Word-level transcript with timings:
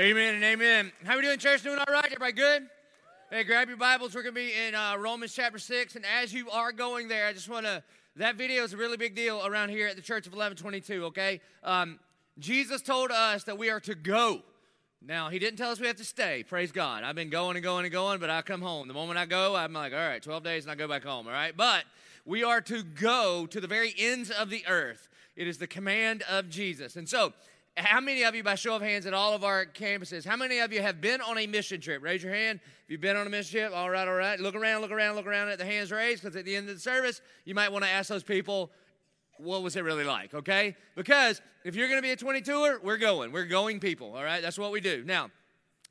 Amen 0.00 0.36
and 0.36 0.44
amen. 0.44 0.92
How 1.04 1.16
we 1.16 1.20
doing, 1.20 1.38
church? 1.38 1.62
Doing 1.62 1.78
all 1.78 1.92
right? 1.92 2.06
Everybody 2.06 2.32
good? 2.32 2.62
Hey, 3.28 3.44
grab 3.44 3.68
your 3.68 3.76
Bibles. 3.76 4.14
We're 4.14 4.22
going 4.22 4.34
to 4.34 4.40
be 4.40 4.50
in 4.54 4.74
uh, 4.74 4.96
Romans 4.96 5.34
chapter 5.34 5.58
6. 5.58 5.94
And 5.94 6.06
as 6.06 6.32
you 6.32 6.48
are 6.48 6.72
going 6.72 7.06
there, 7.06 7.26
I 7.26 7.34
just 7.34 7.50
want 7.50 7.66
to, 7.66 7.82
that 8.16 8.36
video 8.36 8.64
is 8.64 8.72
a 8.72 8.78
really 8.78 8.96
big 8.96 9.14
deal 9.14 9.46
around 9.46 9.68
here 9.68 9.88
at 9.88 9.96
the 9.96 10.02
Church 10.02 10.26
of 10.26 10.32
1122, 10.32 11.04
okay? 11.04 11.42
Um, 11.62 11.98
Jesus 12.38 12.80
told 12.80 13.10
us 13.10 13.44
that 13.44 13.58
we 13.58 13.68
are 13.68 13.80
to 13.80 13.94
go. 13.94 14.40
Now, 15.06 15.28
he 15.28 15.38
didn't 15.38 15.58
tell 15.58 15.70
us 15.70 15.78
we 15.78 15.86
have 15.86 15.96
to 15.96 16.04
stay. 16.04 16.44
Praise 16.44 16.72
God. 16.72 17.04
I've 17.04 17.14
been 17.14 17.28
going 17.28 17.56
and 17.56 17.62
going 17.62 17.84
and 17.84 17.92
going, 17.92 18.20
but 18.20 18.30
I 18.30 18.40
come 18.40 18.62
home. 18.62 18.88
The 18.88 18.94
moment 18.94 19.18
I 19.18 19.26
go, 19.26 19.54
I'm 19.54 19.74
like, 19.74 19.92
all 19.92 19.98
right, 19.98 20.22
12 20.22 20.42
days 20.42 20.64
and 20.64 20.72
I 20.72 20.76
go 20.76 20.88
back 20.88 21.04
home, 21.04 21.26
all 21.26 21.34
right? 21.34 21.54
But 21.54 21.84
we 22.24 22.42
are 22.42 22.62
to 22.62 22.82
go 22.82 23.44
to 23.44 23.60
the 23.60 23.68
very 23.68 23.94
ends 23.98 24.30
of 24.30 24.48
the 24.48 24.64
earth. 24.66 25.10
It 25.36 25.46
is 25.46 25.58
the 25.58 25.66
command 25.66 26.22
of 26.22 26.48
Jesus. 26.48 26.96
And 26.96 27.06
so, 27.06 27.34
how 27.76 28.00
many 28.00 28.24
of 28.24 28.34
you, 28.34 28.42
by 28.42 28.56
show 28.56 28.76
of 28.76 28.82
hands 28.82 29.06
at 29.06 29.14
all 29.14 29.32
of 29.32 29.44
our 29.44 29.64
campuses, 29.64 30.24
how 30.24 30.36
many 30.36 30.58
of 30.58 30.72
you 30.72 30.82
have 30.82 31.00
been 31.00 31.20
on 31.20 31.38
a 31.38 31.46
mission 31.46 31.80
trip? 31.80 32.02
Raise 32.02 32.22
your 32.22 32.34
hand 32.34 32.60
if 32.84 32.90
you've 32.90 33.00
been 33.00 33.16
on 33.16 33.26
a 33.26 33.30
mission 33.30 33.60
trip. 33.60 33.72
All 33.74 33.88
right, 33.88 34.06
all 34.06 34.14
right. 34.14 34.38
Look 34.38 34.54
around, 34.54 34.82
look 34.82 34.90
around, 34.90 35.16
look 35.16 35.26
around 35.26 35.48
at 35.48 35.58
the 35.58 35.64
hands 35.64 35.90
raised 35.92 36.22
because 36.22 36.36
at 36.36 36.44
the 36.44 36.56
end 36.56 36.68
of 36.68 36.74
the 36.74 36.80
service, 36.80 37.20
you 37.44 37.54
might 37.54 37.70
want 37.70 37.84
to 37.84 37.90
ask 37.90 38.08
those 38.08 38.22
people, 38.22 38.70
what 39.38 39.62
was 39.62 39.76
it 39.76 39.84
really 39.84 40.04
like, 40.04 40.34
okay? 40.34 40.76
Because 40.94 41.40
if 41.64 41.74
you're 41.74 41.88
going 41.88 41.98
to 41.98 42.02
be 42.02 42.10
a 42.10 42.16
22er, 42.16 42.82
we're 42.82 42.98
going. 42.98 43.32
We're 43.32 43.46
going 43.46 43.80
people, 43.80 44.14
all 44.14 44.24
right? 44.24 44.42
That's 44.42 44.58
what 44.58 44.72
we 44.72 44.80
do. 44.80 45.02
Now, 45.04 45.30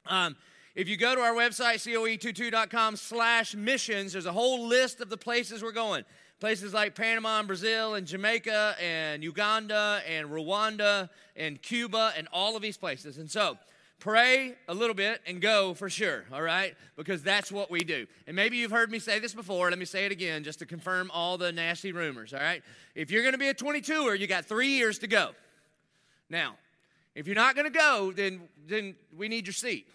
um, 0.05 0.35
if 0.75 0.87
you 0.87 0.97
go 0.97 1.15
to 1.15 1.21
our 1.21 1.33
website, 1.33 1.75
coe22.com 1.75 2.95
slash 2.95 3.55
missions, 3.55 4.13
there's 4.13 4.25
a 4.25 4.31
whole 4.31 4.67
list 4.67 5.01
of 5.01 5.09
the 5.09 5.17
places 5.17 5.63
we're 5.63 5.71
going. 5.71 6.03
Places 6.39 6.73
like 6.73 6.95
Panama 6.95 7.39
and 7.39 7.47
Brazil 7.47 7.95
and 7.95 8.07
Jamaica 8.07 8.75
and 8.81 9.23
Uganda 9.23 10.01
and 10.07 10.29
Rwanda 10.29 11.09
and 11.35 11.61
Cuba 11.61 12.13
and 12.17 12.27
all 12.31 12.55
of 12.55 12.61
these 12.61 12.77
places. 12.77 13.17
And 13.17 13.29
so, 13.29 13.57
pray 13.99 14.55
a 14.67 14.73
little 14.73 14.95
bit 14.95 15.21
and 15.27 15.41
go 15.41 15.73
for 15.73 15.89
sure, 15.89 16.23
all 16.31 16.41
right? 16.41 16.75
Because 16.95 17.21
that's 17.21 17.51
what 17.51 17.69
we 17.69 17.81
do. 17.81 18.07
And 18.27 18.35
maybe 18.35 18.57
you've 18.57 18.71
heard 18.71 18.89
me 18.89 18.99
say 18.99 19.19
this 19.19 19.33
before. 19.33 19.69
Let 19.69 19.77
me 19.77 19.85
say 19.85 20.05
it 20.05 20.11
again 20.11 20.43
just 20.43 20.59
to 20.59 20.65
confirm 20.65 21.11
all 21.13 21.37
the 21.37 21.51
nasty 21.51 21.91
rumors, 21.91 22.33
all 22.33 22.39
right? 22.39 22.63
If 22.95 23.11
you're 23.11 23.21
going 23.23 23.33
to 23.33 23.37
be 23.37 23.49
a 23.49 23.53
22er, 23.53 24.17
you 24.17 24.27
got 24.27 24.45
three 24.45 24.69
years 24.69 24.99
to 24.99 25.07
go. 25.07 25.31
Now, 26.29 26.55
if 27.15 27.27
you're 27.27 27.35
not 27.35 27.55
going 27.55 27.71
to 27.71 27.77
go, 27.77 28.13
then, 28.15 28.41
then 28.67 28.95
we 29.17 29.27
need 29.27 29.45
your 29.45 29.53
seat, 29.53 29.87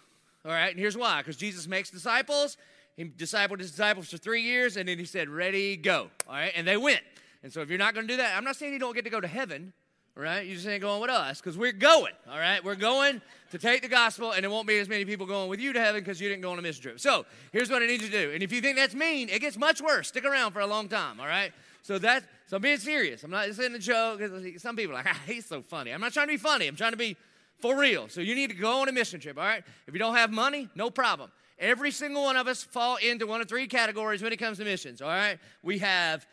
all 0.45 0.51
right? 0.51 0.69
And 0.69 0.79
here's 0.79 0.97
why 0.97 1.21
because 1.21 1.37
Jesus 1.37 1.67
makes 1.67 1.89
disciples 1.89 2.57
he 2.95 3.05
discipled 3.05 3.59
his 3.59 3.71
disciples 3.71 4.09
for 4.09 4.17
three 4.17 4.41
years, 4.41 4.77
and 4.77 4.87
then 4.87 4.97
he 4.97 5.05
said, 5.05 5.29
Ready, 5.29 5.75
go. 5.75 6.09
All 6.27 6.35
right, 6.35 6.53
and 6.55 6.67
they 6.67 6.77
went. 6.77 7.01
And 7.43 7.51
so 7.51 7.61
if 7.61 7.69
you're 7.69 7.77
not 7.77 7.93
going 7.93 8.07
to 8.07 8.13
do 8.13 8.17
that, 8.17 8.35
I'm 8.37 8.43
not 8.43 8.55
saying 8.55 8.73
you 8.73 8.79
don't 8.79 8.95
get 8.95 9.03
to 9.03 9.11
go 9.11 9.21
to 9.21 9.27
heaven, 9.27 9.73
all 10.17 10.23
right? 10.23 10.45
You 10.45 10.55
just 10.55 10.67
ain't 10.67 10.81
going 10.81 11.01
with 11.01 11.11
us 11.11 11.39
because 11.39 11.57
we're 11.57 11.73
going, 11.73 12.13
all 12.31 12.39
right? 12.39 12.63
We're 12.63 12.75
going 12.75 13.21
to 13.51 13.57
take 13.57 13.81
the 13.81 13.87
gospel, 13.87 14.31
and 14.31 14.43
there 14.43 14.49
won't 14.49 14.67
be 14.67 14.79
as 14.79 14.89
many 14.89 15.05
people 15.05 15.25
going 15.25 15.49
with 15.49 15.59
you 15.59 15.73
to 15.73 15.79
heaven 15.79 16.01
because 16.01 16.19
you 16.21 16.29
didn't 16.29 16.41
go 16.41 16.51
on 16.51 16.59
a 16.59 16.61
mission 16.61 16.81
trip. 16.81 16.99
So 16.99 17.25
here's 17.51 17.69
what 17.69 17.83
I 17.83 17.85
need 17.85 18.01
you 18.01 18.09
to 18.09 18.25
do. 18.25 18.31
And 18.31 18.41
if 18.41 18.51
you 18.51 18.61
think 18.61 18.77
that's 18.77 18.95
mean, 18.95 19.29
it 19.29 19.41
gets 19.41 19.57
much 19.57 19.81
worse. 19.81 20.07
Stick 20.07 20.25
around 20.25 20.53
for 20.53 20.61
a 20.61 20.67
long 20.67 20.87
time, 20.87 21.19
all 21.19 21.27
right? 21.27 21.51
So 21.81 21.99
that's 21.99 22.25
so 22.47 22.57
I'm 22.57 22.61
being 22.61 22.77
serious. 22.77 23.23
I'm 23.23 23.31
not 23.31 23.45
just 23.45 23.59
saying 23.59 23.73
a 23.73 23.79
joke. 23.79 24.21
Some 24.57 24.75
people 24.75 24.95
are 24.95 25.03
like, 25.03 25.07
ah, 25.09 25.19
he's 25.27 25.45
so 25.45 25.61
funny. 25.61 25.91
I'm 25.91 26.01
not 26.01 26.13
trying 26.13 26.27
to 26.27 26.33
be 26.33 26.37
funny. 26.37 26.67
I'm 26.67 26.75
trying 26.75 26.91
to 26.91 26.97
be 26.97 27.15
for 27.59 27.77
real. 27.77 28.09
So 28.09 28.21
you 28.21 28.35
need 28.35 28.49
to 28.49 28.55
go 28.55 28.81
on 28.81 28.89
a 28.89 28.91
mission 28.91 29.19
trip, 29.19 29.37
all 29.37 29.43
right? 29.43 29.63
If 29.87 29.93
you 29.93 29.99
don't 29.99 30.15
have 30.15 30.31
money, 30.31 30.69
no 30.75 30.89
problem. 30.89 31.31
Every 31.57 31.91
single 31.91 32.23
one 32.23 32.35
of 32.35 32.47
us 32.47 32.63
fall 32.63 32.97
into 32.97 33.27
one 33.27 33.41
of 33.41 33.47
three 33.47 33.67
categories 33.67 34.21
when 34.21 34.33
it 34.33 34.37
comes 34.37 34.57
to 34.57 34.65
missions, 34.65 35.01
all 35.01 35.07
right? 35.07 35.39
We 35.63 35.79
have 35.79 36.25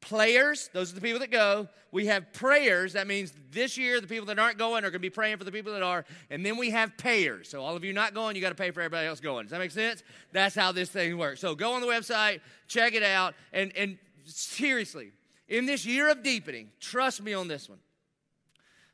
players, 0.00 0.70
those 0.72 0.92
are 0.92 0.94
the 0.94 1.00
people 1.00 1.18
that 1.20 1.30
go. 1.30 1.68
We 1.90 2.06
have 2.06 2.32
prayers, 2.32 2.92
that 2.94 3.06
means 3.06 3.32
this 3.50 3.76
year 3.76 4.00
the 4.00 4.06
people 4.06 4.26
that 4.26 4.38
aren't 4.38 4.58
going 4.58 4.84
are 4.84 4.90
going 4.90 4.92
to 4.92 4.98
be 5.00 5.10
praying 5.10 5.38
for 5.38 5.44
the 5.44 5.52
people 5.52 5.72
that 5.72 5.82
are. 5.82 6.04
And 6.30 6.44
then 6.44 6.56
we 6.56 6.70
have 6.70 6.96
payers. 6.96 7.48
So 7.48 7.62
all 7.62 7.76
of 7.76 7.84
you 7.84 7.92
not 7.92 8.14
going, 8.14 8.36
you 8.36 8.42
got 8.42 8.50
to 8.50 8.54
pay 8.54 8.70
for 8.70 8.80
everybody 8.80 9.06
else 9.06 9.20
going. 9.20 9.44
Does 9.44 9.50
that 9.50 9.58
make 9.58 9.70
sense? 9.70 10.02
That's 10.32 10.54
how 10.54 10.72
this 10.72 10.88
thing 10.88 11.16
works. 11.18 11.40
So 11.40 11.54
go 11.54 11.72
on 11.72 11.80
the 11.80 11.86
website, 11.86 12.40
check 12.68 12.94
it 12.94 13.02
out, 13.02 13.34
and, 13.52 13.72
and 13.76 13.98
seriously, 14.24 15.12
in 15.48 15.66
this 15.66 15.84
year 15.84 16.10
of 16.10 16.22
deepening, 16.22 16.70
trust 16.80 17.22
me 17.22 17.34
on 17.34 17.48
this 17.48 17.68
one. 17.68 17.78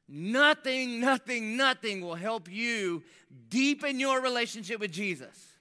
Nothing, 0.09 1.01
nothing, 1.01 1.57
nothing 1.57 2.01
will 2.03 2.15
help 2.15 2.51
you 2.51 3.03
deepen 3.49 3.99
your 3.99 4.21
relationship 4.21 4.81
with 4.81 4.93
Jesus 4.93 5.55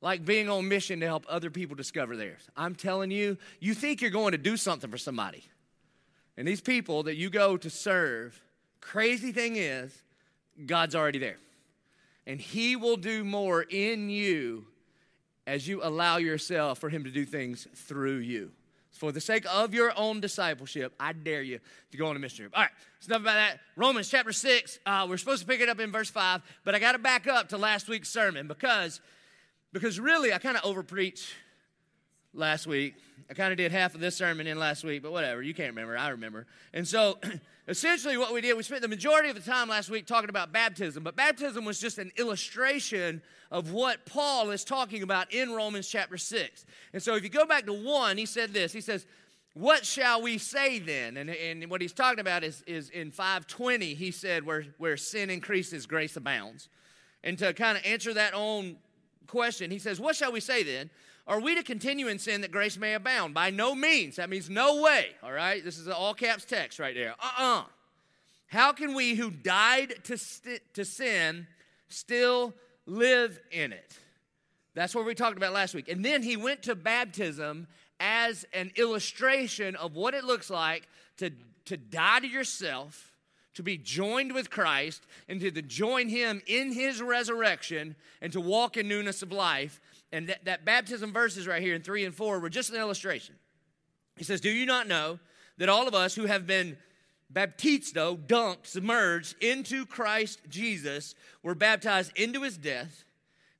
like 0.00 0.24
being 0.24 0.48
on 0.48 0.68
mission 0.68 1.00
to 1.00 1.06
help 1.06 1.24
other 1.28 1.50
people 1.50 1.74
discover 1.74 2.16
theirs. 2.16 2.48
I'm 2.56 2.74
telling 2.74 3.10
you, 3.10 3.36
you 3.60 3.74
think 3.74 4.00
you're 4.00 4.10
going 4.10 4.32
to 4.32 4.38
do 4.38 4.56
something 4.56 4.90
for 4.90 4.98
somebody. 4.98 5.44
And 6.36 6.46
these 6.46 6.60
people 6.60 7.04
that 7.04 7.16
you 7.16 7.30
go 7.30 7.56
to 7.56 7.68
serve, 7.68 8.40
crazy 8.80 9.32
thing 9.32 9.56
is, 9.56 10.02
God's 10.66 10.94
already 10.94 11.18
there. 11.18 11.38
And 12.26 12.40
He 12.40 12.76
will 12.76 12.96
do 12.96 13.24
more 13.24 13.62
in 13.62 14.08
you 14.08 14.66
as 15.46 15.66
you 15.66 15.82
allow 15.82 16.18
yourself 16.18 16.78
for 16.78 16.88
Him 16.88 17.04
to 17.04 17.10
do 17.10 17.24
things 17.24 17.66
through 17.74 18.18
you. 18.18 18.52
For 18.98 19.12
the 19.12 19.20
sake 19.20 19.44
of 19.48 19.74
your 19.74 19.92
own 19.96 20.20
discipleship, 20.20 20.92
I 20.98 21.12
dare 21.12 21.42
you 21.42 21.60
to 21.92 21.96
go 21.96 22.06
on 22.06 22.16
a 22.16 22.18
mission 22.18 22.38
trip. 22.38 22.52
All 22.56 22.62
right, 22.62 22.70
so 22.98 23.12
enough 23.12 23.22
about 23.22 23.34
that. 23.34 23.60
Romans 23.76 24.10
chapter 24.10 24.32
6, 24.32 24.80
uh, 24.84 25.06
we're 25.08 25.16
supposed 25.16 25.42
to 25.42 25.46
pick 25.46 25.60
it 25.60 25.68
up 25.68 25.78
in 25.78 25.92
verse 25.92 26.10
5, 26.10 26.42
but 26.64 26.74
I 26.74 26.80
got 26.80 26.92
to 26.92 26.98
back 26.98 27.28
up 27.28 27.50
to 27.50 27.58
last 27.58 27.88
week's 27.88 28.08
sermon 28.08 28.48
because, 28.48 29.00
because 29.72 30.00
really 30.00 30.32
I 30.32 30.38
kind 30.38 30.56
of 30.56 30.64
overpreached 30.64 31.32
last 32.34 32.66
week. 32.66 32.96
I 33.30 33.34
kind 33.34 33.52
of 33.52 33.58
did 33.58 33.72
half 33.72 33.94
of 33.94 34.00
this 34.00 34.16
sermon 34.16 34.46
in 34.46 34.58
last 34.58 34.84
week, 34.84 35.02
but 35.02 35.12
whatever. 35.12 35.42
You 35.42 35.52
can't 35.52 35.70
remember. 35.70 35.98
I 35.98 36.08
remember. 36.08 36.46
And 36.72 36.88
so 36.88 37.18
essentially 37.68 38.16
what 38.16 38.32
we 38.32 38.40
did, 38.40 38.56
we 38.56 38.62
spent 38.62 38.80
the 38.80 38.88
majority 38.88 39.28
of 39.28 39.34
the 39.34 39.50
time 39.50 39.68
last 39.68 39.90
week 39.90 40.06
talking 40.06 40.30
about 40.30 40.50
baptism, 40.50 41.02
but 41.02 41.14
baptism 41.14 41.64
was 41.64 41.78
just 41.78 41.98
an 41.98 42.10
illustration 42.16 43.20
of 43.50 43.72
what 43.72 44.06
Paul 44.06 44.50
is 44.50 44.64
talking 44.64 45.02
about 45.02 45.32
in 45.32 45.52
Romans 45.52 45.88
chapter 45.88 46.16
6. 46.16 46.64
And 46.94 47.02
so 47.02 47.16
if 47.16 47.22
you 47.22 47.28
go 47.28 47.44
back 47.44 47.66
to 47.66 47.72
1, 47.72 48.16
he 48.16 48.24
said 48.24 48.54
this. 48.54 48.72
He 48.72 48.80
says, 48.80 49.06
what 49.54 49.84
shall 49.84 50.22
we 50.22 50.38
say 50.38 50.78
then? 50.78 51.16
And, 51.16 51.30
and 51.30 51.68
what 51.70 51.80
he's 51.80 51.92
talking 51.92 52.20
about 52.20 52.44
is, 52.44 52.62
is 52.66 52.90
in 52.90 53.10
520, 53.10 53.94
he 53.94 54.10
said, 54.10 54.46
where, 54.46 54.64
where 54.78 54.96
sin 54.96 55.30
increases, 55.30 55.84
grace 55.86 56.16
abounds. 56.16 56.68
And 57.24 57.36
to 57.38 57.52
kind 57.52 57.76
of 57.76 57.84
answer 57.84 58.14
that 58.14 58.34
own 58.34 58.76
question, 59.26 59.70
he 59.70 59.78
says, 59.78 60.00
What 60.00 60.16
shall 60.16 60.32
we 60.32 60.40
say 60.40 60.62
then? 60.62 60.90
Are 61.28 61.40
we 61.40 61.54
to 61.56 61.62
continue 61.62 62.08
in 62.08 62.18
sin 62.18 62.40
that 62.40 62.50
grace 62.50 62.78
may 62.78 62.94
abound? 62.94 63.34
By 63.34 63.50
no 63.50 63.74
means. 63.74 64.16
That 64.16 64.30
means 64.30 64.48
no 64.48 64.80
way, 64.80 65.08
all 65.22 65.30
right? 65.30 65.62
This 65.62 65.76
is 65.76 65.86
an 65.86 65.92
all 65.92 66.14
caps 66.14 66.46
text 66.46 66.78
right 66.78 66.94
there. 66.94 67.14
Uh 67.20 67.26
uh-uh. 67.38 67.60
uh 67.60 67.64
How 68.46 68.72
can 68.72 68.94
we 68.94 69.14
who 69.14 69.30
died 69.30 69.94
to, 70.04 70.16
st- 70.16 70.62
to 70.72 70.86
sin 70.86 71.46
still 71.88 72.54
live 72.86 73.38
in 73.52 73.72
it? 73.74 73.98
That's 74.74 74.94
what 74.94 75.04
we 75.04 75.14
talked 75.14 75.36
about 75.36 75.52
last 75.52 75.74
week. 75.74 75.90
And 75.90 76.02
then 76.02 76.22
he 76.22 76.38
went 76.38 76.62
to 76.62 76.74
baptism 76.74 77.66
as 78.00 78.46
an 78.54 78.72
illustration 78.76 79.76
of 79.76 79.94
what 79.94 80.14
it 80.14 80.24
looks 80.24 80.48
like 80.48 80.88
to, 81.18 81.30
to 81.66 81.76
die 81.76 82.20
to 82.20 82.26
yourself, 82.26 83.12
to 83.54 83.62
be 83.62 83.76
joined 83.76 84.32
with 84.32 84.48
Christ, 84.48 85.02
and 85.28 85.40
to, 85.40 85.50
to 85.50 85.60
join 85.62 86.08
him 86.08 86.40
in 86.46 86.72
his 86.72 87.02
resurrection, 87.02 87.96
and 88.22 88.32
to 88.32 88.40
walk 88.40 88.78
in 88.78 88.88
newness 88.88 89.20
of 89.20 89.30
life. 89.30 89.80
And 90.12 90.28
that, 90.28 90.44
that 90.46 90.64
baptism 90.64 91.12
verses 91.12 91.46
right 91.46 91.62
here 91.62 91.74
in 91.74 91.82
3 91.82 92.04
and 92.04 92.14
4 92.14 92.40
were 92.40 92.48
just 92.48 92.70
an 92.70 92.76
illustration. 92.76 93.34
He 94.16 94.24
says, 94.24 94.40
Do 94.40 94.50
you 94.50 94.66
not 94.66 94.88
know 94.88 95.18
that 95.58 95.68
all 95.68 95.86
of 95.86 95.94
us 95.94 96.14
who 96.14 96.26
have 96.26 96.46
been 96.46 96.76
baptizo, 97.32 98.16
dunked, 98.26 98.66
submerged 98.66 99.36
into 99.42 99.84
Christ 99.84 100.40
Jesus, 100.48 101.14
were 101.42 101.54
baptized 101.54 102.12
into 102.16 102.42
his 102.42 102.56
death? 102.56 103.04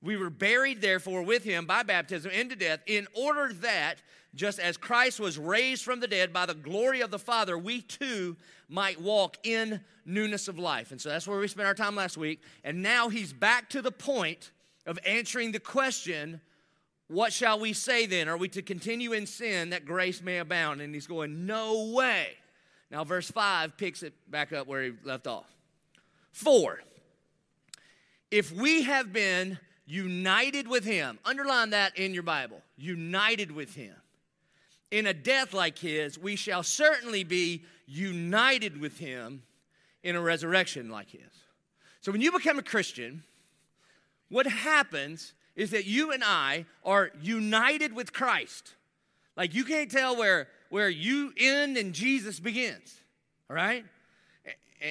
We 0.01 0.17
were 0.17 0.31
buried, 0.31 0.81
therefore, 0.81 1.23
with 1.23 1.45
him 1.45 1.67
by 1.67 1.83
baptism 1.83 2.31
into 2.31 2.55
death, 2.55 2.81
in 2.87 3.09
order 3.15 3.53
that, 3.55 3.97
just 4.35 4.59
as 4.61 4.77
Christ 4.77 5.19
was 5.19 5.39
raised 5.39 5.83
from 5.83 6.01
the 6.01 6.07
dead 6.07 6.33
by 6.33 6.47
the 6.47 6.55
glory 6.55 7.01
of 7.01 7.11
the 7.11 7.19
Father, 7.19 7.59
we 7.59 7.83
too 7.83 8.37
might 8.69 9.01
walk 9.01 9.39
in 9.43 9.81
newness 10.05 10.47
of 10.47 10.59
life. 10.59 10.93
And 10.93 11.01
so 11.01 11.09
that's 11.09 11.27
where 11.27 11.39
we 11.39 11.49
spent 11.49 11.67
our 11.67 11.75
time 11.75 11.97
last 11.97 12.17
week. 12.17 12.41
And 12.63 12.83
now 12.83 13.09
he's 13.09 13.33
back 13.33 13.69
to 13.71 13.83
the 13.83 13.91
point 13.91 14.53
of 14.87 14.99
answering 15.05 15.53
the 15.53 15.61
question, 15.61 16.41
What 17.09 17.33
shall 17.33 17.59
we 17.59 17.73
say 17.73 18.07
then? 18.07 18.29
Are 18.29 18.37
we 18.37 18.49
to 18.51 18.63
continue 18.63 19.13
in 19.13 19.27
sin 19.27 19.71
that 19.71 19.87
grace 19.87 20.23
may 20.23 20.39
abound? 20.39 20.81
And 20.81 20.95
he's 20.95 21.07
going, 21.07 21.47
No 21.47 21.91
way. 21.95 22.29
Now, 22.91 23.05
verse 23.05 23.31
5 23.31 23.77
picks 23.77 24.03
it 24.03 24.15
back 24.31 24.53
up 24.53 24.67
where 24.67 24.83
he 24.83 24.93
left 25.05 25.27
off. 25.27 25.47
For, 26.33 26.81
if 28.31 28.53
we 28.53 28.83
have 28.83 29.13
been 29.13 29.59
united 29.87 30.69
with 30.69 30.85
him, 30.85 31.19
underline 31.25 31.71
that 31.71 31.97
in 31.99 32.15
your 32.15 32.23
Bible, 32.23 32.63
united 32.77 33.51
with 33.51 33.75
him. 33.75 33.95
In 34.91 35.07
a 35.07 35.13
death 35.13 35.53
like 35.53 35.79
his, 35.79 36.19
we 36.19 36.37
shall 36.37 36.63
certainly 36.63 37.25
be 37.25 37.65
united 37.87 38.81
with 38.81 38.99
him 38.99 39.43
in 40.03 40.17
a 40.17 40.21
resurrection 40.21 40.91
like 40.91 41.11
his. 41.11 41.21
So 42.01 42.13
when 42.13 42.21
you 42.21 42.33
become 42.33 42.59
a 42.59 42.63
Christian, 42.63 43.23
what 44.29 44.47
happens 44.47 45.35
is 45.59 45.73
that 45.73 45.87
you 45.87 46.13
and 46.13 46.23
I 46.25 46.65
are 46.85 47.11
united 47.21 47.93
with 47.93 48.13
Christ. 48.13 48.75
Like 49.37 49.55
you 49.55 49.65
can't 49.65 49.91
tell 49.91 50.17
where, 50.17 50.47
where 50.71 50.89
you 50.89 51.33
end 51.37 51.77
and 51.77 51.93
Jesus 51.93 52.39
begins, 52.39 52.95
all 53.51 53.57
right? 53.57 53.85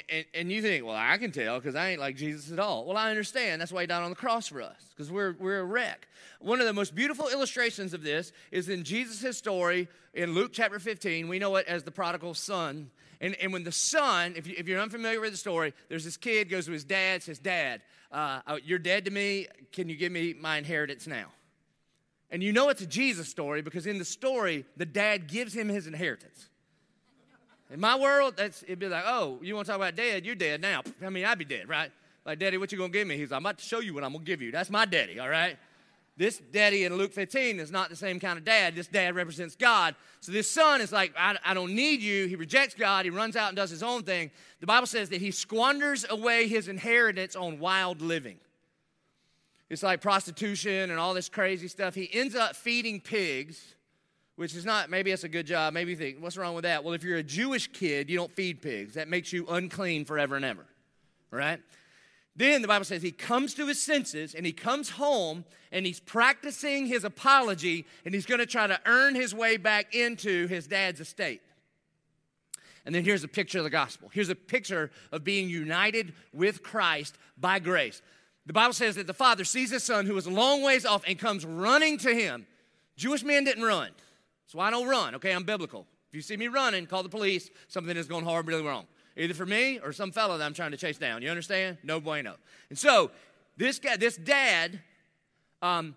And, 0.10 0.26
and 0.34 0.52
you 0.52 0.62
think, 0.62 0.86
well, 0.86 0.96
I 0.96 1.18
can 1.18 1.32
tell 1.32 1.60
because 1.60 1.76
I 1.76 1.90
ain't 1.90 2.00
like 2.00 2.16
Jesus 2.16 2.52
at 2.52 2.60
all. 2.60 2.86
Well, 2.86 2.98
I 2.98 3.10
understand. 3.10 3.62
That's 3.62 3.72
why 3.72 3.82
he 3.82 3.88
died 3.88 4.04
on 4.04 4.10
the 4.10 4.16
cross 4.16 4.48
for 4.48 4.62
us 4.62 4.76
because 4.90 5.12
we're, 5.12 5.36
we're 5.40 5.60
a 5.60 5.64
wreck. 5.64 6.08
One 6.40 6.60
of 6.60 6.66
the 6.66 6.74
most 6.74 6.94
beautiful 6.94 7.30
illustrations 7.30 7.94
of 7.94 8.04
this 8.04 8.32
is 8.52 8.70
in 8.70 8.84
Jesus' 8.84 9.38
story 9.38 9.88
in 10.14 10.34
Luke 10.34 10.52
chapter 10.54 10.80
15. 10.80 11.28
We 11.28 11.40
know 11.40 11.56
it 11.56 11.68
as 11.68 11.84
the 11.84 11.92
prodigal 11.92 12.34
son. 12.34 12.92
And, 13.22 13.36
and 13.42 13.52
when 13.52 13.64
the 13.64 13.72
son, 13.72 14.34
if, 14.36 14.46
you, 14.46 14.56
if 14.58 14.68
you're 14.68 14.80
unfamiliar 14.80 15.20
with 15.20 15.32
the 15.32 15.38
story, 15.38 15.74
there's 15.90 16.04
this 16.04 16.18
kid 16.18 16.50
goes 16.50 16.66
to 16.66 16.72
his 16.72 16.84
dad, 16.84 17.24
says, 17.24 17.40
Dad, 17.40 17.82
uh, 18.12 18.42
uh, 18.46 18.58
you're 18.64 18.80
dead 18.80 19.06
to 19.06 19.12
me. 19.12 19.48
Can 19.72 19.90
you 19.90 19.96
give 19.96 20.12
me 20.12 20.36
my 20.40 20.58
inheritance 20.58 21.08
now? 21.08 21.28
And 22.30 22.44
you 22.44 22.52
know 22.52 22.70
it's 22.70 22.82
a 22.82 22.88
Jesus 22.88 23.30
story 23.30 23.62
because 23.62 23.88
in 23.88 23.98
the 23.98 24.06
story, 24.06 24.66
the 24.76 24.86
dad 24.86 25.28
gives 25.28 25.54
him 25.54 25.70
his 25.70 25.88
inheritance. 25.88 26.50
In 27.70 27.80
my 27.80 27.98
world, 27.98 28.36
that's 28.38 28.64
it'd 28.64 28.80
be 28.80 28.88
like, 28.88 29.04
oh, 29.06 29.40
you 29.42 29.56
want 29.56 29.66
to 29.66 29.72
talk 29.72 29.80
about 29.80 29.96
dead? 29.96 30.26
You're 30.26 30.36
dead 30.36 30.62
now. 30.62 30.84
I 31.06 31.10
mean, 31.10 31.26
I'd 31.26 31.38
be 31.38 31.46
dead, 31.46 31.68
right? 31.68 31.92
Like, 32.26 32.40
daddy, 32.40 32.58
what 32.58 32.72
you 32.72 32.78
gonna 32.78 32.90
give 32.90 33.08
me? 33.08 33.18
He's 33.18 33.32
like, 33.32 33.38
I'm 33.38 33.46
about 33.46 33.58
to 33.58 33.66
show 33.66 33.80
you 33.80 33.94
what 33.94 34.04
I'm 34.04 34.14
gonna 34.14 34.24
give 34.24 34.42
you. 34.42 34.52
That's 34.52 34.70
my 34.70 34.86
daddy, 34.86 35.20
all 35.20 35.30
right? 35.30 35.58
This 36.18 36.42
daddy 36.52 36.84
in 36.84 36.96
Luke 36.96 37.14
15 37.14 37.60
is 37.60 37.72
not 37.72 37.90
the 37.90 37.96
same 37.96 38.20
kind 38.20 38.40
of 38.40 38.44
dad. 38.44 38.76
This 38.76 38.88
dad 38.88 39.14
represents 39.16 39.56
God. 39.56 39.96
So 40.20 40.32
this 40.32 40.50
son 40.50 40.82
is 40.82 40.92
like, 40.92 41.14
I, 41.18 41.38
I 41.46 41.54
don't 41.54 41.76
need 41.76 42.02
you. 42.02 42.26
He 42.26 42.36
rejects 42.36 42.74
God. 42.74 43.06
He 43.06 43.12
runs 43.12 43.36
out 43.36 43.50
and 43.50 43.56
does 43.56 43.70
his 43.70 43.84
own 43.84 44.02
thing. 44.02 44.32
The 44.60 44.66
Bible 44.66 44.88
says 44.88 45.10
that 45.10 45.22
he 45.22 45.30
squanders 45.30 46.06
away 46.10 46.48
his 46.48 46.70
inheritance 46.70 47.36
on 47.36 47.60
wild 47.60 48.02
living. 48.02 48.40
It's 49.70 49.84
like 49.84 50.02
prostitution 50.02 50.90
and 50.90 51.00
all 51.00 51.14
this 51.14 51.30
crazy 51.30 51.68
stuff. 51.68 51.94
He 51.94 52.10
ends 52.12 52.36
up 52.36 52.56
feeding 52.56 53.00
pigs 53.00 53.76
which 54.38 54.56
is 54.56 54.66
not, 54.66 54.90
maybe 54.90 55.10
that's 55.10 55.24
a 55.24 55.30
good 55.30 55.48
job. 55.48 55.74
Maybe 55.74 55.92
you 55.92 55.98
think, 55.98 56.18
what's 56.22 56.38
wrong 56.38 56.54
with 56.54 56.64
that? 56.64 56.84
Well, 56.84 56.94
if 56.94 57.04
you're 57.04 57.18
a 57.18 57.24
Jewish 57.24 57.68
kid, 57.72 58.10
you 58.10 58.18
don't 58.18 58.32
feed 58.32 58.62
pigs. 58.62 58.94
That 58.94 59.10
makes 59.10 59.34
you 59.34 59.46
unclean 59.48 60.06
forever 60.06 60.36
and 60.36 60.46
ever, 60.46 60.66
right? 61.32 61.60
Then 62.36 62.62
the 62.62 62.68
Bible 62.68 62.86
says 62.86 63.02
he 63.02 63.12
comes 63.12 63.56
to 63.56 63.66
his 63.66 63.82
senses 63.82 64.36
and 64.36 64.46
he 64.46 64.54
comes 64.54 64.92
home 64.92 65.44
and 65.72 65.88
he's 65.88 66.00
practicing 66.00 66.86
his 66.86 67.04
apology 67.04 67.88
and 68.06 68.14
he's 68.14 68.28
going 68.28 68.38
to 68.38 68.46
try 68.46 68.68
to 68.68 68.80
earn 68.86 69.16
his 69.16 69.34
way 69.34 69.58
back 69.58 69.96
into 69.96 70.46
his 70.46 70.68
dad's 70.68 71.00
estate. 71.00 71.42
And 72.86 72.94
then 72.94 73.04
here's 73.04 73.24
a 73.24 73.28
picture 73.28 73.58
of 73.58 73.64
the 73.64 73.72
gospel. 73.72 74.10
Here's 74.14 74.30
a 74.30 74.36
picture 74.36 74.92
of 75.12 75.24
being 75.24 75.50
united 75.50 76.14
with 76.32 76.62
Christ 76.62 77.18
by 77.40 77.58
grace. 77.58 78.04
The 78.46 78.54
Bible 78.54 78.74
says 78.74 78.96
that 78.96 79.08
the 79.08 79.16
father 79.16 79.44
sees 79.44 79.72
his 79.72 79.84
son 79.84 80.06
who 80.06 80.16
is 80.16 80.28
a 80.28 80.32
long 80.32 80.62
ways 80.62 80.86
off 80.86 81.02
and 81.08 81.18
comes 81.18 81.44
running 81.44 81.98
to 81.98 82.14
him. 82.14 82.46
Jewish 82.96 83.24
men 83.24 83.44
didn't 83.44 83.64
run. 83.64 83.90
So 84.48 84.60
I 84.60 84.72
don't 84.72 84.88
run, 84.88 85.16
okay? 85.16 85.34
I'm 85.34 85.44
biblical. 85.44 85.86
If 86.10 86.16
you 86.16 86.22
see 86.22 86.38
me 86.38 86.48
running, 86.48 86.86
call 86.86 87.04
the 87.04 87.10
police. 87.10 87.50
Something 87.68 87.96
is 87.98 88.08
going 88.08 88.24
horribly 88.24 88.62
wrong. 88.62 88.86
Either 89.18 89.34
for 89.34 89.46
me 89.46 89.80
or 89.80 89.92
some 89.92 90.12
fellow 90.12 90.38
that 90.38 90.46
I'm 90.46 90.54
trying 90.54 90.72
to 90.72 90.78
chase 90.78 90.98
down. 90.98 91.22
You 91.22 91.30
understand? 91.30 91.78
No 91.84 92.00
bueno. 92.00 92.36
And 92.70 92.78
so 92.78 93.12
this 93.58 93.80
guy, 93.80 93.98
this 93.98 94.16
dad, 94.16 94.80
um, 95.62 95.96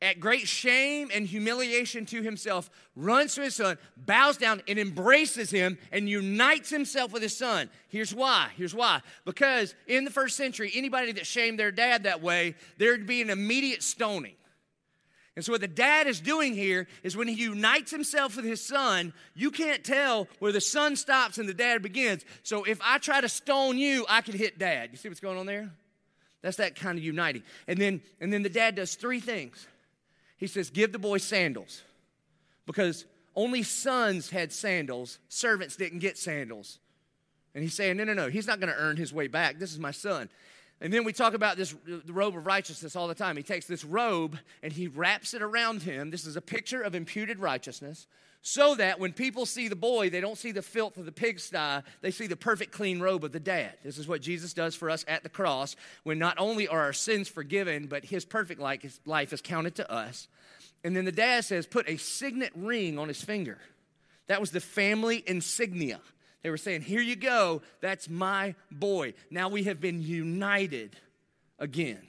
at 0.00 0.20
great 0.20 0.46
shame 0.46 1.10
and 1.12 1.26
humiliation 1.26 2.06
to 2.06 2.22
himself, 2.22 2.70
runs 2.94 3.34
to 3.34 3.42
his 3.42 3.56
son, 3.56 3.78
bows 3.96 4.36
down, 4.36 4.62
and 4.68 4.78
embraces 4.78 5.50
him 5.50 5.76
and 5.90 6.08
unites 6.08 6.70
himself 6.70 7.12
with 7.12 7.22
his 7.22 7.36
son. 7.36 7.68
Here's 7.88 8.14
why. 8.14 8.50
Here's 8.56 8.74
why. 8.74 9.00
Because 9.24 9.74
in 9.88 10.04
the 10.04 10.10
first 10.10 10.36
century, 10.36 10.70
anybody 10.74 11.10
that 11.12 11.26
shamed 11.26 11.58
their 11.58 11.72
dad 11.72 12.04
that 12.04 12.22
way, 12.22 12.54
there'd 12.76 13.06
be 13.08 13.22
an 13.22 13.30
immediate 13.30 13.82
stoning. 13.82 14.34
And 15.38 15.44
so, 15.44 15.52
what 15.52 15.60
the 15.60 15.68
dad 15.68 16.08
is 16.08 16.18
doing 16.18 16.52
here 16.52 16.88
is 17.04 17.16
when 17.16 17.28
he 17.28 17.34
unites 17.34 17.92
himself 17.92 18.34
with 18.34 18.44
his 18.44 18.60
son, 18.60 19.12
you 19.36 19.52
can't 19.52 19.84
tell 19.84 20.26
where 20.40 20.50
the 20.50 20.60
son 20.60 20.96
stops 20.96 21.38
and 21.38 21.48
the 21.48 21.54
dad 21.54 21.80
begins. 21.80 22.24
So, 22.42 22.64
if 22.64 22.80
I 22.82 22.98
try 22.98 23.20
to 23.20 23.28
stone 23.28 23.78
you, 23.78 24.04
I 24.08 24.20
could 24.20 24.34
hit 24.34 24.58
dad. 24.58 24.88
You 24.90 24.96
see 24.96 25.08
what's 25.08 25.20
going 25.20 25.38
on 25.38 25.46
there? 25.46 25.70
That's 26.42 26.56
that 26.56 26.74
kind 26.74 26.98
of 26.98 27.04
uniting. 27.04 27.44
And 27.68 27.78
then, 27.78 28.02
and 28.20 28.32
then 28.32 28.42
the 28.42 28.48
dad 28.48 28.74
does 28.74 28.96
three 28.96 29.20
things. 29.20 29.68
He 30.38 30.48
says, 30.48 30.70
Give 30.70 30.90
the 30.90 30.98
boy 30.98 31.18
sandals, 31.18 31.82
because 32.66 33.04
only 33.36 33.62
sons 33.62 34.30
had 34.30 34.52
sandals, 34.52 35.20
servants 35.28 35.76
didn't 35.76 36.00
get 36.00 36.18
sandals. 36.18 36.80
And 37.54 37.62
he's 37.62 37.74
saying, 37.74 37.96
No, 37.96 38.02
no, 38.02 38.12
no, 38.12 38.28
he's 38.28 38.48
not 38.48 38.58
going 38.58 38.72
to 38.72 38.80
earn 38.80 38.96
his 38.96 39.12
way 39.12 39.28
back. 39.28 39.60
This 39.60 39.70
is 39.70 39.78
my 39.78 39.92
son. 39.92 40.30
And 40.80 40.92
then 40.92 41.02
we 41.02 41.12
talk 41.12 41.34
about 41.34 41.56
this 41.56 41.74
robe 42.06 42.36
of 42.36 42.46
righteousness 42.46 42.94
all 42.94 43.08
the 43.08 43.14
time. 43.14 43.36
He 43.36 43.42
takes 43.42 43.66
this 43.66 43.84
robe 43.84 44.38
and 44.62 44.72
he 44.72 44.86
wraps 44.86 45.34
it 45.34 45.42
around 45.42 45.82
him. 45.82 46.10
This 46.10 46.24
is 46.24 46.36
a 46.36 46.40
picture 46.40 46.82
of 46.82 46.94
imputed 46.94 47.40
righteousness, 47.40 48.06
so 48.42 48.76
that 48.76 49.00
when 49.00 49.12
people 49.12 49.44
see 49.44 49.66
the 49.66 49.74
boy, 49.74 50.08
they 50.08 50.20
don't 50.20 50.38
see 50.38 50.52
the 50.52 50.62
filth 50.62 50.96
of 50.96 51.04
the 51.04 51.10
pigsty, 51.10 51.82
they 52.00 52.12
see 52.12 52.28
the 52.28 52.36
perfect 52.36 52.70
clean 52.70 53.00
robe 53.00 53.24
of 53.24 53.32
the 53.32 53.40
dad. 53.40 53.72
This 53.82 53.98
is 53.98 54.06
what 54.06 54.22
Jesus 54.22 54.54
does 54.54 54.76
for 54.76 54.88
us 54.88 55.04
at 55.08 55.24
the 55.24 55.28
cross 55.28 55.74
when 56.04 56.20
not 56.20 56.36
only 56.38 56.68
are 56.68 56.80
our 56.80 56.92
sins 56.92 57.28
forgiven, 57.28 57.88
but 57.88 58.04
his 58.04 58.24
perfect 58.24 58.60
life 58.60 59.32
is 59.32 59.42
counted 59.42 59.74
to 59.74 59.92
us. 59.92 60.28
And 60.84 60.94
then 60.94 61.04
the 61.04 61.10
dad 61.10 61.44
says, 61.44 61.66
put 61.66 61.88
a 61.88 61.96
signet 61.96 62.52
ring 62.54 63.00
on 63.00 63.08
his 63.08 63.20
finger. 63.20 63.58
That 64.28 64.40
was 64.40 64.52
the 64.52 64.60
family 64.60 65.24
insignia. 65.26 66.00
They 66.42 66.50
were 66.50 66.56
saying, 66.56 66.82
Here 66.82 67.00
you 67.00 67.16
go, 67.16 67.62
that's 67.80 68.08
my 68.08 68.54
boy. 68.70 69.14
Now 69.30 69.48
we 69.48 69.64
have 69.64 69.80
been 69.80 70.00
united 70.00 70.96
again. 71.58 72.00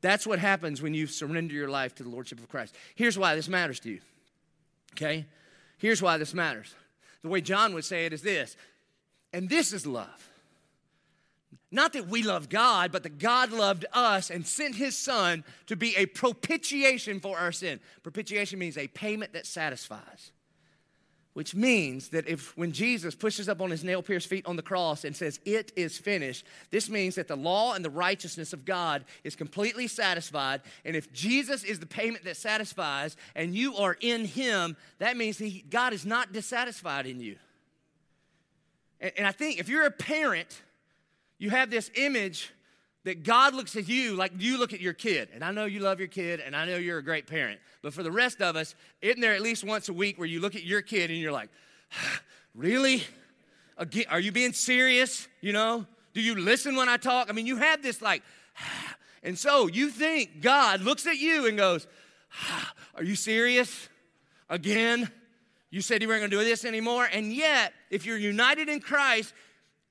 That's 0.00 0.26
what 0.26 0.38
happens 0.38 0.82
when 0.82 0.92
you 0.92 1.06
surrender 1.06 1.54
your 1.54 1.68
life 1.68 1.94
to 1.94 2.02
the 2.02 2.10
Lordship 2.10 2.38
of 2.38 2.48
Christ. 2.48 2.74
Here's 2.94 3.18
why 3.18 3.34
this 3.34 3.48
matters 3.48 3.80
to 3.80 3.90
you. 3.90 4.00
Okay? 4.92 5.24
Here's 5.78 6.02
why 6.02 6.18
this 6.18 6.34
matters. 6.34 6.74
The 7.22 7.28
way 7.28 7.40
John 7.40 7.72
would 7.72 7.84
say 7.86 8.04
it 8.04 8.12
is 8.12 8.22
this, 8.22 8.56
and 9.32 9.48
this 9.48 9.72
is 9.72 9.86
love. 9.86 10.30
Not 11.70 11.94
that 11.94 12.06
we 12.06 12.22
love 12.22 12.48
God, 12.48 12.92
but 12.92 13.02
that 13.02 13.18
God 13.18 13.50
loved 13.50 13.86
us 13.92 14.30
and 14.30 14.46
sent 14.46 14.76
his 14.76 14.96
son 14.96 15.42
to 15.66 15.74
be 15.74 15.96
a 15.96 16.06
propitiation 16.06 17.18
for 17.18 17.38
our 17.38 17.50
sin. 17.50 17.80
Propitiation 18.02 18.58
means 18.58 18.78
a 18.78 18.86
payment 18.88 19.32
that 19.32 19.46
satisfies 19.46 20.30
which 21.34 21.54
means 21.54 22.08
that 22.08 22.28
if 22.28 22.56
when 22.56 22.72
Jesus 22.72 23.14
pushes 23.14 23.48
up 23.48 23.60
on 23.60 23.70
his 23.70 23.82
nail 23.82 24.02
pierced 24.02 24.28
feet 24.28 24.46
on 24.46 24.54
the 24.56 24.62
cross 24.62 25.04
and 25.04 25.14
says, 25.14 25.40
It 25.44 25.72
is 25.76 25.98
finished, 25.98 26.46
this 26.70 26.88
means 26.88 27.16
that 27.16 27.28
the 27.28 27.36
law 27.36 27.74
and 27.74 27.84
the 27.84 27.90
righteousness 27.90 28.52
of 28.52 28.64
God 28.64 29.04
is 29.24 29.34
completely 29.34 29.88
satisfied. 29.88 30.62
And 30.84 30.94
if 30.94 31.12
Jesus 31.12 31.64
is 31.64 31.80
the 31.80 31.86
payment 31.86 32.24
that 32.24 32.36
satisfies 32.36 33.16
and 33.34 33.54
you 33.54 33.76
are 33.76 33.96
in 34.00 34.24
him, 34.24 34.76
that 34.98 35.16
means 35.16 35.36
he, 35.36 35.64
God 35.68 35.92
is 35.92 36.06
not 36.06 36.32
dissatisfied 36.32 37.06
in 37.06 37.20
you. 37.20 37.36
And, 39.00 39.12
and 39.18 39.26
I 39.26 39.32
think 39.32 39.58
if 39.58 39.68
you're 39.68 39.86
a 39.86 39.90
parent, 39.90 40.62
you 41.38 41.50
have 41.50 41.68
this 41.68 41.90
image 41.96 42.52
that 43.04 43.22
God 43.22 43.54
looks 43.54 43.76
at 43.76 43.86
you 43.86 44.14
like 44.14 44.32
you 44.38 44.58
look 44.58 44.72
at 44.72 44.80
your 44.80 44.94
kid. 44.94 45.28
And 45.34 45.44
I 45.44 45.52
know 45.52 45.66
you 45.66 45.80
love 45.80 45.98
your 45.98 46.08
kid, 46.08 46.40
and 46.40 46.56
I 46.56 46.66
know 46.66 46.76
you're 46.76 46.98
a 46.98 47.04
great 47.04 47.26
parent. 47.26 47.60
But 47.82 47.94
for 47.94 48.02
the 48.02 48.10
rest 48.10 48.40
of 48.40 48.56
us, 48.56 48.74
isn't 49.02 49.20
there 49.20 49.34
at 49.34 49.42
least 49.42 49.62
once 49.62 49.88
a 49.88 49.92
week 49.92 50.18
where 50.18 50.26
you 50.26 50.40
look 50.40 50.54
at 50.54 50.64
your 50.64 50.82
kid 50.82 51.10
and 51.10 51.18
you're 51.18 51.32
like, 51.32 51.50
really? 52.54 53.04
Again, 53.76 54.04
are 54.10 54.20
you 54.20 54.32
being 54.32 54.52
serious? 54.52 55.28
You 55.40 55.52
know? 55.52 55.86
Do 56.14 56.20
you 56.20 56.36
listen 56.36 56.76
when 56.76 56.88
I 56.88 56.96
talk? 56.96 57.28
I 57.28 57.32
mean, 57.32 57.46
you 57.46 57.56
have 57.56 57.82
this 57.82 58.00
like, 58.00 58.22
and 59.22 59.38
so 59.38 59.66
you 59.66 59.90
think 59.90 60.40
God 60.40 60.80
looks 60.80 61.06
at 61.06 61.18
you 61.18 61.46
and 61.46 61.58
goes, 61.58 61.86
Are 62.94 63.04
you 63.04 63.16
serious? 63.16 63.88
Again? 64.48 65.10
You 65.70 65.80
said 65.80 66.02
you 66.02 66.08
weren't 66.08 66.22
to 66.22 66.28
do 66.28 66.38
this 66.44 66.64
anymore. 66.64 67.08
And 67.12 67.32
yet, 67.32 67.72
if 67.90 68.06
you're 68.06 68.16
united 68.16 68.68
in 68.68 68.80
Christ, 68.80 69.34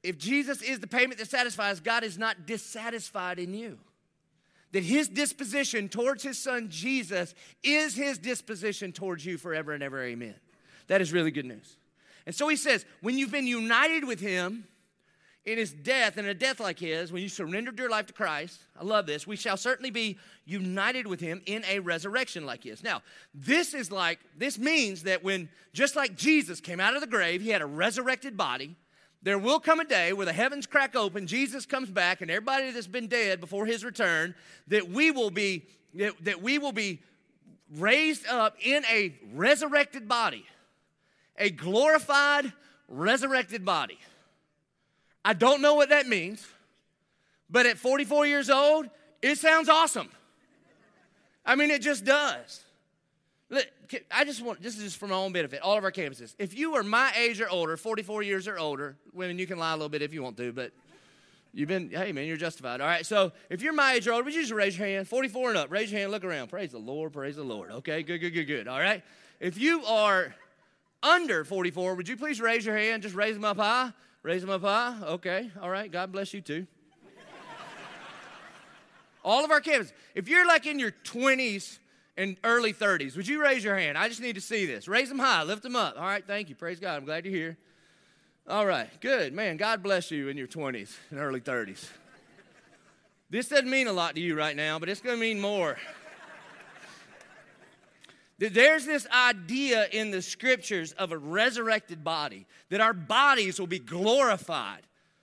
if 0.04 0.18
Jesus 0.18 0.62
is 0.62 0.80
the 0.80 0.88
payment 0.88 1.18
that 1.20 1.30
satisfies, 1.30 1.80
God 1.80 2.04
is 2.04 2.18
not 2.18 2.46
dissatisfied 2.46 3.40
in 3.40 3.54
you. 3.54 3.80
That 4.74 4.84
his 4.84 5.08
disposition 5.08 5.88
towards 5.88 6.24
his 6.24 6.38
son 6.38 6.68
Jesus 6.70 7.34
is 7.64 7.96
his 7.96 8.18
disposition 8.18 8.92
towards 8.92 9.26
you 9.26 9.38
forever 9.38 9.72
and 9.72 9.82
ever. 9.82 10.04
Amen. 10.04 10.36
That 10.88 11.00
is 11.00 11.14
really 11.14 11.32
good 11.32 11.46
news. 11.46 11.78
And 12.26 12.36
so 12.36 12.48
he 12.48 12.56
says, 12.56 12.86
when 13.02 13.18
you've 13.18 13.32
been 13.32 13.48
united 13.48 14.04
with 14.04 14.20
him 14.20 14.66
in 15.46 15.58
his 15.58 15.74
death, 15.74 16.18
and 16.18 16.26
a 16.28 16.34
death 16.34 16.60
like 16.60 16.80
his, 16.80 17.12
when 17.12 17.22
you 17.22 17.30
surrendered 17.30 17.78
your 17.78 17.90
life 17.90 18.08
to 18.08 18.14
Christ, 18.14 18.62
I 18.80 18.84
love 18.84 19.06
this, 19.06 19.28
we 19.28 19.36
shall 19.36 19.58
certainly 19.58 19.92
be 19.92 20.18
united 20.46 21.06
with 21.06 21.20
him 21.20 21.42
in 21.46 21.64
a 21.66 21.80
resurrection 21.80 22.46
like 22.46 22.64
his. 22.64 22.82
Now, 22.82 23.02
this 23.34 23.74
is 23.74 23.92
like, 23.92 24.20
this 24.38 24.58
means 24.58 25.04
that 25.04 25.24
when, 25.24 25.50
just 25.74 25.96
like 25.96 26.16
Jesus 26.16 26.62
came 26.62 26.80
out 26.80 26.96
of 26.96 27.02
the 27.02 27.08
grave, 27.08 27.42
he 27.42 27.50
had 27.50 27.62
a 27.62 27.66
resurrected 27.66 28.38
body 28.38 28.76
there 29.24 29.40
will 29.40 29.60
come 29.60 29.80
a 29.80 29.86
day 29.86 30.12
where 30.12 30.26
the 30.26 30.34
heavens 30.34 30.68
crack 30.68 30.96
open, 30.96 31.28
Jesus 31.28 31.66
comes 31.66 31.90
back, 31.90 32.22
and 32.22 32.30
everybody 32.30 32.72
that's 32.72 32.88
been 32.88 33.08
dead 33.08 33.40
before 33.40 33.66
his 33.66 33.84
return, 33.86 34.36
that 34.68 34.90
we 34.90 35.12
will 35.12 35.32
be, 35.32 35.66
that, 35.96 36.14
that 36.26 36.42
we 36.42 36.60
will 36.60 36.74
be 36.74 37.02
raised 37.78 38.28
up 38.28 38.58
in 38.62 38.84
a 38.92 39.16
resurrected 39.34 40.10
body, 40.10 40.46
a 41.38 41.50
glorified, 41.50 42.52
resurrected 42.90 43.64
body. 43.64 43.98
I 45.24 45.34
don't 45.34 45.62
know 45.62 45.76
what 45.76 45.90
that 45.90 46.06
means, 46.06 46.46
but 47.50 47.66
at 47.66 47.78
44 47.78 48.28
years 48.28 48.50
old, 48.50 48.90
it 49.22 49.38
sounds 49.38 49.70
awesome. 49.70 50.10
I 51.46 51.56
mean, 51.56 51.72
it 51.72 51.82
just 51.82 52.04
does. 52.04 52.62
I 54.12 54.24
just 54.24 54.42
want, 54.42 54.62
this 54.62 54.78
is 54.78 54.84
just 54.84 54.98
for 54.98 55.08
my 55.08 55.16
own 55.16 55.32
benefit, 55.32 55.62
all 55.62 55.78
of 55.78 55.84
our 55.84 55.92
campuses. 55.92 56.36
If 56.40 56.58
you 56.58 56.76
are 56.76 56.84
my 56.84 57.12
age 57.18 57.40
or 57.42 57.50
older, 57.50 57.78
44 57.78 58.24
years 58.24 58.48
or 58.48 58.58
older, 58.58 58.96
women, 59.14 59.38
you 59.38 59.48
can 59.48 59.58
lie 59.58 59.72
a 59.72 59.76
little 59.76 59.90
bit 59.90 60.02
if 60.02 60.14
you 60.14 60.24
want 60.24 60.38
to, 60.38 60.52
but 60.52 60.72
you've 61.54 61.68
been, 61.68 61.90
hey 61.90 62.12
man, 62.12 62.26
you're 62.26 62.38
justified. 62.38 62.82
All 62.82 62.88
right, 62.88 63.06
so 63.06 63.32
if 63.50 63.62
you're 63.62 63.74
my 63.74 63.94
age 63.94 64.08
or 64.08 64.14
older, 64.14 64.24
would 64.24 64.34
you 64.34 64.42
just 64.42 64.54
raise 64.54 64.78
your 64.78 64.88
hand? 64.88 65.08
44 65.08 65.50
and 65.50 65.58
up, 65.58 65.72
raise 65.72 65.92
your 65.92 66.00
hand, 66.00 66.12
look 66.12 66.24
around. 66.24 66.48
Praise 66.48 66.72
the 66.72 66.80
Lord, 66.80 67.14
praise 67.14 67.36
the 67.36 67.44
Lord. 67.44 67.72
Okay, 67.72 68.02
good, 68.04 68.20
good, 68.20 68.32
good, 68.32 68.46
good. 68.46 68.68
All 68.68 68.80
right. 68.80 69.04
If 69.40 69.58
you 69.58 69.84
are 69.86 70.34
under 71.02 71.44
44, 71.44 71.96
would 71.96 72.08
you 72.08 72.18
please 72.18 72.40
raise 72.40 72.66
your 72.66 72.78
hand? 72.78 73.04
Just 73.04 73.16
raise 73.16 73.36
them 73.36 73.46
up 73.46 73.58
high. 73.58 73.92
Raise 74.24 74.42
them 74.42 74.50
up 74.50 74.62
high. 74.62 74.96
Okay, 75.04 75.52
all 75.62 75.70
right. 75.70 75.92
God 75.92 76.12
bless 76.12 76.34
you 76.34 76.42
too. 76.42 76.66
All 79.26 79.46
of 79.46 79.52
our 79.52 79.62
campuses. 79.62 79.94
If 80.16 80.28
you're 80.28 80.48
like 80.48 80.66
in 80.66 80.80
your 80.80 80.92
20s 80.92 81.80
and 82.18 82.38
early 82.44 82.74
30s, 82.74 83.16
would 83.16 83.28
you 83.28 83.42
raise 83.42 83.64
your 83.64 83.78
hand? 83.78 83.98
I 83.98 84.08
just 84.08 84.22
need 84.22 84.36
to 84.36 84.42
see 84.42 84.66
this. 84.66 84.88
Raise 84.88 85.10
them 85.10 85.20
high, 85.20 85.44
lift 85.44 85.64
them 85.64 85.76
up. 85.76 85.96
All 85.98 86.04
right, 86.04 86.26
thank 86.26 86.50
you. 86.50 86.56
Praise 86.56 86.80
God. 86.80 86.98
I'm 86.98 87.06
glad 87.06 87.26
you're 87.26 87.34
here. 87.34 87.58
All 88.48 88.66
right, 88.66 88.90
good. 89.00 89.34
Man, 89.34 89.58
God 89.58 89.82
bless 89.82 90.12
you 90.12 90.28
in 90.28 90.38
your 90.38 90.48
20s 90.48 90.96
and 91.10 91.20
early 91.20 91.40
30s. 91.40 91.88
This 93.30 93.48
doesn't 93.48 93.70
mean 93.70 93.88
a 93.88 93.94
lot 93.94 94.16
to 94.16 94.22
you 94.22 94.38
right 94.38 94.56
now, 94.56 94.78
but 94.78 94.90
it's 94.90 95.02
going 95.02 95.16
to 95.16 95.22
mean 95.22 95.40
more. 95.40 95.78
There's 98.38 98.86
this 98.86 99.08
idea 99.08 99.88
in 99.92 100.12
the 100.12 100.22
scriptures 100.22 100.92
of 100.94 101.12
a 101.12 101.18
resurrected 101.18 102.04
body, 102.04 102.46
that 102.70 102.82
our 102.82 102.94
bodies 102.94 103.60
will 103.60 103.68
be 103.68 103.80
glorified. 103.80 104.82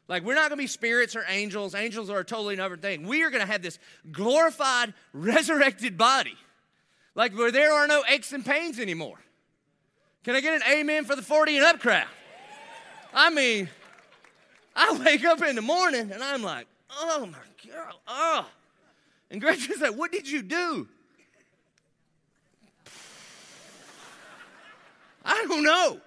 Like, 0.08 0.24
we're 0.24 0.34
not 0.34 0.48
going 0.48 0.58
to 0.58 0.64
be 0.64 0.66
spirits 0.66 1.14
or 1.14 1.24
angels. 1.28 1.74
Angels 1.74 2.08
are 2.10 2.20
a 2.20 2.24
totally 2.24 2.54
another 2.54 2.76
thing. 2.76 3.06
We 3.06 3.22
are 3.22 3.30
going 3.30 3.46
to 3.46 3.52
have 3.52 3.62
this 3.62 3.78
glorified, 4.10 4.94
resurrected 5.12 5.98
body. 5.98 6.34
Like, 7.14 7.36
where 7.36 7.50
there 7.50 7.72
are 7.72 7.86
no 7.86 8.02
aches 8.08 8.32
and 8.32 8.44
pains 8.44 8.78
anymore. 8.78 9.18
Can 10.24 10.36
I 10.36 10.40
get 10.40 10.54
an 10.54 10.62
amen 10.70 11.04
for 11.04 11.16
the 11.16 11.22
40 11.22 11.56
and 11.56 11.66
up 11.66 11.80
crowd? 11.80 12.06
I 13.12 13.30
mean, 13.30 13.68
I 14.76 14.96
wake 15.04 15.24
up 15.24 15.42
in 15.42 15.56
the 15.56 15.62
morning 15.62 16.12
and 16.12 16.22
I'm 16.22 16.42
like, 16.42 16.66
oh 16.90 17.26
my 17.26 17.72
God, 17.72 17.94
oh. 18.06 18.46
And 19.30 19.40
Gretchen's 19.40 19.80
like, 19.80 19.94
what 19.94 20.12
did 20.12 20.28
you 20.28 20.42
do? 20.42 20.88
I 25.24 25.44
don't 25.48 25.64
know. 25.64 26.00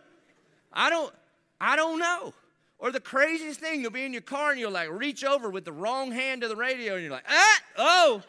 I 0.72 0.89
don't, 0.89 1.13
I 1.60 1.75
don't 1.75 2.00
know. 2.00 2.33
Or 2.79 2.91
the 2.91 3.00
craziest 3.00 3.60
thing, 3.60 3.81
you'll 3.81 3.91
be 3.91 4.03
in 4.03 4.12
your 4.12 4.22
car 4.22 4.51
and 4.51 4.60
you'll 4.60 4.72
like 4.72 4.89
reach 4.91 5.24
over 5.24 5.50
with 5.50 5.65
the 5.65 5.72
wrong 5.72 6.12
hand 6.12 6.41
to 6.41 6.48
the 6.48 6.55
radio 6.55 6.95
and 6.95 7.03
you're 7.03 7.12
like, 7.12 7.24
ah, 7.29 7.62
oh, 7.77 8.22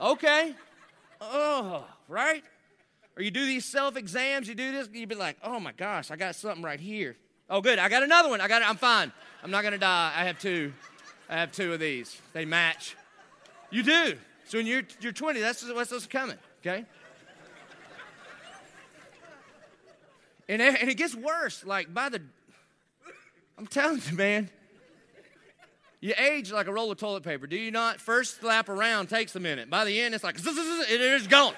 okay. 0.00 0.54
Oh, 1.20 1.84
right? 2.12 2.44
Or 3.16 3.22
you 3.22 3.30
do 3.30 3.44
these 3.44 3.64
self 3.64 3.96
exams, 3.96 4.48
you 4.48 4.54
do 4.54 4.72
this, 4.72 4.88
you'd 4.92 5.08
be 5.08 5.14
like, 5.14 5.36
oh 5.42 5.58
my 5.58 5.72
gosh, 5.72 6.10
I 6.10 6.16
got 6.16 6.34
something 6.34 6.62
right 6.62 6.80
here. 6.80 7.16
Oh, 7.50 7.60
good, 7.60 7.78
I 7.78 7.88
got 7.88 8.02
another 8.02 8.28
one. 8.28 8.40
I 8.40 8.48
got 8.48 8.62
it, 8.62 8.68
I'm 8.68 8.76
fine. 8.76 9.12
I'm 9.42 9.50
not 9.50 9.64
gonna 9.64 9.78
die. 9.78 10.12
I 10.16 10.24
have 10.24 10.38
two. 10.38 10.72
I 11.28 11.36
have 11.36 11.52
two 11.52 11.72
of 11.72 11.80
these. 11.80 12.20
They 12.32 12.44
match. 12.44 12.96
You 13.70 13.82
do. 13.82 14.16
So 14.46 14.58
when 14.58 14.66
you're, 14.66 14.82
you're 15.00 15.12
20, 15.12 15.40
that's 15.40 15.66
what's, 15.72 15.90
what's 15.90 16.06
coming, 16.06 16.36
okay? 16.60 16.84
And, 20.48 20.60
and 20.60 20.88
it 20.88 20.96
gets 20.96 21.14
worse. 21.14 21.64
Like 21.64 21.92
by 21.92 22.10
the 22.10 22.20
I'm 23.58 23.66
telling 23.66 24.00
you, 24.10 24.16
man. 24.16 24.50
You 26.00 26.14
age 26.18 26.50
like 26.50 26.66
a 26.66 26.72
roll 26.72 26.90
of 26.90 26.98
toilet 26.98 27.22
paper, 27.22 27.46
do 27.46 27.56
you 27.56 27.70
not? 27.70 28.00
First 28.00 28.40
slap 28.40 28.68
around 28.68 29.06
takes 29.06 29.36
a 29.36 29.40
minute. 29.40 29.70
By 29.70 29.84
the 29.84 30.00
end, 30.00 30.16
it's 30.16 30.24
like, 30.24 30.36
it 30.36 31.00
is 31.00 31.28
gone. 31.28 31.54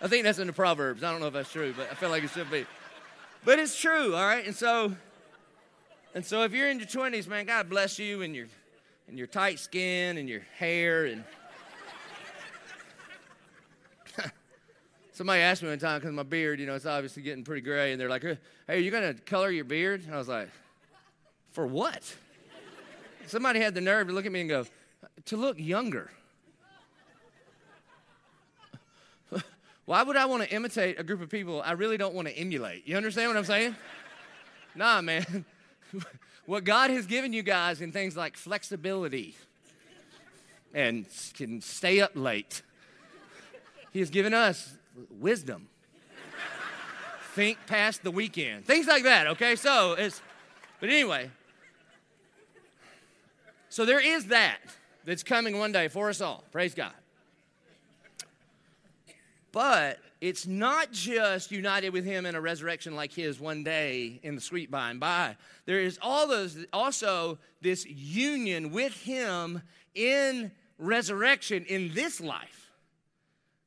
I 0.00 0.06
think 0.06 0.24
that's 0.24 0.38
in 0.38 0.46
the 0.46 0.52
Proverbs. 0.52 1.02
I 1.02 1.10
don't 1.10 1.20
know 1.20 1.26
if 1.26 1.32
that's 1.32 1.52
true, 1.52 1.74
but 1.76 1.88
I 1.90 1.94
feel 1.94 2.10
like 2.10 2.22
it 2.22 2.30
should 2.30 2.50
be. 2.50 2.66
But 3.44 3.58
it's 3.58 3.78
true, 3.78 4.14
all 4.14 4.26
right? 4.26 4.46
And 4.46 4.54
so, 4.54 4.94
and 6.14 6.24
so 6.24 6.44
if 6.44 6.52
you're 6.52 6.70
in 6.70 6.78
your 6.78 6.86
20s, 6.86 7.26
man, 7.26 7.46
God 7.46 7.68
bless 7.68 7.98
you 7.98 8.22
and 8.22 8.34
your 8.34 8.46
and 9.08 9.18
your 9.18 9.26
tight 9.26 9.58
skin 9.58 10.18
and 10.18 10.28
your 10.28 10.42
hair 10.58 11.06
and 11.06 11.24
Somebody 15.12 15.40
asked 15.40 15.62
me 15.62 15.70
one 15.70 15.78
time 15.78 15.98
because 16.00 16.14
my 16.14 16.22
beard, 16.22 16.60
you 16.60 16.66
know, 16.66 16.74
it's 16.74 16.86
obviously 16.86 17.22
getting 17.22 17.42
pretty 17.42 17.62
gray, 17.62 17.92
and 17.92 18.00
they're 18.00 18.10
like, 18.10 18.22
"Hey, 18.22 18.38
are 18.68 18.76
you 18.76 18.90
gonna 18.90 19.14
color 19.14 19.50
your 19.50 19.64
beard?" 19.64 20.04
And 20.04 20.14
I 20.14 20.18
was 20.18 20.28
like, 20.28 20.50
"For 21.52 21.66
what?" 21.66 22.14
Somebody 23.26 23.60
had 23.60 23.74
the 23.74 23.80
nerve 23.80 24.08
to 24.08 24.12
look 24.12 24.26
at 24.26 24.32
me 24.32 24.42
and 24.42 24.48
go, 24.48 24.66
"To 25.26 25.36
look 25.36 25.58
younger." 25.58 26.10
Why 29.88 30.02
would 30.02 30.18
I 30.18 30.26
want 30.26 30.42
to 30.42 30.54
imitate 30.54 31.00
a 31.00 31.02
group 31.02 31.22
of 31.22 31.30
people 31.30 31.62
I 31.64 31.72
really 31.72 31.96
don't 31.96 32.12
want 32.12 32.28
to 32.28 32.36
emulate? 32.36 32.86
You 32.86 32.98
understand 32.98 33.28
what 33.28 33.38
I'm 33.38 33.44
saying? 33.46 33.74
nah, 34.74 35.00
man. 35.00 35.46
what 36.44 36.64
God 36.64 36.90
has 36.90 37.06
given 37.06 37.32
you 37.32 37.42
guys 37.42 37.80
in 37.80 37.90
things 37.90 38.14
like 38.14 38.36
flexibility 38.36 39.34
and 40.74 41.06
can 41.32 41.62
stay 41.62 42.02
up 42.02 42.10
late, 42.14 42.60
He 43.90 44.00
has 44.00 44.10
given 44.10 44.34
us 44.34 44.74
wisdom. 45.18 45.68
Think 47.32 47.56
past 47.66 48.02
the 48.02 48.10
weekend. 48.10 48.66
Things 48.66 48.86
like 48.86 49.04
that, 49.04 49.26
okay? 49.28 49.56
So 49.56 49.94
it's, 49.94 50.20
but 50.80 50.90
anyway. 50.90 51.30
So 53.70 53.86
there 53.86 54.00
is 54.00 54.26
that 54.26 54.58
that's 55.06 55.22
coming 55.22 55.58
one 55.58 55.72
day 55.72 55.88
for 55.88 56.10
us 56.10 56.20
all. 56.20 56.44
Praise 56.52 56.74
God. 56.74 56.92
But 59.58 59.98
it's 60.20 60.46
not 60.46 60.92
just 60.92 61.50
united 61.50 61.90
with 61.90 62.04
him 62.04 62.26
in 62.26 62.36
a 62.36 62.40
resurrection 62.40 62.94
like 62.94 63.12
his 63.12 63.40
one 63.40 63.64
day 63.64 64.20
in 64.22 64.36
the 64.36 64.40
sweet 64.40 64.70
by 64.70 64.90
and 64.90 65.00
by. 65.00 65.36
There 65.66 65.80
is 65.80 65.98
all 66.00 66.28
those, 66.28 66.64
also 66.72 67.40
this 67.60 67.84
union 67.84 68.70
with 68.70 68.92
him 69.02 69.60
in 69.96 70.52
resurrection 70.78 71.64
in 71.64 71.92
this 71.92 72.20
life. 72.20 72.70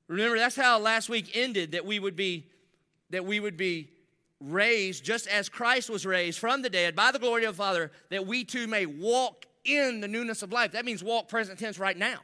Remember, 0.07 0.37
that's 0.37 0.55
how 0.55 0.79
last 0.79 1.09
week 1.09 1.31
ended 1.33 1.73
that 1.73 1.85
we 1.85 1.99
would 1.99 2.15
be 2.15 2.45
that 3.09 3.25
we 3.25 3.41
would 3.41 3.57
be 3.57 3.89
raised 4.39 5.03
just 5.03 5.27
as 5.27 5.49
Christ 5.49 5.89
was 5.89 6.05
raised 6.05 6.39
from 6.39 6.61
the 6.61 6.69
dead 6.69 6.95
by 6.95 7.11
the 7.11 7.19
glory 7.19 7.43
of 7.43 7.57
the 7.57 7.61
Father, 7.61 7.91
that 8.11 8.25
we 8.25 8.45
too 8.45 8.65
may 8.65 8.85
walk 8.85 9.45
in 9.65 9.99
the 9.99 10.07
newness 10.07 10.41
of 10.41 10.53
life. 10.53 10.71
That 10.71 10.85
means 10.85 11.03
walk 11.03 11.27
present 11.27 11.59
tense 11.59 11.77
right 11.77 11.97
now. 11.97 12.19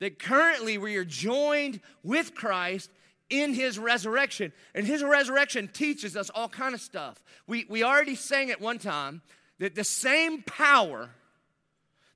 That 0.00 0.18
currently 0.18 0.78
we 0.78 0.96
are 0.96 1.04
joined 1.04 1.80
with 2.02 2.34
Christ 2.34 2.90
in 3.30 3.54
his 3.54 3.78
resurrection. 3.78 4.52
And 4.74 4.86
his 4.86 5.02
resurrection 5.02 5.68
teaches 5.68 6.16
us 6.16 6.30
all 6.30 6.48
kind 6.48 6.74
of 6.74 6.80
stuff. 6.80 7.22
We, 7.46 7.66
we 7.68 7.82
already 7.82 8.14
sang 8.14 8.50
at 8.50 8.60
one 8.60 8.78
time 8.78 9.22
that 9.58 9.74
the 9.74 9.84
same 9.84 10.42
power 10.42 11.10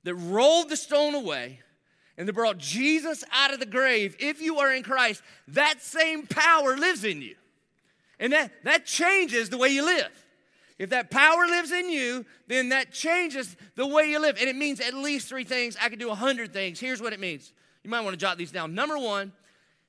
that 0.03 0.15
rolled 0.15 0.69
the 0.69 0.77
stone 0.77 1.15
away 1.15 1.59
and 2.17 2.27
that 2.27 2.33
brought 2.33 2.57
Jesus 2.57 3.23
out 3.31 3.53
of 3.53 3.59
the 3.59 3.65
grave, 3.65 4.15
if 4.19 4.41
you 4.41 4.59
are 4.59 4.71
in 4.71 4.83
Christ, 4.83 5.23
that 5.49 5.81
same 5.81 6.27
power 6.27 6.77
lives 6.77 7.03
in 7.03 7.21
you. 7.21 7.35
And 8.19 8.33
that, 8.33 8.51
that 8.63 8.85
changes 8.85 9.49
the 9.49 9.57
way 9.57 9.69
you 9.69 9.83
live. 9.83 10.11
If 10.77 10.91
that 10.91 11.09
power 11.09 11.45
lives 11.47 11.71
in 11.71 11.89
you, 11.89 12.25
then 12.47 12.69
that 12.69 12.91
changes 12.91 13.55
the 13.75 13.87
way 13.87 14.09
you 14.09 14.19
live. 14.19 14.37
And 14.39 14.49
it 14.49 14.55
means 14.55 14.79
at 14.79 14.93
least 14.93 15.27
three 15.27 15.43
things. 15.43 15.77
I 15.81 15.89
could 15.89 15.99
do 15.99 16.09
a 16.09 16.15
hundred 16.15 16.53
things. 16.53 16.79
Here's 16.79 17.01
what 17.01 17.13
it 17.13 17.19
means. 17.19 17.53
You 17.83 17.89
might 17.89 18.01
want 18.01 18.13
to 18.13 18.17
jot 18.17 18.37
these 18.37 18.51
down. 18.51 18.73
Number 18.75 18.97
one, 18.97 19.33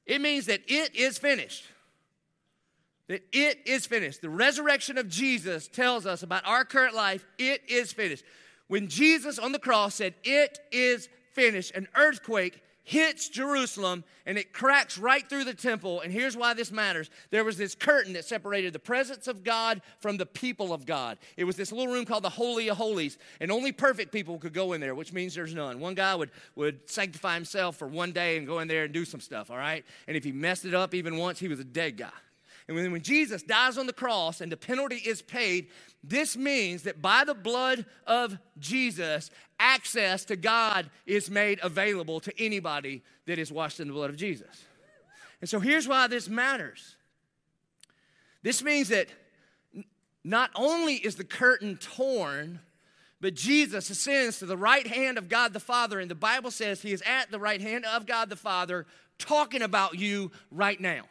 it 0.06 0.20
means 0.20 0.46
that 0.46 0.62
it 0.66 0.94
is 0.94 1.18
finished. 1.18 1.64
That 3.08 3.22
it 3.32 3.58
is 3.66 3.86
finished. 3.86 4.22
The 4.22 4.30
resurrection 4.30 4.98
of 4.98 5.08
Jesus 5.08 5.68
tells 5.68 6.06
us 6.06 6.22
about 6.22 6.46
our 6.46 6.64
current 6.64 6.94
life. 6.94 7.24
It 7.38 7.62
is 7.68 7.92
finished. 7.92 8.24
When 8.68 8.88
Jesus 8.88 9.38
on 9.38 9.52
the 9.52 9.58
cross 9.58 9.96
said, 9.96 10.14
It 10.24 10.58
is 10.70 11.08
finished, 11.32 11.74
an 11.74 11.88
earthquake 11.94 12.62
hits 12.84 13.28
Jerusalem 13.28 14.04
and 14.26 14.36
it 14.36 14.52
cracks 14.52 14.98
right 14.98 15.28
through 15.28 15.44
the 15.44 15.54
temple. 15.54 16.00
And 16.00 16.12
here's 16.12 16.36
why 16.36 16.54
this 16.54 16.72
matters 16.72 17.10
there 17.30 17.44
was 17.44 17.56
this 17.56 17.74
curtain 17.74 18.12
that 18.14 18.24
separated 18.24 18.72
the 18.72 18.78
presence 18.78 19.28
of 19.28 19.44
God 19.44 19.82
from 20.00 20.16
the 20.16 20.26
people 20.26 20.72
of 20.72 20.86
God. 20.86 21.18
It 21.36 21.44
was 21.44 21.56
this 21.56 21.72
little 21.72 21.92
room 21.92 22.04
called 22.04 22.24
the 22.24 22.30
Holy 22.30 22.68
of 22.68 22.76
Holies, 22.76 23.18
and 23.40 23.50
only 23.50 23.72
perfect 23.72 24.12
people 24.12 24.38
could 24.38 24.54
go 24.54 24.72
in 24.72 24.80
there, 24.80 24.94
which 24.94 25.12
means 25.12 25.34
there's 25.34 25.54
none. 25.54 25.80
One 25.80 25.94
guy 25.94 26.14
would, 26.14 26.30
would 26.56 26.88
sanctify 26.88 27.34
himself 27.34 27.76
for 27.76 27.86
one 27.86 28.12
day 28.12 28.36
and 28.36 28.46
go 28.46 28.58
in 28.60 28.68
there 28.68 28.84
and 28.84 28.92
do 28.92 29.04
some 29.04 29.20
stuff, 29.20 29.50
all 29.50 29.56
right? 29.56 29.84
And 30.08 30.16
if 30.16 30.24
he 30.24 30.32
messed 30.32 30.64
it 30.64 30.74
up 30.74 30.94
even 30.94 31.16
once, 31.16 31.38
he 31.38 31.48
was 31.48 31.60
a 31.60 31.64
dead 31.64 31.96
guy. 31.96 32.10
And 32.72 32.80
when, 32.80 32.92
when 32.92 33.02
Jesus 33.02 33.42
dies 33.42 33.76
on 33.76 33.86
the 33.86 33.92
cross 33.92 34.40
and 34.40 34.50
the 34.50 34.56
penalty 34.56 34.96
is 34.96 35.20
paid, 35.20 35.68
this 36.02 36.38
means 36.38 36.84
that 36.84 37.02
by 37.02 37.22
the 37.22 37.34
blood 37.34 37.84
of 38.06 38.38
Jesus, 38.58 39.30
access 39.60 40.24
to 40.24 40.36
God 40.36 40.88
is 41.04 41.30
made 41.30 41.60
available 41.62 42.18
to 42.20 42.32
anybody 42.40 43.02
that 43.26 43.38
is 43.38 43.52
washed 43.52 43.78
in 43.78 43.88
the 43.88 43.92
blood 43.92 44.08
of 44.08 44.16
Jesus. 44.16 44.64
And 45.42 45.50
so 45.50 45.60
here's 45.60 45.86
why 45.86 46.06
this 46.06 46.30
matters 46.30 46.96
this 48.42 48.62
means 48.62 48.88
that 48.88 49.08
not 50.24 50.50
only 50.56 50.94
is 50.94 51.16
the 51.16 51.24
curtain 51.24 51.76
torn, 51.76 52.58
but 53.20 53.34
Jesus 53.34 53.90
ascends 53.90 54.38
to 54.38 54.46
the 54.46 54.56
right 54.56 54.86
hand 54.86 55.18
of 55.18 55.28
God 55.28 55.52
the 55.52 55.60
Father, 55.60 56.00
and 56.00 56.10
the 56.10 56.14
Bible 56.14 56.50
says 56.50 56.80
he 56.80 56.92
is 56.92 57.02
at 57.02 57.30
the 57.30 57.38
right 57.38 57.60
hand 57.60 57.84
of 57.84 58.06
God 58.06 58.30
the 58.30 58.36
Father, 58.36 58.86
talking 59.18 59.60
about 59.60 59.98
you 59.98 60.32
right 60.50 60.80
now. 60.80 61.02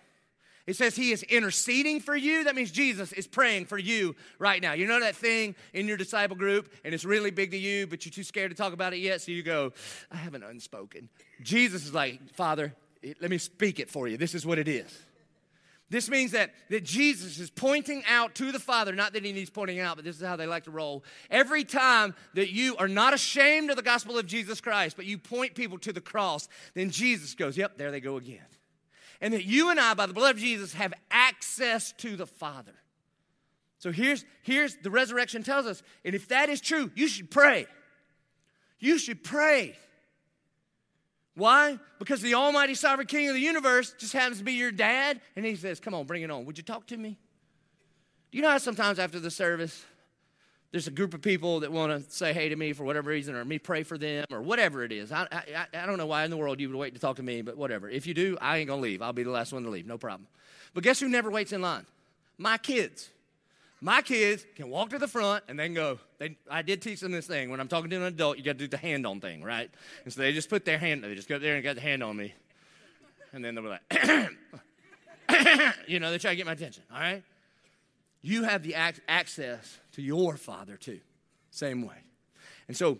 It 0.67 0.75
says 0.75 0.95
he 0.95 1.11
is 1.11 1.23
interceding 1.23 1.99
for 1.99 2.15
you. 2.15 2.43
That 2.43 2.55
means 2.55 2.71
Jesus 2.71 3.11
is 3.13 3.27
praying 3.27 3.65
for 3.65 3.77
you 3.77 4.15
right 4.39 4.61
now. 4.61 4.73
You 4.73 4.87
know 4.87 4.99
that 4.99 5.15
thing 5.15 5.55
in 5.73 5.87
your 5.87 5.97
disciple 5.97 6.35
group 6.35 6.71
and 6.83 6.93
it's 6.93 7.05
really 7.05 7.31
big 7.31 7.51
to 7.51 7.57
you, 7.57 7.87
but 7.87 8.05
you're 8.05 8.11
too 8.11 8.23
scared 8.23 8.51
to 8.51 8.57
talk 8.57 8.73
about 8.73 8.93
it 8.93 8.97
yet, 8.99 9.21
so 9.21 9.31
you 9.31 9.43
go, 9.43 9.73
I 10.11 10.17
have 10.17 10.33
an 10.33 10.43
unspoken. 10.43 11.09
Jesus 11.41 11.85
is 11.85 11.93
like, 11.93 12.33
Father, 12.35 12.75
let 13.19 13.31
me 13.31 13.37
speak 13.37 13.79
it 13.79 13.89
for 13.89 14.07
you. 14.07 14.17
This 14.17 14.35
is 14.35 14.45
what 14.45 14.59
it 14.59 14.67
is. 14.67 15.01
This 15.91 16.09
means 16.09 16.31
that, 16.31 16.51
that 16.69 16.85
Jesus 16.85 17.37
is 17.37 17.49
pointing 17.49 18.01
out 18.07 18.33
to 18.35 18.53
the 18.53 18.59
Father, 18.59 18.95
not 18.95 19.11
that 19.11 19.25
he 19.25 19.33
needs 19.33 19.49
pointing 19.49 19.81
out, 19.81 19.97
but 19.97 20.05
this 20.05 20.15
is 20.15 20.25
how 20.25 20.37
they 20.37 20.47
like 20.47 20.63
to 20.63 20.71
roll. 20.71 21.03
Every 21.29 21.65
time 21.65 22.15
that 22.33 22.49
you 22.49 22.77
are 22.77 22.87
not 22.87 23.13
ashamed 23.13 23.69
of 23.69 23.75
the 23.75 23.81
gospel 23.81 24.17
of 24.17 24.25
Jesus 24.25 24.61
Christ, 24.61 24.95
but 24.95 25.05
you 25.05 25.17
point 25.17 25.53
people 25.53 25.77
to 25.79 25.91
the 25.91 25.99
cross, 25.99 26.47
then 26.75 26.91
Jesus 26.91 27.35
goes, 27.35 27.57
Yep, 27.57 27.77
there 27.77 27.91
they 27.91 27.99
go 27.99 28.15
again. 28.15 28.39
And 29.21 29.33
that 29.33 29.45
you 29.45 29.69
and 29.69 29.79
I, 29.79 29.93
by 29.93 30.07
the 30.07 30.13
blood 30.13 30.35
of 30.35 30.41
Jesus, 30.41 30.73
have 30.73 30.93
access 31.11 31.93
to 31.99 32.15
the 32.15 32.25
Father. 32.25 32.73
So 33.77 33.91
here's, 33.91 34.25
here's 34.41 34.75
the 34.77 34.91
resurrection 34.91 35.43
tells 35.43 35.65
us, 35.65 35.81
and 36.03 36.13
if 36.13 36.27
that 36.29 36.49
is 36.49 36.59
true, 36.59 36.91
you 36.95 37.07
should 37.07 37.31
pray. 37.31 37.67
You 38.79 38.97
should 38.97 39.23
pray. 39.23 39.75
Why? 41.35 41.79
Because 41.99 42.21
the 42.21 42.33
Almighty 42.33 42.75
Sovereign 42.75 43.07
King 43.07 43.29
of 43.29 43.35
the 43.35 43.41
universe 43.41 43.93
just 43.97 44.13
happens 44.13 44.39
to 44.39 44.43
be 44.43 44.53
your 44.53 44.71
dad, 44.71 45.21
and 45.35 45.45
he 45.45 45.55
says, 45.55 45.79
Come 45.79 45.93
on, 45.93 46.05
bring 46.05 46.23
it 46.23 46.31
on. 46.31 46.45
Would 46.45 46.57
you 46.57 46.63
talk 46.63 46.87
to 46.87 46.97
me? 46.97 47.17
Do 48.31 48.37
you 48.37 48.43
know 48.43 48.49
how 48.49 48.57
sometimes 48.57 48.99
after 48.99 49.19
the 49.19 49.31
service, 49.31 49.85
there's 50.71 50.87
a 50.87 50.91
group 50.91 51.13
of 51.13 51.21
people 51.21 51.59
that 51.61 51.71
want 51.71 51.91
to 51.91 52.11
say 52.13 52.31
hey 52.33 52.49
to 52.49 52.55
me 52.55 52.73
for 52.73 52.83
whatever 52.85 53.09
reason, 53.09 53.35
or 53.35 53.43
me 53.43 53.59
pray 53.59 53.83
for 53.83 53.97
them, 53.97 54.25
or 54.31 54.41
whatever 54.41 54.83
it 54.83 54.91
is. 54.91 55.11
I, 55.11 55.27
I, 55.31 55.67
I 55.73 55.85
don't 55.85 55.97
know 55.97 56.05
why 56.05 56.23
in 56.23 56.31
the 56.31 56.37
world 56.37 56.59
you 56.59 56.69
would 56.69 56.77
wait 56.77 56.93
to 56.93 56.99
talk 56.99 57.17
to 57.17 57.23
me, 57.23 57.41
but 57.41 57.57
whatever. 57.57 57.89
If 57.89 58.07
you 58.07 58.13
do, 58.13 58.37
I 58.39 58.57
ain't 58.57 58.67
going 58.67 58.79
to 58.79 58.83
leave. 58.83 59.01
I'll 59.01 59.13
be 59.13 59.23
the 59.23 59.31
last 59.31 59.51
one 59.51 59.63
to 59.63 59.69
leave, 59.69 59.85
no 59.85 59.97
problem. 59.97 60.27
But 60.73 60.83
guess 60.83 60.99
who 60.99 61.09
never 61.09 61.29
waits 61.29 61.51
in 61.51 61.61
line? 61.61 61.85
My 62.37 62.57
kids. 62.57 63.09
My 63.81 64.01
kids 64.01 64.45
can 64.55 64.69
walk 64.69 64.91
to 64.91 64.99
the 64.99 65.07
front 65.07 65.43
and 65.47 65.59
then 65.59 65.73
go. 65.73 65.99
They, 66.19 66.37
I 66.49 66.61
did 66.61 66.81
teach 66.81 66.99
them 66.99 67.11
this 67.11 67.27
thing. 67.27 67.49
When 67.49 67.59
I'm 67.59 67.67
talking 67.67 67.89
to 67.89 67.95
an 67.97 68.03
adult, 68.03 68.37
you 68.37 68.43
got 68.43 68.53
to 68.53 68.59
do 68.59 68.67
the 68.67 68.77
hand 68.77 69.05
on 69.05 69.19
thing, 69.19 69.43
right? 69.43 69.69
And 70.05 70.13
so 70.13 70.21
they 70.21 70.31
just 70.31 70.49
put 70.49 70.63
their 70.65 70.77
hand, 70.77 71.03
they 71.03 71.15
just 71.15 71.27
go 71.27 71.39
there 71.39 71.55
and 71.55 71.63
got 71.63 71.75
the 71.75 71.81
hand 71.81 72.03
on 72.03 72.15
me. 72.15 72.33
And 73.33 73.43
then 73.43 73.55
they'll 73.55 73.63
be 73.63 73.69
like, 73.69 74.29
you 75.87 75.99
know, 75.99 76.11
they 76.11 76.17
try 76.17 76.31
to 76.31 76.37
get 76.37 76.45
my 76.45 76.53
attention, 76.53 76.83
all 76.93 76.99
right? 76.99 77.23
You 78.21 78.43
have 78.43 78.63
the 78.63 78.75
ac- 78.75 79.01
access 79.07 79.79
to 79.93 80.01
your 80.01 80.37
Father 80.37 80.77
too, 80.77 80.99
same 81.49 81.81
way. 81.81 81.95
And 82.67 82.77
so, 82.77 82.99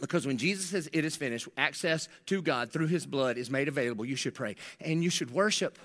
because 0.00 0.26
when 0.26 0.38
Jesus 0.38 0.66
says 0.66 0.88
it 0.92 1.04
is 1.04 1.16
finished, 1.16 1.48
access 1.56 2.08
to 2.26 2.42
God 2.42 2.72
through 2.72 2.88
his 2.88 3.06
blood 3.06 3.36
is 3.36 3.50
made 3.50 3.68
available, 3.68 4.04
you 4.04 4.16
should 4.16 4.34
pray. 4.34 4.56
And 4.80 5.04
you 5.04 5.10
should 5.10 5.30
worship. 5.30 5.78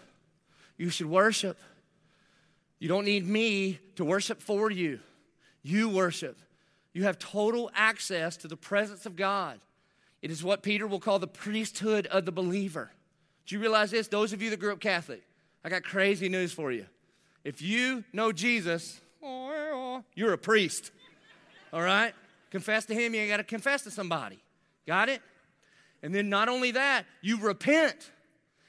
You 0.77 0.89
should 0.89 1.07
worship. 1.07 1.57
You 2.79 2.87
don't 2.87 3.05
need 3.05 3.27
me 3.27 3.79
to 3.95 4.05
worship 4.05 4.41
for 4.41 4.71
you. 4.71 4.99
You 5.63 5.89
worship. 5.89 6.39
You 6.93 7.03
have 7.03 7.19
total 7.19 7.69
access 7.75 8.37
to 8.37 8.47
the 8.47 8.57
presence 8.57 9.05
of 9.05 9.15
God. 9.15 9.59
It 10.21 10.31
is 10.31 10.43
what 10.43 10.63
Peter 10.63 10.87
will 10.87 10.99
call 10.99 11.19
the 11.19 11.27
priesthood 11.27 12.07
of 12.07 12.25
the 12.25 12.31
believer. 12.31 12.91
Do 13.45 13.55
you 13.55 13.61
realize 13.61 13.91
this? 13.91 14.07
Those 14.07 14.33
of 14.33 14.41
you 14.41 14.49
that 14.49 14.59
grew 14.59 14.71
up 14.73 14.79
Catholic, 14.79 15.21
I 15.63 15.69
got 15.69 15.83
crazy 15.83 16.29
news 16.29 16.51
for 16.51 16.71
you. 16.71 16.85
If 17.45 17.61
you 17.61 18.03
know 18.11 18.31
Jesus, 18.31 18.99
you're 20.15 20.33
a 20.33 20.37
priest. 20.37 20.91
All 21.71 21.81
right? 21.81 22.13
Confess 22.49 22.85
to 22.87 22.93
him, 22.95 23.13
you 23.13 23.21
ain't 23.21 23.29
got 23.29 23.37
to 23.37 23.43
confess 23.43 23.83
to 23.83 23.91
somebody. 23.91 24.39
Got 24.87 25.09
it? 25.09 25.21
And 26.01 26.13
then 26.13 26.27
not 26.27 26.49
only 26.49 26.71
that, 26.71 27.05
you 27.21 27.39
repent. 27.39 28.11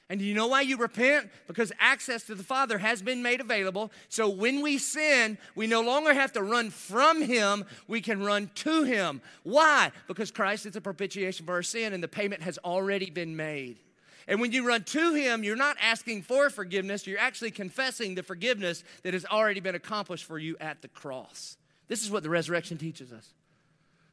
And 0.09 0.21
do 0.21 0.27
you 0.27 0.35
know 0.35 0.47
why 0.47 0.61
you 0.61 0.77
repent? 0.77 1.31
Because 1.47 1.73
access 1.81 2.25
to 2.25 2.35
the 2.35 2.45
Father 2.45 2.79
has 2.79 3.03
been 3.03 3.23
made 3.23 3.41
available. 3.41 3.91
So 4.09 4.29
when 4.29 4.61
we 4.61 4.79
sin, 4.79 5.39
we 5.55 5.67
no 5.67 5.81
longer 5.81 6.15
have 6.15 6.33
to 6.33 6.43
run 6.43 6.71
from 6.71 7.23
Him, 7.23 7.65
we 7.89 8.01
can 8.01 8.23
run 8.23 8.51
to 8.57 8.85
Him. 8.85 9.21
Why? 9.43 9.91
Because 10.07 10.31
Christ 10.31 10.67
is 10.67 10.77
a 10.77 10.81
propitiation 10.81 11.47
for 11.47 11.55
our 11.55 11.63
sin 11.63 11.93
and 11.93 12.03
the 12.03 12.09
payment 12.09 12.43
has 12.43 12.59
already 12.59 13.11
been 13.11 13.37
made. 13.37 13.79
And 14.29 14.41
when 14.41 14.53
you 14.53 14.67
run 14.67 14.83
to 14.85 15.15
Him, 15.15 15.45
you're 15.45 15.57
not 15.57 15.77
asking 15.81 16.23
for 16.23 16.51
forgiveness, 16.51 17.07
you're 17.07 17.19
actually 17.19 17.53
confessing 17.53 18.15
the 18.15 18.23
forgiveness 18.23 18.83
that 19.03 19.15
has 19.15 19.25
already 19.25 19.61
been 19.61 19.75
accomplished 19.75 20.25
for 20.25 20.39
you 20.39 20.57
at 20.61 20.83
the 20.83 20.89
cross. 20.89 21.57
This 21.89 22.03
is 22.03 22.11
what 22.11 22.23
the 22.23 22.31
resurrection 22.31 22.77
teaches 22.79 23.13
us. 23.13 23.29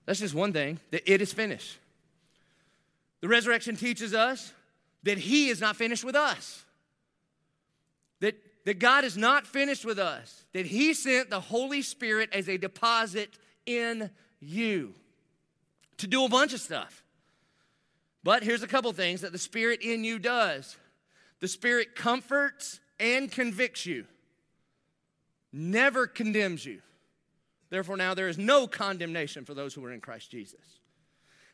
That's 0.05 0.19
just 0.19 0.35
one 0.35 0.53
thing 0.53 0.79
that 0.91 1.11
it 1.11 1.21
is 1.21 1.33
finished. 1.33 1.77
The 3.21 3.27
resurrection 3.27 3.75
teaches 3.75 4.13
us 4.13 4.51
that 5.03 5.17
He 5.17 5.49
is 5.49 5.59
not 5.59 5.75
finished 5.75 6.03
with 6.03 6.15
us. 6.15 6.63
That, 8.19 8.35
that 8.65 8.79
God 8.79 9.05
is 9.05 9.17
not 9.17 9.47
finished 9.47 9.85
with 9.85 9.97
us. 9.97 10.43
That 10.53 10.65
He 10.65 10.93
sent 10.93 11.29
the 11.29 11.39
Holy 11.39 11.81
Spirit 11.81 12.29
as 12.33 12.47
a 12.47 12.57
deposit 12.57 13.29
in 13.65 14.09
you 14.39 14.93
to 15.97 16.07
do 16.07 16.25
a 16.25 16.29
bunch 16.29 16.53
of 16.53 16.59
stuff. 16.59 17.02
But 18.23 18.43
here's 18.43 18.63
a 18.63 18.67
couple 18.67 18.91
things 18.93 19.21
that 19.21 19.31
the 19.31 19.37
Spirit 19.37 19.81
in 19.81 20.03
you 20.03 20.19
does 20.19 20.77
the 21.39 21.47
Spirit 21.47 21.93
comforts 21.95 22.79
and 22.99 23.29
convicts 23.29 23.85
you, 23.85 24.05
never 25.51 26.07
condemns 26.07 26.65
you. 26.65 26.81
Therefore, 27.69 27.97
now 27.97 28.13
there 28.13 28.29
is 28.29 28.37
no 28.37 28.67
condemnation 28.67 29.43
for 29.43 29.53
those 29.53 29.73
who 29.73 29.83
are 29.83 29.91
in 29.91 29.99
Christ 29.99 30.31
Jesus. 30.31 30.79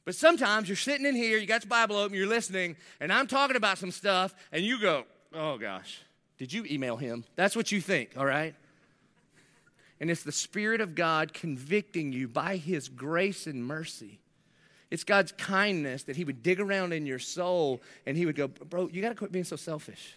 But 0.06 0.16
sometimes 0.16 0.68
you're 0.68 0.76
sitting 0.76 1.06
in 1.06 1.16
here, 1.16 1.38
you 1.38 1.48
got 1.48 1.64
your 1.64 1.70
Bible 1.70 1.96
open, 1.96 2.16
you're 2.16 2.28
listening, 2.28 2.76
and 3.00 3.12
I'm 3.12 3.26
talking 3.26 3.56
about 3.56 3.78
some 3.78 3.92
stuff, 3.92 4.36
and 4.52 4.64
you 4.64 4.80
go, 4.80 5.06
oh 5.34 5.58
gosh, 5.58 6.02
did 6.38 6.54
you 6.54 6.66
email 6.70 6.98
him? 6.98 7.26
That's 7.36 7.56
what 7.56 7.72
you 7.72 7.82
think, 7.82 8.12
all 8.18 8.26
right? 8.26 8.54
And 10.00 10.10
it's 10.10 10.24
the 10.24 10.32
Spirit 10.32 10.82
of 10.82 10.96
God 10.96 11.34
convicting 11.34 12.14
you 12.14 12.28
by 12.28 12.58
His 12.58 12.88
grace 12.88 13.48
and 13.48 13.66
mercy. 13.66 14.20
It's 14.92 15.04
God's 15.04 15.32
kindness 15.34 16.04
that 16.04 16.16
He 16.16 16.24
would 16.24 16.42
dig 16.42 16.60
around 16.60 16.94
in 16.94 17.06
your 17.06 17.20
soul 17.20 17.82
and 18.06 18.18
He 18.18 18.26
would 18.26 18.36
go, 18.36 18.48
Bro, 18.48 18.90
you 18.90 19.02
got 19.02 19.10
to 19.10 19.16
quit 19.16 19.32
being 19.32 19.46
so 19.46 19.56
selfish. 19.56 20.16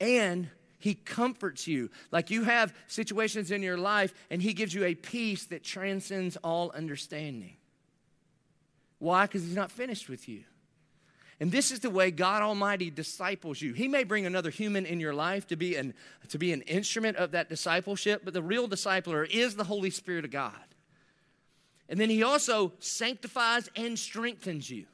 And 0.00 0.48
He 0.78 0.94
comforts 0.94 1.66
you. 1.66 1.90
Like 2.10 2.30
you 2.30 2.44
have 2.44 2.74
situations 2.86 3.50
in 3.50 3.62
your 3.62 3.76
life 3.76 4.14
and 4.30 4.40
He 4.40 4.54
gives 4.54 4.72
you 4.72 4.84
a 4.84 4.94
peace 4.94 5.44
that 5.46 5.62
transcends 5.62 6.36
all 6.38 6.70
understanding. 6.70 7.56
Why? 8.98 9.26
Because 9.26 9.42
he's 9.42 9.54
not 9.54 9.70
finished 9.70 10.08
with 10.08 10.30
you. 10.30 10.44
And 11.38 11.52
this 11.52 11.70
is 11.72 11.80
the 11.80 11.90
way 11.90 12.10
God 12.10 12.42
Almighty 12.42 12.90
disciples 12.90 13.60
you. 13.60 13.74
He 13.74 13.86
may 13.86 14.04
bring 14.04 14.24
another 14.24 14.48
human 14.48 14.86
in 14.86 14.98
your 14.98 15.12
life 15.12 15.46
to 15.48 15.56
be 15.56 15.76
an, 15.76 15.92
to 16.28 16.38
be 16.38 16.52
an 16.52 16.62
instrument 16.62 17.18
of 17.18 17.32
that 17.32 17.50
discipleship, 17.50 18.22
but 18.24 18.32
the 18.32 18.42
real 18.42 18.66
discipler 18.66 19.28
is 19.28 19.56
the 19.56 19.64
Holy 19.64 19.90
Spirit 19.90 20.24
of 20.24 20.30
God. 20.30 20.73
And 21.88 21.98
then 21.98 22.10
He 22.10 22.22
also 22.22 22.72
sanctifies 22.78 23.68
and 23.76 23.98
strengthens 23.98 24.70
you. 24.70 24.86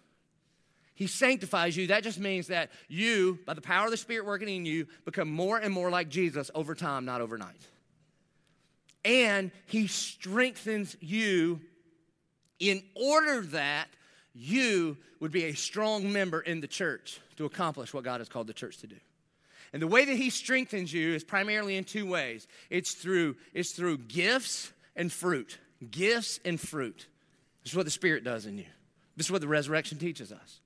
He 0.94 1.06
sanctifies 1.06 1.76
you. 1.76 1.86
That 1.86 2.02
just 2.02 2.18
means 2.18 2.48
that 2.48 2.70
you, 2.88 3.38
by 3.46 3.54
the 3.54 3.62
power 3.62 3.86
of 3.86 3.90
the 3.90 3.96
Spirit 3.96 4.26
working 4.26 4.48
in 4.48 4.66
you, 4.66 4.86
become 5.04 5.30
more 5.30 5.56
and 5.56 5.72
more 5.72 5.90
like 5.90 6.08
Jesus 6.08 6.50
over 6.54 6.74
time, 6.74 7.04
not 7.04 7.20
overnight. 7.20 7.56
And 9.04 9.50
He 9.66 9.86
strengthens 9.86 10.96
you 11.00 11.60
in 12.58 12.82
order 12.94 13.40
that 13.40 13.88
you 14.34 14.96
would 15.18 15.32
be 15.32 15.44
a 15.44 15.54
strong 15.54 16.12
member 16.12 16.40
in 16.40 16.60
the 16.60 16.66
church 16.66 17.20
to 17.36 17.44
accomplish 17.44 17.92
what 17.92 18.04
God 18.04 18.20
has 18.20 18.28
called 18.28 18.46
the 18.46 18.52
church 18.52 18.78
to 18.78 18.86
do. 18.86 18.96
And 19.72 19.80
the 19.80 19.86
way 19.86 20.04
that 20.04 20.16
he 20.16 20.30
strengthens 20.30 20.92
you 20.92 21.14
is 21.14 21.22
primarily 21.22 21.76
in 21.76 21.84
two 21.84 22.06
ways. 22.06 22.46
It's 22.70 22.92
through 22.92 23.36
it's 23.54 23.72
through 23.72 23.98
gifts 23.98 24.72
and 24.96 25.12
fruit. 25.12 25.58
Gifts 25.88 26.40
and 26.44 26.60
fruit. 26.60 27.06
This 27.62 27.72
is 27.72 27.76
what 27.76 27.86
the 27.86 27.90
Spirit 27.90 28.24
does 28.24 28.46
in 28.46 28.58
you. 28.58 28.66
This 29.16 29.26
is 29.26 29.32
what 29.32 29.40
the 29.40 29.48
resurrection 29.48 29.98
teaches 29.98 30.32
us. 30.32 30.60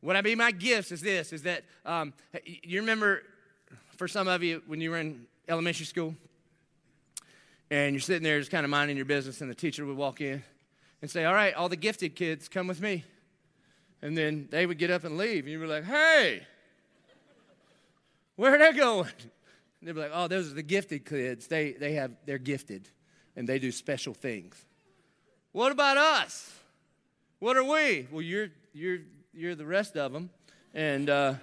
What 0.00 0.16
I 0.16 0.22
mean 0.22 0.38
by 0.38 0.52
gifts 0.52 0.92
is 0.92 1.00
this: 1.00 1.32
is 1.32 1.42
that 1.42 1.64
um, 1.84 2.12
you 2.44 2.80
remember, 2.80 3.22
for 3.96 4.06
some 4.06 4.28
of 4.28 4.42
you, 4.42 4.62
when 4.66 4.80
you 4.80 4.90
were 4.90 4.98
in 4.98 5.26
elementary 5.48 5.86
school, 5.86 6.14
and 7.70 7.94
you're 7.94 8.00
sitting 8.00 8.22
there 8.22 8.38
just 8.38 8.50
kind 8.50 8.64
of 8.64 8.70
minding 8.70 8.96
your 8.96 9.06
business, 9.06 9.40
and 9.40 9.50
the 9.50 9.54
teacher 9.54 9.84
would 9.84 9.96
walk 9.96 10.20
in 10.20 10.42
and 11.02 11.10
say, 11.10 11.24
All 11.24 11.34
right, 11.34 11.54
all 11.54 11.68
the 11.68 11.76
gifted 11.76 12.14
kids, 12.14 12.48
come 12.48 12.66
with 12.66 12.80
me. 12.80 13.04
And 14.00 14.16
then 14.16 14.48
they 14.50 14.64
would 14.64 14.78
get 14.78 14.90
up 14.90 15.04
and 15.04 15.16
leave. 15.18 15.44
And 15.44 15.52
you 15.52 15.58
were 15.58 15.66
like, 15.66 15.84
Hey, 15.84 16.42
where 18.36 18.54
are 18.54 18.58
they 18.58 18.76
going? 18.78 19.10
And 19.80 19.86
they'd 19.86 19.92
be 19.92 20.00
like, 20.00 20.10
Oh, 20.12 20.26
those 20.26 20.50
are 20.50 20.54
the 20.54 20.62
gifted 20.64 21.06
kids. 21.06 21.46
They, 21.46 21.70
they 21.70 21.92
have, 21.92 22.10
they're 22.26 22.38
gifted 22.38 22.88
and 23.38 23.48
they 23.48 23.60
do 23.60 23.70
special 23.70 24.14
things. 24.14 24.56
What 25.52 25.70
about 25.70 25.96
us? 25.96 26.52
What 27.38 27.56
are 27.56 27.62
we? 27.62 28.08
Well, 28.10 28.20
you're, 28.20 28.48
you're, 28.74 28.98
you're 29.32 29.54
the 29.54 29.64
rest 29.64 29.96
of 29.96 30.12
them. 30.12 30.30
And 30.74 31.08
uh, 31.08 31.34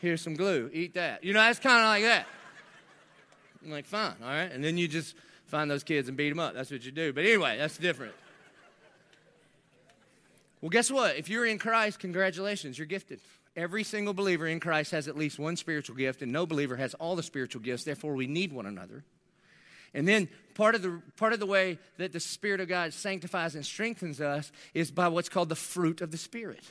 here's 0.00 0.22
some 0.22 0.34
glue. 0.34 0.70
Eat 0.72 0.94
that. 0.94 1.22
You 1.22 1.34
know, 1.34 1.40
that's 1.40 1.58
kind 1.58 1.78
of 1.78 1.88
like 1.88 2.02
that. 2.04 2.26
I'm 3.62 3.70
like, 3.70 3.84
fine, 3.84 4.14
all 4.22 4.28
right. 4.28 4.50
And 4.50 4.64
then 4.64 4.78
you 4.78 4.88
just 4.88 5.14
find 5.46 5.70
those 5.70 5.84
kids 5.84 6.08
and 6.08 6.16
beat 6.16 6.30
them 6.30 6.40
up. 6.40 6.54
That's 6.54 6.70
what 6.70 6.82
you 6.82 6.90
do. 6.90 7.12
But 7.12 7.26
anyway, 7.26 7.58
that's 7.58 7.76
different. 7.76 8.14
Well, 10.62 10.70
guess 10.70 10.90
what? 10.90 11.16
If 11.16 11.28
you're 11.28 11.44
in 11.44 11.58
Christ, 11.58 11.98
congratulations, 11.98 12.78
you're 12.78 12.86
gifted. 12.86 13.20
Every 13.54 13.84
single 13.84 14.14
believer 14.14 14.46
in 14.46 14.58
Christ 14.58 14.92
has 14.92 15.06
at 15.06 15.18
least 15.18 15.38
one 15.38 15.56
spiritual 15.56 15.96
gift, 15.96 16.22
and 16.22 16.32
no 16.32 16.46
believer 16.46 16.76
has 16.76 16.94
all 16.94 17.14
the 17.14 17.22
spiritual 17.22 17.60
gifts. 17.60 17.84
Therefore, 17.84 18.14
we 18.14 18.26
need 18.26 18.54
one 18.54 18.64
another. 18.64 19.04
And 19.94 20.06
then 20.06 20.28
part 20.54 20.74
of 20.74 20.82
the 20.82 21.00
part 21.16 21.32
of 21.32 21.40
the 21.40 21.46
way 21.46 21.78
that 21.98 22.12
the 22.12 22.20
Spirit 22.20 22.60
of 22.60 22.68
God 22.68 22.92
sanctifies 22.92 23.54
and 23.54 23.64
strengthens 23.64 24.20
us 24.20 24.52
is 24.74 24.90
by 24.90 25.08
what's 25.08 25.28
called 25.28 25.48
the 25.48 25.56
fruit 25.56 26.00
of 26.00 26.10
the 26.10 26.18
Spirit. 26.18 26.64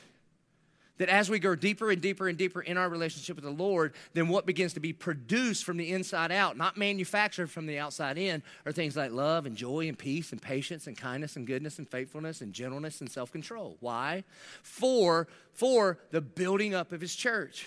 That 0.98 1.08
as 1.08 1.30
we 1.30 1.38
go 1.38 1.54
deeper 1.54 1.90
and 1.90 2.02
deeper 2.02 2.28
and 2.28 2.36
deeper 2.36 2.60
in 2.60 2.76
our 2.76 2.86
relationship 2.86 3.36
with 3.36 3.44
the 3.44 3.50
Lord, 3.50 3.94
then 4.12 4.28
what 4.28 4.44
begins 4.44 4.74
to 4.74 4.80
be 4.80 4.92
produced 4.92 5.64
from 5.64 5.78
the 5.78 5.92
inside 5.92 6.30
out, 6.30 6.58
not 6.58 6.76
manufactured 6.76 7.50
from 7.50 7.64
the 7.64 7.78
outside 7.78 8.18
in, 8.18 8.42
are 8.66 8.72
things 8.72 8.98
like 8.98 9.10
love 9.10 9.46
and 9.46 9.56
joy 9.56 9.88
and 9.88 9.98
peace 9.98 10.30
and 10.30 10.42
patience 10.42 10.86
and 10.86 10.98
kindness 10.98 11.36
and 11.36 11.46
goodness 11.46 11.78
and 11.78 11.88
faithfulness 11.88 12.42
and 12.42 12.52
gentleness 12.52 13.00
and 13.00 13.10
self-control. 13.10 13.78
Why? 13.80 14.24
For 14.62 15.26
for 15.54 15.98
the 16.10 16.20
building 16.20 16.74
up 16.74 16.92
of 16.92 17.00
his 17.00 17.14
church. 17.14 17.66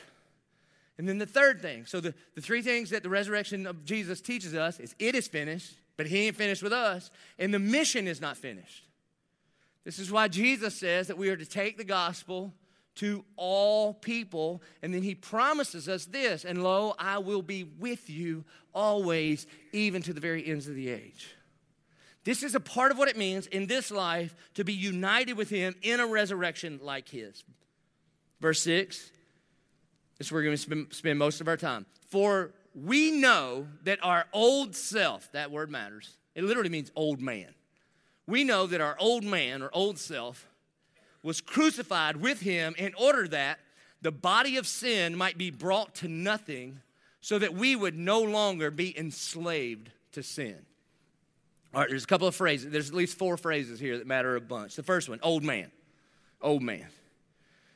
And 0.97 1.07
then 1.07 1.17
the 1.17 1.25
third 1.25 1.61
thing, 1.61 1.85
so 1.85 1.99
the, 1.99 2.13
the 2.35 2.41
three 2.41 2.61
things 2.61 2.91
that 2.91 3.03
the 3.03 3.09
resurrection 3.09 3.65
of 3.65 3.83
Jesus 3.83 4.21
teaches 4.21 4.53
us 4.53 4.79
is 4.79 4.95
it 4.99 5.15
is 5.15 5.27
finished, 5.27 5.75
but 5.97 6.05
he 6.05 6.27
ain't 6.27 6.35
finished 6.35 6.61
with 6.61 6.73
us, 6.73 7.09
and 7.39 7.53
the 7.53 7.59
mission 7.59 8.07
is 8.07 8.21
not 8.21 8.37
finished. 8.37 8.85
This 9.83 9.99
is 9.99 10.11
why 10.11 10.27
Jesus 10.27 10.75
says 10.75 11.07
that 11.07 11.17
we 11.17 11.29
are 11.29 11.35
to 11.37 11.45
take 11.45 11.77
the 11.77 11.83
gospel 11.83 12.53
to 12.95 13.25
all 13.37 13.93
people, 13.93 14.61
and 14.83 14.93
then 14.93 15.01
he 15.01 15.15
promises 15.15 15.89
us 15.89 16.05
this, 16.05 16.45
and 16.45 16.63
lo, 16.63 16.93
I 16.99 17.17
will 17.17 17.41
be 17.41 17.63
with 17.63 18.09
you 18.09 18.45
always, 18.73 19.47
even 19.71 20.03
to 20.03 20.13
the 20.13 20.21
very 20.21 20.45
ends 20.45 20.67
of 20.67 20.75
the 20.75 20.89
age. 20.89 21.35
This 22.23 22.43
is 22.43 22.55
a 22.55 22.59
part 22.59 22.91
of 22.91 22.97
what 22.97 23.09
it 23.09 23.17
means 23.17 23.47
in 23.47 23.65
this 23.65 23.91
life 23.91 24.35
to 24.53 24.63
be 24.63 24.73
united 24.73 25.33
with 25.33 25.49
him 25.49 25.75
in 25.81 25.99
a 25.99 26.05
resurrection 26.05 26.79
like 26.81 27.09
his. 27.09 27.43
Verse 28.39 28.61
6 28.61 29.11
where 30.31 30.39
we're 30.39 30.45
going 30.45 30.55
to 30.55 30.61
spend, 30.61 30.93
spend 30.93 31.19
most 31.19 31.41
of 31.41 31.47
our 31.47 31.57
time. 31.57 31.85
For 32.07 32.51
we 32.75 33.11
know 33.11 33.67
that 33.83 33.99
our 34.03 34.25
old 34.33 34.75
self, 34.75 35.31
that 35.31 35.51
word 35.51 35.69
matters, 35.69 36.17
it 36.35 36.43
literally 36.43 36.69
means 36.69 36.91
old 36.95 37.21
man. 37.21 37.53
We 38.27 38.43
know 38.43 38.67
that 38.67 38.81
our 38.81 38.95
old 38.99 39.23
man 39.23 39.61
or 39.61 39.69
old 39.73 39.99
self 39.99 40.47
was 41.21 41.41
crucified 41.41 42.17
with 42.17 42.41
him 42.41 42.75
in 42.77 42.93
order 42.95 43.27
that 43.29 43.59
the 44.01 44.11
body 44.11 44.57
of 44.57 44.67
sin 44.67 45.15
might 45.15 45.37
be 45.37 45.49
brought 45.49 45.95
to 45.95 46.07
nothing 46.07 46.81
so 47.21 47.39
that 47.39 47.53
we 47.53 47.75
would 47.75 47.97
no 47.97 48.21
longer 48.21 48.69
be 48.69 48.97
enslaved 48.97 49.89
to 50.11 50.21
sin. 50.21 50.57
All 51.73 51.81
right, 51.81 51.89
there's 51.89 52.03
a 52.03 52.07
couple 52.07 52.27
of 52.27 52.35
phrases. 52.35 52.71
There's 52.71 52.89
at 52.89 52.95
least 52.95 53.17
four 53.17 53.37
phrases 53.37 53.79
here 53.79 53.97
that 53.97 54.05
matter 54.05 54.35
a 54.35 54.41
bunch. 54.41 54.75
The 54.75 54.83
first 54.83 55.09
one, 55.09 55.19
old 55.23 55.43
man. 55.43 55.71
Old 56.41 56.61
man. 56.61 56.85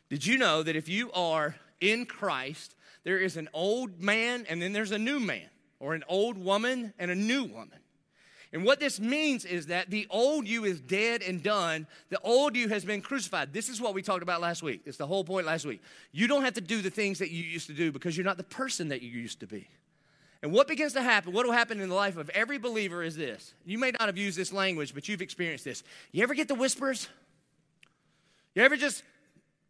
Did 0.10 0.26
you 0.26 0.38
know 0.38 0.64
that 0.64 0.76
if 0.76 0.88
you 0.90 1.12
are 1.14 1.56
in 1.82 2.06
Christ, 2.06 2.76
there 3.04 3.20
is 3.20 3.38
an 3.38 3.50
old 3.54 4.02
man 4.02 4.46
and 4.50 4.62
then 4.62 4.74
there's 4.74 4.92
a 4.92 4.98
new 4.98 5.20
man, 5.20 5.50
or 5.80 5.94
an 5.94 6.04
old 6.08 6.38
woman 6.38 6.94
and 7.00 7.12
a 7.12 7.16
new 7.16 7.44
woman. 7.44 7.80
And 8.54 8.64
what 8.64 8.80
this 8.80 9.00
means 9.00 9.44
is 9.44 9.68
that 9.68 9.90
the 9.90 10.08
old 10.10 10.48
you 10.48 10.64
is 10.64 10.80
dead 10.80 11.22
and 11.22 11.44
done. 11.44 11.86
The 12.10 12.20
old 12.22 12.56
you 12.56 12.70
has 12.70 12.86
been 12.86 13.02
crucified. 13.02 13.52
This 13.52 13.68
is 13.68 13.82
what 13.82 13.94
we 13.94 14.02
talked 14.02 14.24
about 14.24 14.40
last 14.40 14.64
week. 14.64 14.84
It's 14.86 14.98
the 14.98 15.06
whole 15.06 15.24
point 15.24 15.46
last 15.46 15.66
week. 15.66 15.82
You 16.14 16.28
don't 16.28 16.44
have 16.44 16.54
to 16.54 16.62
do 16.62 16.82
the 16.82 16.90
things 16.90 17.20
that 17.20 17.30
you 17.30 17.44
used 17.44 17.68
to 17.68 17.74
do 17.74 17.92
because 17.92 18.16
you're 18.16 18.26
not 18.26 18.38
the 18.38 18.44
person 18.44 18.88
that 18.88 19.02
you 19.02 19.10
used 19.10 19.42
to 19.42 19.48
be. 19.48 19.68
And 20.42 20.54
what 20.54 20.68
begins 20.68 20.94
to 20.94 21.02
happen, 21.02 21.34
what 21.34 21.46
will 21.46 21.54
happen 21.54 21.82
in 21.82 21.90
the 21.90 21.96
life 21.96 22.16
of 22.16 22.30
every 22.30 22.58
believer 22.58 23.04
is 23.04 23.16
this. 23.16 23.54
You 23.66 23.78
may 23.78 23.92
not 23.92 24.08
have 24.08 24.18
used 24.18 24.38
this 24.38 24.54
language, 24.54 24.94
but 24.94 25.10
you've 25.10 25.22
experienced 25.22 25.66
this. 25.66 25.84
You 26.12 26.24
ever 26.24 26.34
get 26.34 26.48
the 26.48 26.56
whispers? 26.56 27.10
You 28.56 28.64
ever 28.64 28.78
just 28.78 29.04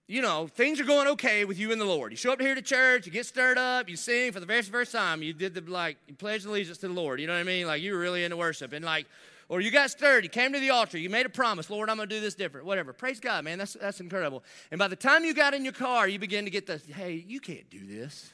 you 0.08 0.22
know, 0.22 0.48
things 0.48 0.80
are 0.80 0.86
going 0.86 1.08
okay 1.10 1.44
with 1.44 1.60
you 1.60 1.74
and 1.74 1.82
the 1.82 1.86
Lord. 1.86 2.14
You 2.14 2.18
show 2.18 2.32
up 2.32 2.40
here 2.40 2.56
to 2.56 2.62
church, 2.62 3.06
you 3.06 3.12
get 3.12 3.26
stirred 3.26 3.58
up, 3.58 3.90
you 3.90 3.98
sing 3.98 4.32
for 4.32 4.40
the 4.40 4.46
very 4.46 4.62
first 4.62 4.94
time, 4.94 5.22
you 5.22 5.34
did 5.34 5.54
the 5.54 5.62
like, 5.70 5.98
you 6.08 6.16
pledged 6.16 6.46
allegiance 6.46 6.78
to 6.80 6.88
the 6.88 6.94
Lord. 6.94 7.20
You 7.20 7.28
know 7.28 7.34
what 7.34 7.40
I 7.40 7.44
mean? 7.44 7.68
Like 7.68 7.82
you 7.82 7.92
were 7.92 8.00
really 8.00 8.24
into 8.24 8.38
worship. 8.38 8.72
And 8.72 8.86
like, 8.86 9.06
or 9.50 9.60
you 9.60 9.70
got 9.70 9.92
stirred, 9.92 10.24
you 10.24 10.30
came 10.30 10.54
to 10.54 10.60
the 10.60 10.70
altar, 10.70 10.98
you 10.98 11.10
made 11.10 11.26
a 11.26 11.30
promise, 11.30 11.70
Lord, 11.70 11.90
I'm 11.90 11.98
gonna 11.98 12.08
do 12.08 12.22
this 12.22 12.36
different, 12.36 12.66
whatever. 12.66 12.94
Praise 12.94 13.20
God, 13.20 13.44
man. 13.44 13.58
That's 13.58 13.74
that's 13.74 14.00
incredible. 14.00 14.44
And 14.72 14.80
by 14.80 14.88
the 14.88 14.96
time 14.96 15.26
you 15.26 15.34
got 15.34 15.54
in 15.54 15.66
your 15.66 15.74
car, 15.74 16.08
you 16.08 16.20
begin 16.20 16.46
to 16.46 16.52
get 16.52 16.68
the, 16.68 16.82
hey, 16.94 17.24
you 17.28 17.42
can't 17.42 17.70
do 17.70 17.86
this. 17.86 18.32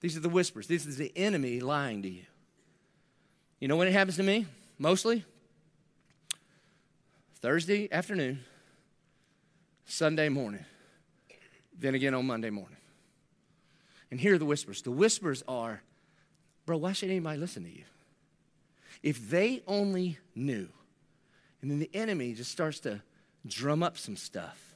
These 0.00 0.16
are 0.16 0.20
the 0.20 0.28
whispers. 0.28 0.68
This 0.68 0.86
is 0.86 0.96
the 0.96 1.12
enemy 1.16 1.60
lying 1.60 2.02
to 2.02 2.08
you. 2.08 2.22
You 3.58 3.68
know 3.68 3.76
when 3.76 3.88
it 3.88 3.92
happens 3.92 4.16
to 4.16 4.22
me? 4.22 4.46
Mostly? 4.78 5.24
Thursday 7.40 7.88
afternoon 7.92 8.40
Sunday 9.84 10.28
morning, 10.28 10.64
then 11.78 11.94
again 11.94 12.14
on 12.14 12.26
Monday 12.26 12.50
morning. 12.50 12.76
And 14.10 14.20
here 14.20 14.34
are 14.34 14.38
the 14.38 14.44
whispers. 14.44 14.82
The 14.82 14.90
whispers 14.90 15.42
are, 15.48 15.82
bro, 16.66 16.76
why 16.76 16.92
should 16.92 17.10
anybody 17.10 17.38
listen 17.38 17.64
to 17.64 17.70
you? 17.70 17.84
If 19.02 19.30
they 19.30 19.62
only 19.66 20.18
knew. 20.34 20.68
And 21.60 21.70
then 21.70 21.78
the 21.78 21.90
enemy 21.94 22.34
just 22.34 22.50
starts 22.50 22.80
to 22.80 23.02
drum 23.46 23.82
up 23.82 23.96
some 23.96 24.16
stuff, 24.16 24.74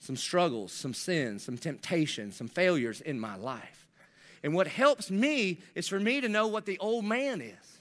some 0.00 0.16
struggles, 0.16 0.72
some 0.72 0.94
sins, 0.94 1.44
some 1.44 1.56
temptations, 1.56 2.36
some 2.36 2.48
failures 2.48 3.00
in 3.00 3.20
my 3.20 3.36
life. 3.36 3.86
And 4.42 4.54
what 4.54 4.66
helps 4.66 5.10
me 5.10 5.60
is 5.74 5.88
for 5.88 5.98
me 5.98 6.20
to 6.20 6.28
know 6.28 6.46
what 6.46 6.66
the 6.66 6.78
old 6.78 7.04
man 7.04 7.40
is. 7.40 7.73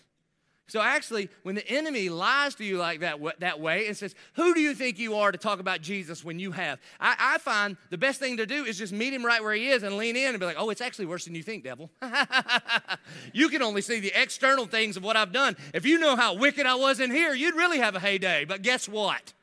So 0.67 0.81
actually, 0.81 1.29
when 1.43 1.55
the 1.55 1.67
enemy 1.67 2.07
lies 2.07 2.55
to 2.55 2.63
you 2.63 2.77
like 2.77 3.01
that, 3.01 3.19
that 3.39 3.59
way 3.59 3.87
and 3.87 3.97
says, 3.97 4.15
Who 4.35 4.53
do 4.53 4.61
you 4.61 4.73
think 4.73 4.97
you 4.97 5.15
are 5.15 5.31
to 5.31 5.37
talk 5.37 5.59
about 5.59 5.81
Jesus 5.81 6.23
when 6.23 6.39
you 6.39 6.51
have? 6.51 6.79
I, 6.99 7.15
I 7.19 7.37
find 7.39 7.75
the 7.89 7.97
best 7.97 8.19
thing 8.19 8.37
to 8.37 8.45
do 8.45 8.63
is 8.63 8.77
just 8.77 8.93
meet 8.93 9.13
him 9.13 9.25
right 9.25 9.43
where 9.43 9.53
he 9.53 9.69
is 9.69 9.83
and 9.83 9.97
lean 9.97 10.15
in 10.15 10.29
and 10.29 10.39
be 10.39 10.45
like, 10.45 10.55
Oh, 10.57 10.69
it's 10.69 10.81
actually 10.81 11.07
worse 11.07 11.25
than 11.25 11.35
you 11.35 11.43
think, 11.43 11.65
devil. 11.65 11.91
you 13.33 13.49
can 13.49 13.61
only 13.61 13.81
see 13.81 13.99
the 13.99 14.13
external 14.15 14.65
things 14.65 14.95
of 14.95 15.03
what 15.03 15.17
I've 15.17 15.33
done. 15.33 15.57
If 15.73 15.85
you 15.85 15.99
know 15.99 16.15
how 16.15 16.35
wicked 16.35 16.65
I 16.65 16.75
was 16.75 17.01
in 17.01 17.11
here, 17.11 17.33
you'd 17.33 17.55
really 17.55 17.79
have 17.79 17.95
a 17.95 17.99
heyday. 17.99 18.45
But 18.45 18.61
guess 18.61 18.87
what? 18.87 19.33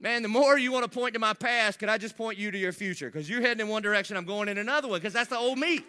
Man, 0.00 0.22
the 0.22 0.28
more 0.28 0.56
you 0.56 0.70
want 0.70 0.84
to 0.84 0.90
point 0.90 1.14
to 1.14 1.18
my 1.18 1.34
past, 1.34 1.80
can 1.80 1.88
I 1.88 1.98
just 1.98 2.16
point 2.16 2.38
you 2.38 2.52
to 2.52 2.58
your 2.58 2.72
future? 2.72 3.10
Because 3.10 3.28
you're 3.28 3.40
heading 3.40 3.66
in 3.66 3.68
one 3.68 3.82
direction, 3.82 4.16
I'm 4.16 4.24
going 4.24 4.48
in 4.48 4.56
another 4.56 4.86
one, 4.86 5.00
because 5.00 5.12
that's 5.12 5.28
the 5.28 5.36
old 5.36 5.58
me. 5.58 5.80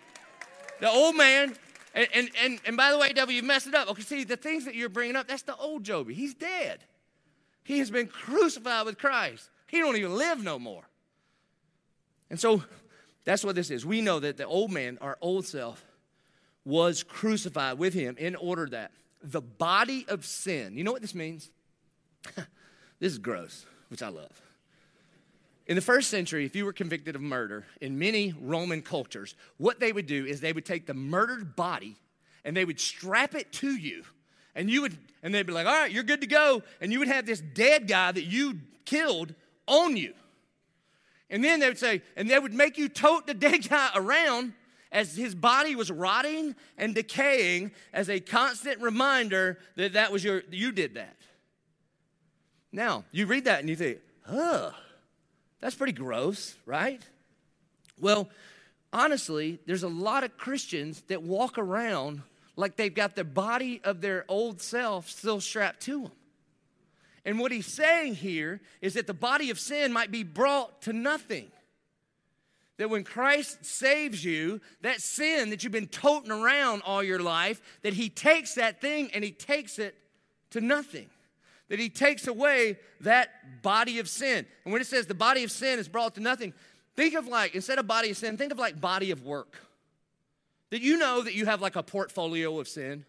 The 0.79 0.89
old 0.89 1.15
man 1.15 1.55
and, 1.93 2.07
and, 2.13 2.29
and, 2.41 2.59
and 2.65 2.77
by 2.77 2.91
the 2.91 2.97
way, 2.97 3.13
devil, 3.13 3.33
you 3.33 3.43
messed 3.43 3.67
it 3.67 3.75
up. 3.75 3.89
Okay, 3.89 4.01
see, 4.01 4.23
the 4.23 4.37
things 4.37 4.65
that 4.65 4.75
you're 4.75 4.89
bringing 4.89 5.15
up, 5.15 5.27
that's 5.27 5.41
the 5.43 5.55
old 5.55 5.83
Joby. 5.83 6.13
He's 6.13 6.33
dead. 6.33 6.83
He 7.63 7.79
has 7.79 7.91
been 7.91 8.07
crucified 8.07 8.85
with 8.85 8.97
Christ. 8.97 9.49
He 9.67 9.79
don't 9.79 9.95
even 9.95 10.15
live 10.15 10.43
no 10.43 10.59
more. 10.59 10.83
And 12.29 12.39
so 12.39 12.63
that's 13.25 13.43
what 13.43 13.55
this 13.55 13.69
is. 13.69 13.85
We 13.85 14.01
know 14.01 14.19
that 14.19 14.37
the 14.37 14.45
old 14.45 14.71
man, 14.71 14.97
our 15.01 15.17
old 15.21 15.45
self, 15.45 15.83
was 16.65 17.03
crucified 17.03 17.77
with 17.77 17.93
him 17.93 18.15
in 18.17 18.35
order 18.35 18.67
that 18.67 18.91
the 19.21 19.41
body 19.41 20.05
of 20.07 20.25
sin, 20.25 20.77
you 20.77 20.83
know 20.83 20.91
what 20.91 21.01
this 21.01 21.15
means? 21.15 21.49
this 22.99 23.11
is 23.11 23.17
gross, 23.17 23.65
which 23.89 24.01
I 24.01 24.09
love. 24.09 24.41
In 25.69 25.75
the 25.75 25.81
first 25.81 26.09
century, 26.09 26.45
if 26.45 26.55
you 26.55 26.65
were 26.65 26.73
convicted 26.73 27.15
of 27.15 27.21
murder 27.21 27.63
in 27.79 27.99
many 27.99 28.33
Roman 28.41 28.81
cultures, 28.81 29.35
what 29.57 29.79
they 29.79 29.91
would 29.91 30.07
do 30.07 30.25
is 30.25 30.41
they 30.41 30.51
would 30.51 30.65
take 30.65 30.87
the 30.87 30.95
murdered 30.95 31.55
body 31.55 31.95
and 32.43 32.57
they 32.57 32.65
would 32.65 32.79
strap 32.79 33.35
it 33.35 33.51
to 33.53 33.69
you. 33.69 34.03
And 34.55 34.67
you 34.67 34.81
would, 34.81 34.97
and 35.21 35.31
they'd 35.31 35.45
be 35.45 35.53
like, 35.53 35.67
all 35.67 35.73
right, 35.73 35.91
you're 35.91 36.01
good 36.01 36.21
to 36.21 36.27
go. 36.27 36.63
And 36.81 36.91
you 36.91 36.97
would 36.97 37.07
have 37.07 37.27
this 37.27 37.39
dead 37.39 37.87
guy 37.87 38.11
that 38.11 38.23
you 38.23 38.61
killed 38.83 39.35
on 39.67 39.95
you. 39.95 40.15
And 41.29 41.43
then 41.43 41.59
they 41.59 41.67
would 41.67 41.77
say, 41.77 42.01
and 42.15 42.27
they 42.27 42.39
would 42.39 42.51
make 42.53 42.79
you 42.79 42.89
tote 42.89 43.27
the 43.27 43.35
dead 43.35 43.69
guy 43.69 43.91
around 43.93 44.53
as 44.91 45.15
his 45.15 45.35
body 45.35 45.75
was 45.75 45.91
rotting 45.91 46.55
and 46.79 46.95
decaying 46.95 47.73
as 47.93 48.09
a 48.09 48.19
constant 48.19 48.81
reminder 48.81 49.59
that 49.75 49.93
that 49.93 50.11
was 50.11 50.23
your, 50.23 50.41
you 50.49 50.71
did 50.71 50.95
that. 50.95 51.15
Now, 52.71 53.03
you 53.11 53.27
read 53.27 53.45
that 53.45 53.59
and 53.59 53.69
you 53.69 53.75
think, 53.75 53.99
oh, 54.27 54.73
that's 55.59 55.75
pretty 55.75 55.93
gross, 55.93 56.55
right? 56.65 57.01
Well, 57.99 58.29
honestly, 58.93 59.59
there's 59.65 59.83
a 59.83 59.89
lot 59.89 60.23
of 60.23 60.37
Christians 60.37 61.01
that 61.07 61.21
walk 61.21 61.57
around 61.57 62.21
like 62.55 62.75
they've 62.75 62.93
got 62.93 63.15
the 63.15 63.23
body 63.23 63.81
of 63.83 64.01
their 64.01 64.25
old 64.27 64.61
self 64.61 65.09
still 65.09 65.39
strapped 65.39 65.81
to 65.81 66.03
them. 66.03 66.11
And 67.25 67.39
what 67.39 67.51
he's 67.51 67.71
saying 67.73 68.15
here 68.15 68.61
is 68.81 68.93
that 68.93 69.07
the 69.07 69.13
body 69.13 69.49
of 69.49 69.59
sin 69.59 69.93
might 69.93 70.11
be 70.11 70.23
brought 70.23 70.81
to 70.83 70.93
nothing. 70.93 71.51
That 72.77 72.89
when 72.89 73.03
Christ 73.03 73.65
saves 73.65 74.23
you, 74.23 74.61
that 74.81 75.01
sin 75.01 75.49
that 75.49 75.63
you've 75.63 75.73
been 75.73 75.87
toting 75.87 76.31
around 76.31 76.81
all 76.85 77.03
your 77.03 77.19
life, 77.19 77.61
that 77.81 77.93
he 77.93 78.09
takes 78.09 78.55
that 78.55 78.79
thing 78.79 79.09
and 79.13 79.23
he 79.23 79.31
takes 79.31 79.79
it 79.79 79.95
to 80.51 80.61
nothing 80.61 81.09
that 81.69 81.79
he 81.79 81.89
takes 81.89 82.27
away 82.27 82.77
that 83.01 83.61
body 83.61 83.99
of 83.99 84.09
sin. 84.09 84.45
And 84.65 84.73
when 84.73 84.81
it 84.81 84.87
says 84.87 85.05
the 85.05 85.13
body 85.13 85.43
of 85.43 85.51
sin 85.51 85.79
is 85.79 85.87
brought 85.87 86.15
to 86.15 86.21
nothing, 86.21 86.53
think 86.95 87.15
of 87.15 87.27
like, 87.27 87.55
instead 87.55 87.79
of 87.79 87.87
body 87.87 88.11
of 88.11 88.17
sin, 88.17 88.37
think 88.37 88.51
of 88.51 88.59
like 88.59 88.81
body 88.81 89.11
of 89.11 89.23
work. 89.23 89.55
That 90.71 90.81
you 90.81 90.97
know 90.97 91.21
that 91.21 91.33
you 91.33 91.45
have 91.45 91.61
like 91.61 91.75
a 91.75 91.83
portfolio 91.83 92.59
of 92.59 92.67
sin. 92.67 93.05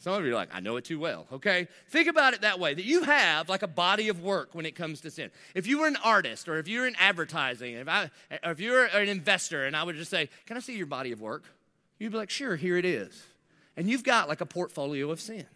Some 0.00 0.12
of 0.12 0.24
you 0.24 0.30
are 0.30 0.34
like, 0.34 0.50
I 0.52 0.60
know 0.60 0.76
it 0.76 0.84
too 0.84 1.00
well, 1.00 1.26
okay? 1.32 1.66
Think 1.88 2.06
about 2.06 2.32
it 2.32 2.42
that 2.42 2.60
way 2.60 2.72
that 2.72 2.84
you 2.84 3.02
have 3.02 3.48
like 3.48 3.62
a 3.62 3.68
body 3.68 4.08
of 4.08 4.22
work 4.22 4.54
when 4.54 4.64
it 4.64 4.76
comes 4.76 5.00
to 5.00 5.10
sin. 5.10 5.30
If 5.56 5.66
you 5.66 5.80
were 5.80 5.88
an 5.88 5.96
artist 6.04 6.48
or 6.48 6.58
if 6.58 6.68
you 6.68 6.80
were 6.80 6.86
in 6.86 6.94
advertising, 7.00 7.74
if, 7.74 7.88
I, 7.88 8.10
if 8.30 8.60
you 8.60 8.72
were 8.72 8.84
an 8.84 9.08
investor 9.08 9.64
and 9.64 9.74
I 9.74 9.82
would 9.82 9.96
just 9.96 10.10
say, 10.10 10.28
Can 10.46 10.56
I 10.56 10.60
see 10.60 10.76
your 10.76 10.86
body 10.86 11.10
of 11.10 11.20
work? 11.20 11.44
You'd 11.98 12.12
be 12.12 12.18
like, 12.18 12.30
Sure, 12.30 12.54
here 12.54 12.76
it 12.76 12.84
is. 12.84 13.24
And 13.76 13.88
you've 13.90 14.04
got 14.04 14.28
like 14.28 14.40
a 14.40 14.46
portfolio 14.46 15.10
of 15.10 15.20
sin. 15.20 15.46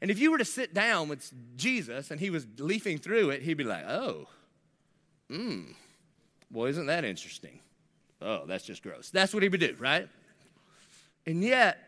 And 0.00 0.10
if 0.10 0.18
you 0.18 0.30
were 0.30 0.38
to 0.38 0.44
sit 0.44 0.74
down 0.74 1.08
with 1.08 1.32
Jesus 1.56 2.10
and 2.10 2.20
he 2.20 2.30
was 2.30 2.46
leafing 2.58 2.98
through 2.98 3.30
it, 3.30 3.42
he'd 3.42 3.54
be 3.54 3.64
like, 3.64 3.84
Oh, 3.86 4.28
hmm, 5.28 5.62
well, 6.52 6.66
isn't 6.66 6.86
that 6.86 7.04
interesting? 7.04 7.60
Oh, 8.22 8.44
that's 8.46 8.64
just 8.64 8.82
gross. 8.82 9.10
That's 9.10 9.32
what 9.32 9.42
he 9.42 9.48
would 9.48 9.60
do, 9.60 9.74
right? 9.78 10.08
And 11.26 11.42
yet, 11.42 11.78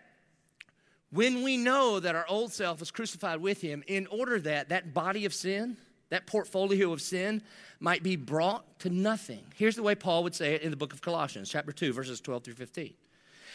when 1.10 1.42
we 1.42 1.56
know 1.56 2.00
that 2.00 2.14
our 2.14 2.26
old 2.28 2.52
self 2.52 2.80
is 2.80 2.90
crucified 2.90 3.40
with 3.40 3.60
him, 3.60 3.82
in 3.86 4.06
order 4.06 4.40
that 4.40 4.70
that 4.70 4.94
body 4.94 5.24
of 5.26 5.34
sin, 5.34 5.76
that 6.08 6.26
portfolio 6.26 6.92
of 6.92 7.02
sin, 7.02 7.42
might 7.80 8.02
be 8.02 8.16
brought 8.16 8.78
to 8.80 8.90
nothing. 8.90 9.44
Here's 9.56 9.76
the 9.76 9.82
way 9.82 9.94
Paul 9.94 10.22
would 10.22 10.34
say 10.34 10.54
it 10.54 10.62
in 10.62 10.70
the 10.70 10.76
book 10.76 10.92
of 10.92 11.02
Colossians, 11.02 11.50
chapter 11.50 11.72
2, 11.72 11.92
verses 11.92 12.20
12 12.20 12.44
through 12.44 12.54
15. 12.54 12.94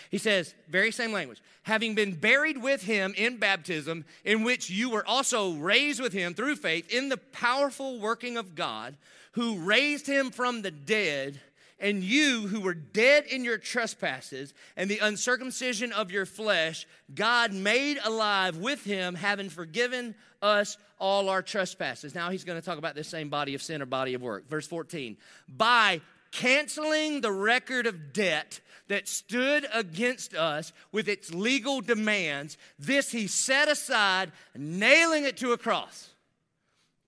He 0.10 0.18
says, 0.18 0.54
very 0.70 0.92
same 0.92 1.12
language, 1.12 1.42
having 1.64 1.96
been 1.96 2.16
buried 2.16 2.62
with 2.62 2.84
him 2.84 3.14
in 3.18 3.38
baptism, 3.38 4.06
in 4.24 4.44
which 4.44 4.70
you 4.70 4.90
were 4.90 5.06
also 5.06 5.54
raised 5.54 6.02
with 6.02 6.14
him 6.14 6.34
through 6.34 6.56
faith 6.56 6.92
in 6.92 7.10
the 7.10 7.18
powerful 7.18 8.00
working 8.00 8.38
of 8.38 8.56
God, 8.56 8.96
who 9.34 9.60
raised 9.60 10.08
him 10.08 10.32
from 10.32 10.62
the 10.62 10.72
dead 10.72 11.40
and 11.80 12.04
you 12.04 12.48
who 12.48 12.62
were 12.62 12.74
dead 12.74 13.26
in 13.26 13.44
your 13.44 13.58
trespasses 13.58 14.54
and 14.76 14.90
the 14.90 15.00
uncircumcision 15.00 15.92
of 15.92 16.12
your 16.12 16.26
flesh, 16.26 16.88
God 17.14 17.54
made 17.54 18.00
alive 18.04 18.58
with 18.58 18.84
him, 18.84 19.16
having 19.16 19.50
forgiven 19.50 20.16
us 20.42 20.78
all 21.00 21.30
our 21.30 21.42
trespasses. 21.42 22.16
Now 22.16 22.32
he's 22.32 22.44
going 22.44 22.60
to 22.60 22.66
talk 22.66 22.80
about 22.80 22.96
this 22.96 23.08
same 23.08 23.30
body 23.30 23.54
of 23.54 23.62
sin 23.62 23.82
or 23.82 23.86
body 23.86 24.16
of 24.16 24.22
work. 24.22 24.48
Verse 24.50 24.68
14. 24.68 25.18
By 25.48 26.02
canceling 26.32 27.22
the 27.22 27.32
record 27.32 27.86
of 27.86 28.12
debt 28.14 28.60
that 28.88 29.08
stood 29.08 29.66
against 29.74 30.34
us 30.34 30.74
with 30.92 31.08
its 31.08 31.34
legal 31.34 31.82
demands, 31.82 32.58
this 32.80 33.12
he 33.12 33.28
set 33.28 33.68
aside, 33.68 34.32
nailing 34.56 35.26
it 35.26 35.38
to 35.38 35.52
a 35.52 35.58
cross. 35.58 36.10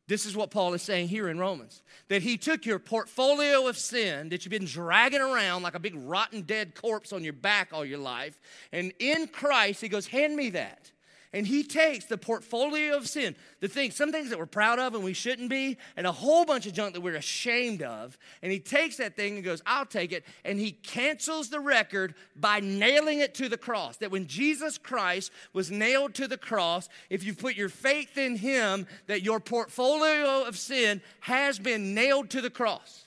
This 0.07 0.25
is 0.25 0.35
what 0.35 0.49
Paul 0.49 0.73
is 0.73 0.81
saying 0.81 1.09
here 1.09 1.29
in 1.29 1.37
Romans 1.37 1.83
that 2.07 2.23
he 2.23 2.35
took 2.35 2.65
your 2.65 2.79
portfolio 2.79 3.67
of 3.67 3.77
sin 3.77 4.29
that 4.29 4.43
you've 4.43 4.49
been 4.49 4.65
dragging 4.65 5.21
around 5.21 5.61
like 5.61 5.75
a 5.75 5.79
big 5.79 5.93
rotten 5.95 6.41
dead 6.41 6.73
corpse 6.73 7.13
on 7.13 7.23
your 7.23 7.33
back 7.33 7.69
all 7.71 7.85
your 7.85 7.99
life, 7.99 8.39
and 8.71 8.91
in 8.97 9.27
Christ, 9.27 9.81
he 9.81 9.87
goes, 9.87 10.07
Hand 10.07 10.35
me 10.35 10.49
that. 10.49 10.91
And 11.31 11.45
he 11.45 11.63
takes 11.63 12.05
the 12.05 12.17
portfolio 12.17 12.97
of 12.97 13.07
sin, 13.07 13.35
the 13.59 13.67
things, 13.67 13.95
some 13.95 14.11
things 14.11 14.31
that 14.31 14.39
we're 14.39 14.47
proud 14.47 14.79
of 14.79 14.95
and 14.95 15.03
we 15.03 15.13
shouldn't 15.13 15.49
be, 15.49 15.77
and 15.95 16.07
a 16.07 16.11
whole 16.11 16.43
bunch 16.43 16.65
of 16.65 16.73
junk 16.73 16.95
that 16.95 17.01
we're 17.01 17.15
ashamed 17.15 17.83
of. 17.83 18.17
And 18.41 18.51
he 18.51 18.59
takes 18.59 18.97
that 18.97 19.15
thing 19.15 19.35
and 19.35 19.43
goes, 19.43 19.61
I'll 19.67 19.85
take 19.85 20.11
it. 20.11 20.25
And 20.43 20.59
he 20.59 20.71
cancels 20.71 21.49
the 21.49 21.59
record 21.59 22.15
by 22.35 22.61
nailing 22.61 23.19
it 23.19 23.35
to 23.35 23.47
the 23.47 23.57
cross. 23.57 23.97
That 23.97 24.09
when 24.09 24.25
Jesus 24.25 24.79
Christ 24.79 25.31
was 25.53 25.69
nailed 25.69 26.15
to 26.15 26.27
the 26.27 26.37
cross, 26.37 26.89
if 27.11 27.23
you 27.23 27.35
put 27.35 27.55
your 27.55 27.69
faith 27.69 28.17
in 28.17 28.35
him, 28.35 28.87
that 29.05 29.21
your 29.21 29.39
portfolio 29.39 30.45
of 30.47 30.57
sin 30.57 30.99
has 31.19 31.59
been 31.59 31.93
nailed 31.93 32.31
to 32.31 32.41
the 32.41 32.49
cross. 32.49 33.05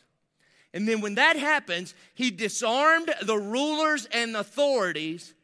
And 0.72 0.86
then 0.86 1.00
when 1.00 1.16
that 1.16 1.36
happens, 1.36 1.92
he 2.14 2.30
disarmed 2.30 3.12
the 3.20 3.36
rulers 3.36 4.06
and 4.12 4.36
authorities 4.36 5.34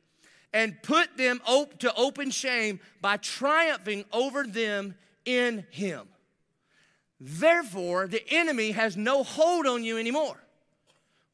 and 0.52 0.82
put 0.82 1.16
them 1.16 1.40
op- 1.46 1.78
to 1.80 1.94
open 1.94 2.30
shame 2.30 2.80
by 3.00 3.16
triumphing 3.16 4.04
over 4.12 4.44
them 4.44 4.94
in 5.24 5.66
him. 5.70 6.08
Therefore, 7.20 8.06
the 8.06 8.22
enemy 8.30 8.70
has 8.72 8.96
no 8.96 9.22
hold 9.22 9.66
on 9.66 9.84
you 9.84 9.98
anymore. 9.98 10.38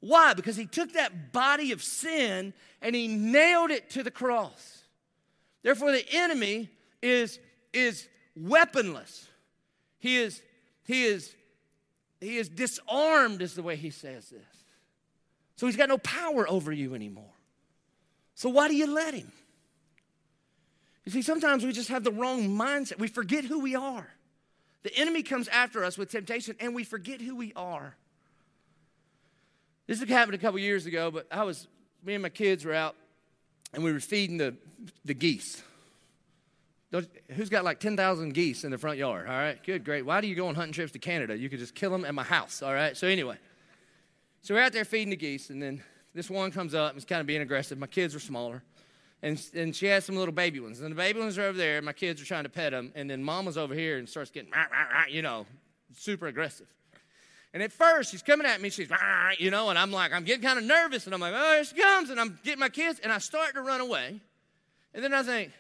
Why? 0.00 0.35
Because 0.35 0.57
he 0.57 0.66
took 0.66 0.92
that 0.92 1.33
body 1.33 1.72
of 1.72 1.83
sin 1.83 2.53
and 2.83 2.94
he 2.94 3.09
nailed 3.09 3.70
it 3.70 3.90
to 3.90 4.03
the 4.03 4.11
cross. 4.11 4.83
Therefore, 5.62 5.92
the 5.92 6.05
enemy 6.12 6.70
is, 7.03 7.38
is 7.72 8.09
weaponless. 8.37 9.29
He 9.98 10.16
is, 10.16 10.42
he 10.85 11.05
is, 11.05 11.35
he 12.20 12.37
is 12.37 12.48
disarmed, 12.48 13.40
is 13.40 13.55
the 13.55 13.62
way 13.62 13.77
he 13.77 13.90
says 13.90 14.29
this. 14.29 14.42
So 15.57 15.66
he's 15.66 15.77
got 15.77 15.88
no 15.88 15.98
power 15.98 16.48
over 16.48 16.72
you 16.72 16.94
anymore. 16.94 17.34
So 18.35 18.49
why 18.49 18.68
do 18.68 18.75
you 18.75 18.92
let 18.92 19.14
him? 19.14 19.31
You 21.05 21.12
see, 21.12 21.23
sometimes 21.23 21.64
we 21.64 21.73
just 21.73 21.90
have 21.90 22.03
the 22.03 22.12
wrong 22.12 22.49
mindset. 22.49 22.99
We 22.99 23.09
forget 23.09 23.44
who 23.44 23.61
we 23.61 23.75
are. 23.75 24.09
The 24.83 24.94
enemy 24.97 25.23
comes 25.23 25.49
after 25.49 25.85
us 25.85 25.97
with 25.97 26.11
temptation 26.11 26.57
and 26.61 26.75
we 26.75 26.85
forget 26.85 27.20
who 27.20 27.37
we 27.37 27.53
are. 27.55 27.94
This 29.87 30.03
happened 30.03 30.35
a 30.35 30.38
couple 30.38 30.59
years 30.59 30.87
ago, 30.87 31.11
but 31.11 31.27
I 31.31 31.44
was, 31.44 31.68
me 32.05 32.14
and 32.14 32.23
my 32.23 32.31
kids 32.31 32.64
were 32.64 32.73
out 32.73 32.97
and 33.75 33.85
we 33.85 33.92
were 33.92 34.01
feeding 34.01 34.38
the, 34.38 34.55
the 35.05 35.14
geese. 35.14 35.62
who's 37.33 37.51
got 37.51 37.64
like 37.64 37.81
10,000 37.81 38.33
geese 38.33 38.64
in 38.64 38.70
the 38.70 38.79
front 38.79 38.99
yard? 38.99 39.27
All 39.27 39.35
right, 39.35 39.62
good, 39.62 39.85
great. 39.85 40.07
Why 40.07 40.23
do 40.23 40.27
you 40.27 40.35
go 40.35 40.49
on 40.49 40.55
hunting 40.55 40.73
trips 40.73 40.92
to 40.92 40.99
Canada? 40.99 41.37
You 41.37 41.51
could 41.51 41.59
just 41.59 41.75
kill 41.75 41.90
them 41.90 42.05
at 42.07 42.14
my 42.14 42.23
house, 42.23 42.62
all 42.62 42.73
right? 42.73 42.97
So, 42.97 43.07
anyway, 43.07 43.37
so 44.42 44.55
we're 44.55 44.62
out 44.62 44.73
there 44.73 44.87
feeding 44.87 45.11
the 45.11 45.16
geese, 45.16 45.51
and 45.51 45.62
then 45.62 45.83
this 46.14 46.31
one 46.31 46.50
comes 46.50 46.74
up 46.74 46.90
and 46.90 46.98
is 46.98 47.05
kind 47.05 47.20
of 47.20 47.27
being 47.27 47.42
aggressive. 47.42 47.79
My 47.79 47.87
kids 47.87 48.14
are 48.14 48.20
smaller. 48.20 48.62
And, 49.22 49.42
and 49.55 49.74
she 49.74 49.87
has 49.87 50.05
some 50.05 50.16
little 50.16 50.35
baby 50.35 50.61
ones. 50.61 50.81
And 50.81 50.92
the 50.92 50.96
baby 50.96 51.18
ones 51.18 51.38
are 51.38 51.44
over 51.44 51.57
there. 51.57 51.81
My 51.81 51.92
kids 51.92 52.20
are 52.20 52.27
trying 52.27 52.44
to 52.44 52.50
pet 52.50 52.72
them. 52.72 52.92
And 52.94 53.09
then 53.09 53.24
mom 53.24 53.46
was 53.46 53.57
over 53.57 53.74
here 53.74 53.98
and 53.98 54.09
starts 54.09 54.31
getting, 54.31 54.53
you 55.11 55.22
know, 55.22 55.46
super 55.96 56.27
aggressive. 56.27 56.66
And 57.55 57.62
at 57.62 57.72
first, 57.72 58.11
she's 58.11 58.22
coming 58.22 58.46
at 58.46 58.61
me. 58.61 58.68
She's, 58.68 58.90
you 59.38 59.50
know, 59.50 59.70
and 59.70 59.79
I'm 59.79 59.90
like, 59.90 60.12
I'm 60.12 60.24
getting 60.24 60.42
kind 60.42 60.59
of 60.59 60.64
nervous. 60.64 61.07
And 61.07 61.14
I'm 61.14 61.20
like, 61.20 61.33
oh, 61.35 61.55
here 61.55 61.64
she 61.64 61.74
comes. 61.74 62.11
And 62.11 62.20
I'm 62.20 62.38
getting 62.44 62.61
my 62.61 62.68
kids. 62.68 63.00
And 63.03 63.12
I 63.12 63.18
start 63.18 63.55
to 63.55 63.62
run 63.62 63.81
away. 63.81 64.20
And 64.92 65.03
then 65.03 65.14
I 65.14 65.22
think, 65.22 65.53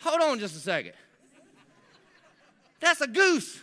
hold 0.00 0.20
on 0.20 0.38
just 0.38 0.54
a 0.54 0.60
second. 0.60 0.92
That's 2.80 3.00
a 3.00 3.06
goose. 3.06 3.60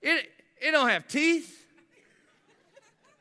It, 0.00 0.30
it 0.60 0.70
don't 0.70 0.88
have 0.88 1.06
teeth. 1.06 1.59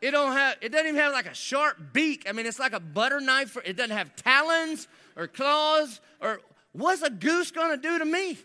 It 0.01 0.11
don't 0.11 0.31
have. 0.31 0.57
It 0.61 0.69
doesn't 0.69 0.87
even 0.87 0.99
have 0.99 1.11
like 1.11 1.25
a 1.25 1.33
sharp 1.33 1.77
beak. 1.93 2.25
I 2.27 2.31
mean, 2.31 2.45
it's 2.45 2.59
like 2.59 2.73
a 2.73 2.79
butter 2.79 3.19
knife. 3.19 3.51
For, 3.51 3.61
it 3.63 3.75
doesn't 3.75 3.95
have 3.95 4.15
talons 4.15 4.87
or 5.15 5.27
claws. 5.27 5.99
Or 6.21 6.39
what's 6.71 7.01
a 7.01 7.09
goose 7.09 7.51
going 7.51 7.71
to 7.71 7.81
do 7.81 7.99
to 7.99 8.05
me? 8.05 8.37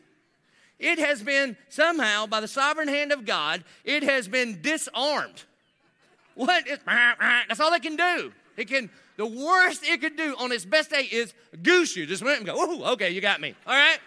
It 0.79 0.99
has 0.99 1.23
been 1.23 1.57
somehow, 1.69 2.27
by 2.27 2.41
the 2.41 2.49
sovereign 2.49 2.89
hand 2.89 3.13
of 3.13 3.25
God, 3.25 3.63
it 3.85 4.03
has 4.03 4.27
been 4.27 4.61
disarmed. 4.61 5.45
What? 6.35 6.67
Is, 6.67 6.81
that's 6.87 7.61
all 7.61 7.73
it 7.73 7.83
can 7.83 7.97
do. 7.97 8.33
It 8.57 8.69
can. 8.69 8.91
The 9.17 9.27
worst 9.27 9.85
it 9.85 10.01
could 10.01 10.17
do 10.17 10.35
on 10.39 10.51
its 10.51 10.65
best 10.65 10.91
day 10.91 11.09
is 11.11 11.33
goose 11.63 11.95
you. 11.97 12.05
Just 12.05 12.25
went 12.25 12.39
and 12.39 12.47
go. 12.47 12.55
Oh, 12.57 12.93
okay, 12.95 13.11
you 13.11 13.21
got 13.21 13.41
me. 13.41 13.55
All 13.65 13.75
right. 13.75 13.99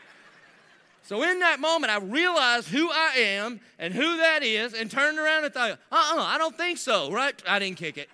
So 1.08 1.24
in 1.24 1.40
that 1.40 1.62
moment, 1.62 1.90
I 1.90 2.00
realized 2.00 2.68
who 2.68 2.92
I 2.92 3.14
am 3.16 3.62
and 3.80 3.94
who 3.94 4.18
that 4.18 4.44
is, 4.44 4.74
and 4.74 4.92
turned 4.92 5.18
around 5.18 5.46
and 5.46 5.54
thought, 5.54 5.80
uh-uh, 5.90 6.22
I 6.22 6.38
don't 6.38 6.58
think 6.58 6.78
so, 6.78 7.10
right? 7.14 7.42
I 7.48 7.60
didn't 7.60 7.78
kick 7.78 7.98
it. 7.98 8.10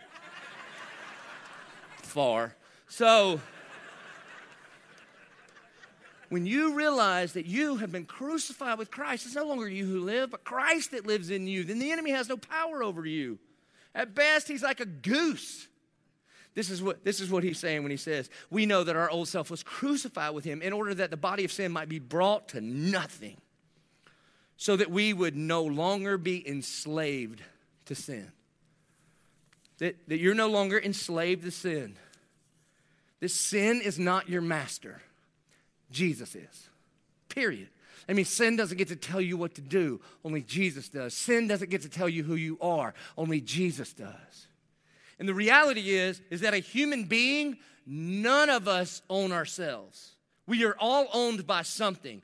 Far. 2.03 2.56
So 2.88 3.41
when 6.29 6.45
you 6.45 6.75
realize 6.75 7.34
that 7.34 7.47
you 7.47 7.77
have 7.77 7.91
been 7.91 8.06
crucified 8.06 8.77
with 8.77 8.91
Christ, 8.91 9.25
it's 9.25 9.34
no 9.34 9.47
longer 9.47 9.67
you 9.67 9.88
who 9.88 10.01
live, 10.01 10.29
but 10.29 10.43
Christ 10.43 10.91
that 10.91 11.08
lives 11.08 11.32
in 11.32 11.47
you, 11.47 11.63
then 11.63 11.79
the 11.79 11.91
enemy 11.91 12.12
has 12.12 12.29
no 12.29 12.38
power 12.38 12.84
over 12.84 13.08
you. 13.08 13.39
At 13.95 14.13
best, 14.13 14.47
he's 14.47 14.62
like 14.62 14.79
a 14.79 14.86
goose. 14.86 15.67
This 16.55 16.69
is 16.69 16.83
what, 16.83 17.03
this 17.03 17.19
is 17.19 17.31
what 17.31 17.43
he's 17.43 17.59
saying 17.59 17.81
when 17.81 17.91
he 17.91 17.97
says, 17.97 18.29
We 18.49 18.65
know 18.65 18.83
that 18.83 18.95
our 18.95 19.09
old 19.09 19.27
self 19.27 19.49
was 19.49 19.63
crucified 19.63 20.33
with 20.35 20.43
him 20.43 20.61
in 20.61 20.73
order 20.73 20.93
that 20.93 21.09
the 21.09 21.17
body 21.17 21.43
of 21.45 21.51
sin 21.51 21.71
might 21.71 21.89
be 21.89 21.99
brought 21.99 22.49
to 22.49 22.61
nothing, 22.61 23.37
so 24.57 24.75
that 24.75 24.91
we 24.91 25.13
would 25.13 25.35
no 25.35 25.63
longer 25.63 26.17
be 26.17 26.47
enslaved 26.47 27.41
to 27.85 27.95
sin. 27.95 28.31
That, 29.79 29.97
that 30.07 30.19
you're 30.19 30.35
no 30.35 30.49
longer 30.49 30.79
enslaved 30.79 31.43
to 31.43 31.51
sin. 31.51 31.95
This 33.19 33.33
sin 33.33 33.81
is 33.81 33.97
not 33.97 34.29
your 34.29 34.41
master, 34.41 35.01
Jesus 35.91 36.35
is. 36.35 36.69
Period. 37.29 37.69
I 38.07 38.13
mean, 38.13 38.25
sin 38.25 38.57
doesn't 38.57 38.77
get 38.77 38.89
to 38.89 38.95
tell 38.95 39.21
you 39.21 39.37
what 39.37 39.55
to 39.55 39.61
do, 39.61 40.01
only 40.23 40.41
Jesus 40.41 40.89
does. 40.89 41.13
Sin 41.13 41.47
doesn't 41.47 41.69
get 41.69 41.81
to 41.81 41.89
tell 41.89 42.09
you 42.09 42.23
who 42.23 42.35
you 42.35 42.57
are, 42.61 42.93
only 43.17 43.41
Jesus 43.41 43.93
does. 43.93 44.47
And 45.23 45.29
the 45.29 45.33
reality 45.33 45.91
is, 45.91 46.21
is 46.29 46.41
that 46.41 46.53
a 46.53 46.57
human 46.57 47.05
being, 47.05 47.57
none 47.88 48.49
of 48.49 48.67
us 48.67 49.01
own 49.09 49.31
ourselves. 49.31 50.17
We 50.47 50.65
are 50.65 50.75
all 50.77 51.07
owned 51.13 51.47
by 51.47 51.62
something. 51.62 52.21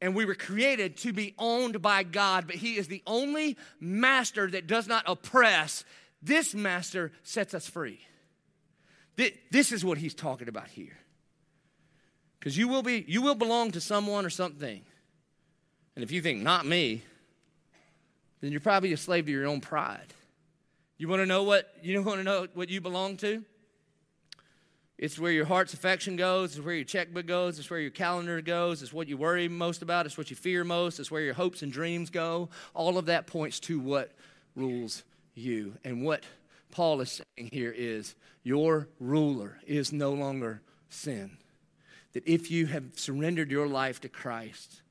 And 0.00 0.16
we 0.16 0.24
were 0.24 0.34
created 0.34 0.96
to 0.96 1.12
be 1.12 1.36
owned 1.38 1.80
by 1.80 2.02
God, 2.02 2.48
but 2.48 2.56
He 2.56 2.74
is 2.74 2.88
the 2.88 3.04
only 3.06 3.56
master 3.78 4.50
that 4.50 4.66
does 4.66 4.88
not 4.88 5.04
oppress. 5.06 5.84
This 6.22 6.56
master 6.56 7.12
sets 7.22 7.54
us 7.54 7.68
free. 7.68 8.00
This 9.52 9.70
is 9.70 9.84
what 9.84 9.98
He's 9.98 10.12
talking 10.12 10.48
about 10.48 10.66
here. 10.66 10.98
Because 12.40 12.58
you 12.58 12.66
will 12.66 12.82
be, 12.82 13.04
you 13.06 13.22
will 13.22 13.36
belong 13.36 13.70
to 13.70 13.80
someone 13.80 14.26
or 14.26 14.30
something. 14.30 14.82
And 15.94 16.02
if 16.02 16.10
you 16.10 16.20
think, 16.20 16.42
not 16.42 16.66
me, 16.66 17.04
then 18.40 18.50
you're 18.50 18.60
probably 18.60 18.92
a 18.92 18.96
slave 18.96 19.26
to 19.26 19.30
your 19.30 19.46
own 19.46 19.60
pride. 19.60 20.12
You 20.96 21.08
want 21.08 21.22
to 21.22 21.26
know 21.26 21.42
what 21.42 21.72
you 21.82 22.00
want 22.02 22.18
to 22.18 22.24
know 22.24 22.46
what 22.54 22.68
you 22.68 22.80
belong 22.80 23.16
to? 23.18 23.44
It's 24.96 25.18
where 25.18 25.32
your 25.32 25.44
heart's 25.44 25.74
affection 25.74 26.14
goes, 26.14 26.56
it's 26.56 26.64
where 26.64 26.74
your 26.74 26.84
checkbook 26.84 27.26
goes, 27.26 27.58
it's 27.58 27.68
where 27.68 27.80
your 27.80 27.90
calendar 27.90 28.40
goes, 28.40 28.80
it's 28.80 28.92
what 28.92 29.08
you 29.08 29.16
worry 29.16 29.48
most 29.48 29.82
about, 29.82 30.06
it's 30.06 30.16
what 30.16 30.30
you 30.30 30.36
fear 30.36 30.62
most, 30.62 31.00
it's 31.00 31.10
where 31.10 31.22
your 31.22 31.34
hopes 31.34 31.62
and 31.62 31.72
dreams 31.72 32.10
go. 32.10 32.48
All 32.74 32.96
of 32.96 33.06
that 33.06 33.26
points 33.26 33.58
to 33.60 33.80
what 33.80 34.12
rules 34.54 35.02
you. 35.34 35.74
And 35.84 36.04
what 36.04 36.22
Paul 36.70 37.00
is 37.00 37.10
saying 37.36 37.50
here 37.52 37.74
is 37.76 38.14
your 38.44 38.88
ruler 39.00 39.58
is 39.66 39.92
no 39.92 40.12
longer 40.12 40.62
sin. 40.88 41.38
That 42.12 42.26
if 42.26 42.52
you 42.52 42.66
have 42.66 42.84
surrendered 42.94 43.50
your 43.50 43.66
life 43.66 44.00
to 44.02 44.08
Christ, 44.08 44.82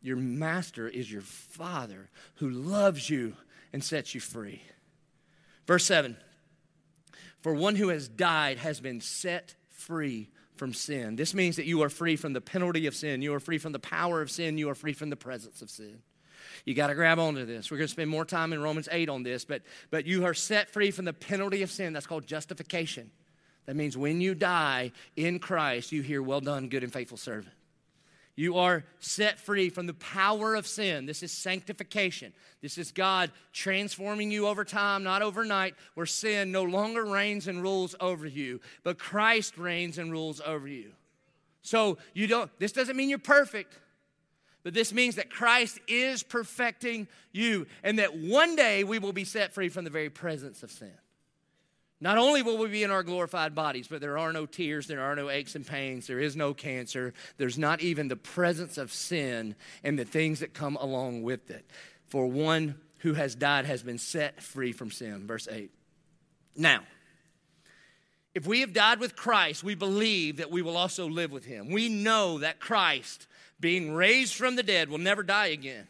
your 0.00 0.16
master 0.16 0.88
is 0.88 1.12
your 1.12 1.22
father 1.22 2.08
who 2.36 2.48
loves 2.48 3.10
you 3.10 3.36
and 3.70 3.84
sets 3.84 4.14
you 4.14 4.20
free. 4.20 4.62
Verse 5.66 5.84
7 5.84 6.16
For 7.40 7.54
one 7.54 7.76
who 7.76 7.88
has 7.88 8.08
died 8.08 8.58
has 8.58 8.80
been 8.80 9.00
set 9.00 9.54
free 9.70 10.30
from 10.56 10.72
sin. 10.72 11.16
This 11.16 11.34
means 11.34 11.56
that 11.56 11.66
you 11.66 11.82
are 11.82 11.88
free 11.88 12.16
from 12.16 12.32
the 12.32 12.40
penalty 12.40 12.86
of 12.86 12.94
sin, 12.94 13.22
you 13.22 13.34
are 13.34 13.40
free 13.40 13.58
from 13.58 13.72
the 13.72 13.78
power 13.78 14.22
of 14.22 14.30
sin, 14.30 14.58
you 14.58 14.70
are 14.70 14.74
free 14.74 14.92
from 14.92 15.10
the 15.10 15.16
presence 15.16 15.62
of 15.62 15.70
sin. 15.70 16.00
You 16.64 16.74
got 16.74 16.88
to 16.88 16.94
grab 16.94 17.18
onto 17.18 17.44
this. 17.44 17.70
We're 17.70 17.78
going 17.78 17.88
to 17.88 17.92
spend 17.92 18.10
more 18.10 18.24
time 18.24 18.52
in 18.52 18.62
Romans 18.62 18.88
8 18.90 19.08
on 19.08 19.22
this, 19.22 19.44
but, 19.44 19.62
but 19.90 20.06
you 20.06 20.24
are 20.24 20.34
set 20.34 20.70
free 20.70 20.90
from 20.90 21.04
the 21.04 21.12
penalty 21.12 21.62
of 21.62 21.70
sin. 21.70 21.92
That's 21.92 22.06
called 22.06 22.26
justification. 22.26 23.10
That 23.66 23.76
means 23.76 23.96
when 23.96 24.20
you 24.20 24.34
die 24.34 24.92
in 25.16 25.38
Christ, 25.38 25.90
you 25.90 26.02
hear, 26.02 26.22
Well 26.22 26.40
done, 26.40 26.68
good 26.68 26.82
and 26.82 26.92
faithful 26.92 27.16
servant. 27.16 27.54
You 28.36 28.58
are 28.58 28.84
set 28.98 29.38
free 29.38 29.70
from 29.70 29.86
the 29.86 29.94
power 29.94 30.56
of 30.56 30.66
sin. 30.66 31.06
This 31.06 31.22
is 31.22 31.30
sanctification. 31.30 32.32
This 32.62 32.78
is 32.78 32.90
God 32.90 33.30
transforming 33.52 34.32
you 34.32 34.48
over 34.48 34.64
time, 34.64 35.04
not 35.04 35.22
overnight, 35.22 35.74
where 35.94 36.06
sin 36.06 36.50
no 36.50 36.64
longer 36.64 37.04
reigns 37.04 37.46
and 37.46 37.62
rules 37.62 37.94
over 38.00 38.26
you, 38.26 38.60
but 38.82 38.98
Christ 38.98 39.56
reigns 39.56 39.98
and 39.98 40.10
rules 40.10 40.40
over 40.40 40.66
you. 40.66 40.92
So 41.62 41.98
you 42.12 42.26
don't, 42.26 42.50
this 42.58 42.72
doesn't 42.72 42.96
mean 42.96 43.08
you're 43.08 43.18
perfect, 43.18 43.78
but 44.64 44.74
this 44.74 44.92
means 44.92 45.14
that 45.14 45.30
Christ 45.30 45.78
is 45.86 46.24
perfecting 46.24 47.06
you 47.32 47.66
and 47.84 48.00
that 48.00 48.16
one 48.16 48.56
day 48.56 48.82
we 48.82 48.98
will 48.98 49.12
be 49.12 49.24
set 49.24 49.52
free 49.52 49.68
from 49.68 49.84
the 49.84 49.90
very 49.90 50.10
presence 50.10 50.62
of 50.62 50.72
sin. 50.72 50.92
Not 52.04 52.18
only 52.18 52.42
will 52.42 52.58
we 52.58 52.68
be 52.68 52.82
in 52.82 52.90
our 52.90 53.02
glorified 53.02 53.54
bodies, 53.54 53.88
but 53.88 54.02
there 54.02 54.18
are 54.18 54.30
no 54.30 54.44
tears, 54.44 54.86
there 54.86 55.00
are 55.00 55.16
no 55.16 55.30
aches 55.30 55.54
and 55.54 55.66
pains, 55.66 56.06
there 56.06 56.20
is 56.20 56.36
no 56.36 56.52
cancer, 56.52 57.14
there's 57.38 57.56
not 57.56 57.80
even 57.80 58.08
the 58.08 58.14
presence 58.14 58.76
of 58.76 58.92
sin 58.92 59.54
and 59.82 59.98
the 59.98 60.04
things 60.04 60.40
that 60.40 60.52
come 60.52 60.76
along 60.76 61.22
with 61.22 61.50
it. 61.50 61.64
For 62.08 62.26
one 62.26 62.74
who 62.98 63.14
has 63.14 63.34
died 63.34 63.64
has 63.64 63.82
been 63.82 63.96
set 63.96 64.42
free 64.42 64.72
from 64.72 64.90
sin. 64.90 65.26
Verse 65.26 65.48
8. 65.50 65.70
Now, 66.54 66.82
if 68.34 68.46
we 68.46 68.60
have 68.60 68.74
died 68.74 69.00
with 69.00 69.16
Christ, 69.16 69.64
we 69.64 69.74
believe 69.74 70.36
that 70.36 70.50
we 70.50 70.60
will 70.60 70.76
also 70.76 71.08
live 71.08 71.30
with 71.32 71.46
him. 71.46 71.70
We 71.70 71.88
know 71.88 72.40
that 72.40 72.60
Christ, 72.60 73.26
being 73.58 73.94
raised 73.94 74.34
from 74.34 74.56
the 74.56 74.62
dead, 74.62 74.90
will 74.90 74.98
never 74.98 75.22
die 75.22 75.46
again. 75.46 75.88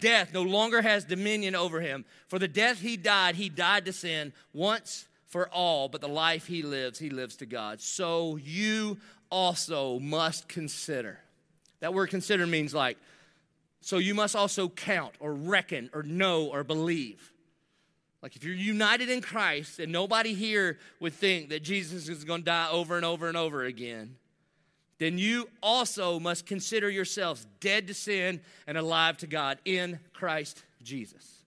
Death 0.00 0.32
no 0.34 0.42
longer 0.42 0.82
has 0.82 1.04
dominion 1.04 1.54
over 1.54 1.80
him. 1.80 2.04
For 2.28 2.38
the 2.38 2.48
death 2.48 2.80
he 2.80 2.96
died, 2.96 3.36
he 3.36 3.48
died 3.48 3.84
to 3.84 3.92
sin 3.92 4.32
once 4.52 5.06
for 5.26 5.48
all, 5.48 5.88
but 5.88 6.00
the 6.00 6.08
life 6.08 6.46
he 6.46 6.62
lives, 6.62 6.98
he 6.98 7.10
lives 7.10 7.36
to 7.36 7.46
God. 7.46 7.80
So 7.80 8.36
you 8.36 8.98
also 9.30 9.98
must 9.98 10.48
consider. 10.48 11.20
That 11.80 11.94
word 11.94 12.10
consider 12.10 12.46
means 12.46 12.74
like, 12.74 12.98
so 13.80 13.98
you 13.98 14.14
must 14.14 14.34
also 14.34 14.68
count 14.68 15.14
or 15.20 15.32
reckon 15.32 15.90
or 15.92 16.02
know 16.02 16.46
or 16.46 16.64
believe. 16.64 17.32
Like 18.22 18.34
if 18.34 18.42
you're 18.42 18.54
united 18.54 19.08
in 19.08 19.20
Christ, 19.20 19.78
and 19.78 19.92
nobody 19.92 20.34
here 20.34 20.78
would 20.98 21.12
think 21.12 21.50
that 21.50 21.62
Jesus 21.62 22.08
is 22.08 22.24
going 22.24 22.40
to 22.40 22.46
die 22.46 22.68
over 22.70 22.96
and 22.96 23.04
over 23.04 23.28
and 23.28 23.36
over 23.36 23.64
again, 23.64 24.16
then 24.98 25.18
you 25.18 25.48
also 25.62 26.18
must 26.18 26.46
consider 26.46 26.88
yourselves 26.88 27.46
dead 27.60 27.86
to 27.88 27.94
sin 27.94 28.40
and 28.66 28.78
alive 28.78 29.18
to 29.18 29.26
God 29.26 29.58
in 29.64 29.98
Christ 30.14 30.64
Jesus. 30.82 31.42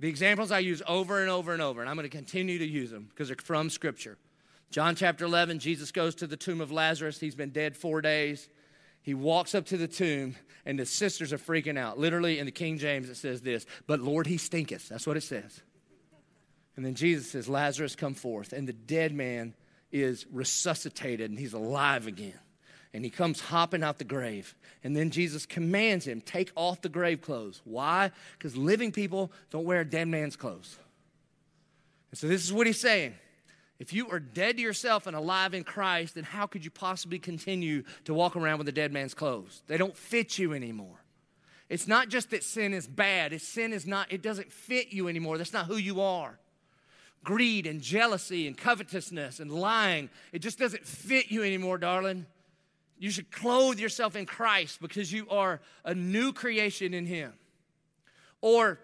The 0.00 0.08
examples 0.08 0.52
I 0.52 0.58
use 0.58 0.82
over 0.86 1.22
and 1.22 1.30
over 1.30 1.54
and 1.54 1.62
over, 1.62 1.80
and 1.80 1.88
I'm 1.88 1.96
going 1.96 2.08
to 2.08 2.14
continue 2.14 2.58
to 2.58 2.66
use 2.66 2.90
them 2.90 3.06
because 3.08 3.28
they're 3.28 3.36
from 3.42 3.70
Scripture. 3.70 4.18
John 4.70 4.94
chapter 4.94 5.24
11, 5.24 5.58
Jesus 5.58 5.90
goes 5.90 6.14
to 6.16 6.26
the 6.26 6.36
tomb 6.36 6.60
of 6.60 6.70
Lazarus. 6.70 7.18
He's 7.18 7.34
been 7.34 7.50
dead 7.50 7.76
four 7.76 8.02
days. 8.02 8.48
He 9.00 9.14
walks 9.14 9.54
up 9.54 9.64
to 9.66 9.76
the 9.76 9.88
tomb, 9.88 10.34
and 10.66 10.78
the 10.78 10.84
sisters 10.84 11.32
are 11.32 11.38
freaking 11.38 11.78
out. 11.78 11.98
Literally, 11.98 12.38
in 12.38 12.44
the 12.44 12.52
King 12.52 12.76
James, 12.76 13.08
it 13.08 13.16
says 13.16 13.40
this, 13.40 13.64
But 13.86 14.00
Lord, 14.00 14.26
he 14.26 14.36
stinketh. 14.36 14.88
That's 14.88 15.06
what 15.06 15.16
it 15.16 15.22
says. 15.22 15.62
And 16.74 16.84
then 16.84 16.94
Jesus 16.94 17.30
says, 17.30 17.48
Lazarus, 17.48 17.96
come 17.96 18.14
forth. 18.14 18.52
And 18.52 18.68
the 18.68 18.74
dead 18.74 19.14
man 19.14 19.54
is 20.02 20.26
resuscitated 20.32 21.30
and 21.30 21.38
he's 21.38 21.52
alive 21.52 22.06
again. 22.06 22.38
And 22.92 23.04
he 23.04 23.10
comes 23.10 23.40
hopping 23.40 23.82
out 23.82 23.98
the 23.98 24.04
grave. 24.04 24.54
And 24.82 24.96
then 24.96 25.10
Jesus 25.10 25.44
commands 25.44 26.06
him, 26.06 26.20
take 26.20 26.50
off 26.54 26.80
the 26.80 26.88
grave 26.88 27.20
clothes. 27.20 27.60
Why? 27.64 28.10
Because 28.38 28.56
living 28.56 28.90
people 28.90 29.30
don't 29.50 29.64
wear 29.64 29.80
a 29.80 29.84
dead 29.84 30.08
man's 30.08 30.36
clothes. 30.36 30.78
And 32.10 32.18
so 32.18 32.26
this 32.26 32.44
is 32.44 32.52
what 32.52 32.66
he's 32.66 32.80
saying. 32.80 33.14
If 33.78 33.92
you 33.92 34.08
are 34.10 34.20
dead 34.20 34.56
to 34.56 34.62
yourself 34.62 35.06
and 35.06 35.14
alive 35.14 35.52
in 35.52 35.62
Christ, 35.62 36.14
then 36.14 36.24
how 36.24 36.46
could 36.46 36.64
you 36.64 36.70
possibly 36.70 37.18
continue 37.18 37.82
to 38.04 38.14
walk 38.14 38.34
around 38.34 38.58
with 38.58 38.68
a 38.68 38.72
dead 38.72 38.92
man's 38.92 39.12
clothes? 39.12 39.62
They 39.66 39.76
don't 39.76 39.96
fit 39.96 40.38
you 40.38 40.54
anymore. 40.54 41.04
It's 41.68 41.86
not 41.86 42.08
just 42.08 42.30
that 42.30 42.44
sin 42.44 42.72
is 42.72 42.86
bad. 42.86 43.34
It's 43.34 43.46
sin 43.46 43.74
is 43.74 43.86
not, 43.86 44.10
it 44.10 44.22
doesn't 44.22 44.50
fit 44.50 44.92
you 44.92 45.08
anymore. 45.08 45.36
That's 45.36 45.52
not 45.52 45.66
who 45.66 45.76
you 45.76 46.00
are 46.00 46.38
greed 47.26 47.66
and 47.66 47.82
jealousy 47.82 48.46
and 48.46 48.56
covetousness 48.56 49.40
and 49.40 49.50
lying. 49.50 50.08
It 50.32 50.38
just 50.38 50.60
doesn't 50.60 50.86
fit 50.86 51.28
you 51.28 51.42
anymore, 51.42 51.76
darling. 51.76 52.24
You 52.98 53.10
should 53.10 53.32
clothe 53.32 53.80
yourself 53.80 54.14
in 54.14 54.26
Christ 54.26 54.80
because 54.80 55.12
you 55.12 55.28
are 55.28 55.60
a 55.84 55.92
new 55.92 56.32
creation 56.32 56.94
in 56.94 57.04
Him. 57.04 57.32
Or 58.40 58.78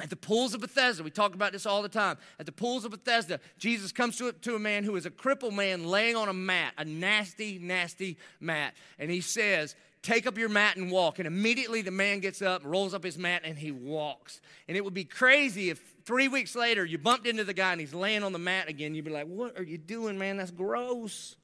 at 0.00 0.08
the 0.08 0.16
pools 0.16 0.54
of 0.54 0.60
Bethesda, 0.60 1.02
we 1.02 1.10
talk 1.10 1.34
about 1.34 1.50
this 1.50 1.66
all 1.66 1.82
the 1.82 1.88
time. 1.88 2.16
At 2.38 2.46
the 2.46 2.52
pools 2.52 2.84
of 2.84 2.92
Bethesda, 2.92 3.40
Jesus 3.58 3.90
comes 3.90 4.16
to, 4.18 4.32
to 4.32 4.54
a 4.54 4.58
man 4.60 4.84
who 4.84 4.94
is 4.94 5.04
a 5.04 5.10
crippled 5.10 5.54
man 5.54 5.84
laying 5.84 6.14
on 6.14 6.28
a 6.28 6.32
mat, 6.32 6.74
a 6.78 6.84
nasty, 6.84 7.58
nasty 7.58 8.18
mat. 8.38 8.74
And 9.00 9.10
he 9.10 9.20
says, 9.20 9.74
Take 10.00 10.26
up 10.26 10.36
your 10.36 10.50
mat 10.50 10.76
and 10.76 10.92
walk. 10.92 11.18
And 11.18 11.26
immediately 11.26 11.80
the 11.80 11.90
man 11.90 12.20
gets 12.20 12.42
up, 12.42 12.62
rolls 12.64 12.92
up 12.92 13.02
his 13.02 13.16
mat, 13.16 13.40
and 13.42 13.58
he 13.58 13.72
walks. 13.72 14.40
And 14.68 14.76
it 14.76 14.84
would 14.84 14.94
be 14.94 15.04
crazy 15.04 15.70
if 15.70 15.93
three 16.04 16.28
weeks 16.28 16.54
later 16.54 16.84
you 16.84 16.98
bumped 16.98 17.26
into 17.26 17.44
the 17.44 17.54
guy 17.54 17.72
and 17.72 17.80
he's 17.80 17.94
laying 17.94 18.22
on 18.22 18.32
the 18.32 18.38
mat 18.38 18.68
again. 18.68 18.94
You'd 18.94 19.04
be 19.04 19.10
like, 19.10 19.26
What 19.26 19.58
are 19.58 19.62
you 19.62 19.78
doing, 19.78 20.18
man? 20.18 20.36
That's 20.36 20.50
gross. 20.50 21.36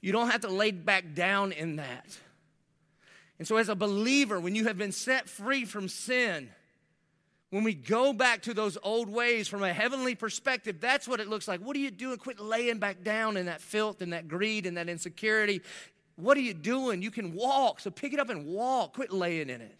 You 0.00 0.12
don't 0.12 0.30
have 0.30 0.42
to 0.42 0.48
lay 0.48 0.70
back 0.70 1.14
down 1.14 1.52
in 1.52 1.76
that. 1.76 2.18
And 3.38 3.46
so, 3.46 3.56
as 3.56 3.68
a 3.68 3.74
believer, 3.74 4.40
when 4.40 4.54
you 4.54 4.64
have 4.64 4.78
been 4.78 4.92
set 4.92 5.28
free 5.28 5.64
from 5.64 5.88
sin, 5.88 6.48
when 7.50 7.64
we 7.64 7.74
go 7.74 8.12
back 8.12 8.42
to 8.42 8.54
those 8.54 8.78
old 8.82 9.08
ways 9.08 9.46
from 9.46 9.62
a 9.62 9.72
heavenly 9.72 10.14
perspective, 10.14 10.80
that's 10.80 11.06
what 11.06 11.20
it 11.20 11.28
looks 11.28 11.46
like. 11.46 11.60
What 11.60 11.76
are 11.76 11.80
you 11.80 11.90
doing? 11.90 12.18
Quit 12.18 12.40
laying 12.40 12.78
back 12.78 13.02
down 13.02 13.36
in 13.36 13.46
that 13.46 13.60
filth 13.60 14.02
and 14.02 14.12
that 14.12 14.26
greed 14.26 14.66
and 14.66 14.76
that 14.76 14.88
insecurity. 14.88 15.60
What 16.16 16.36
are 16.36 16.40
you 16.40 16.54
doing? 16.54 17.02
You 17.02 17.10
can 17.10 17.34
walk, 17.34 17.80
so 17.80 17.90
pick 17.90 18.12
it 18.12 18.20
up 18.20 18.30
and 18.30 18.46
walk. 18.46 18.94
Quit 18.94 19.12
laying 19.12 19.50
in 19.50 19.60
it. 19.60 19.76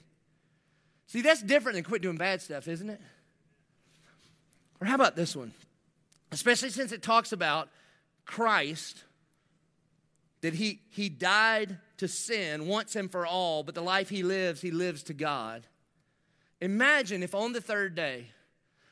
See, 1.07 1.23
that's 1.23 1.43
different 1.43 1.77
than 1.77 1.85
quit 1.85 2.03
doing 2.03 2.17
bad 2.17 2.43
stuff, 2.43 2.69
isn't 2.69 2.91
it? 2.91 3.01
Or 4.81 4.87
how 4.87 4.95
about 4.95 5.17
this 5.17 5.35
one? 5.35 5.53
Especially 6.33 6.71
since 6.71 6.93
it 6.93 7.03
talks 7.03 7.33
about 7.33 7.69
Christ, 8.25 9.05
that 10.41 10.55
he, 10.55 10.81
he 10.91 11.09
died 11.09 11.79
to 11.99 12.09
sin 12.09 12.67
once 12.67 12.97
and 12.97 13.11
for 13.11 13.27
all, 13.27 13.63
but 13.63 13.75
the 13.75 13.83
life 13.83 14.09
he 14.09 14.23
lives, 14.23 14.61
he 14.61 14.71
lives 14.71 15.03
to 15.05 15.15
God. 15.15 15.67
Imagine 16.61 17.23
if 17.23 17.35
on 17.35 17.53
the 17.53 17.61
third 17.61 17.95
day, 17.95 18.27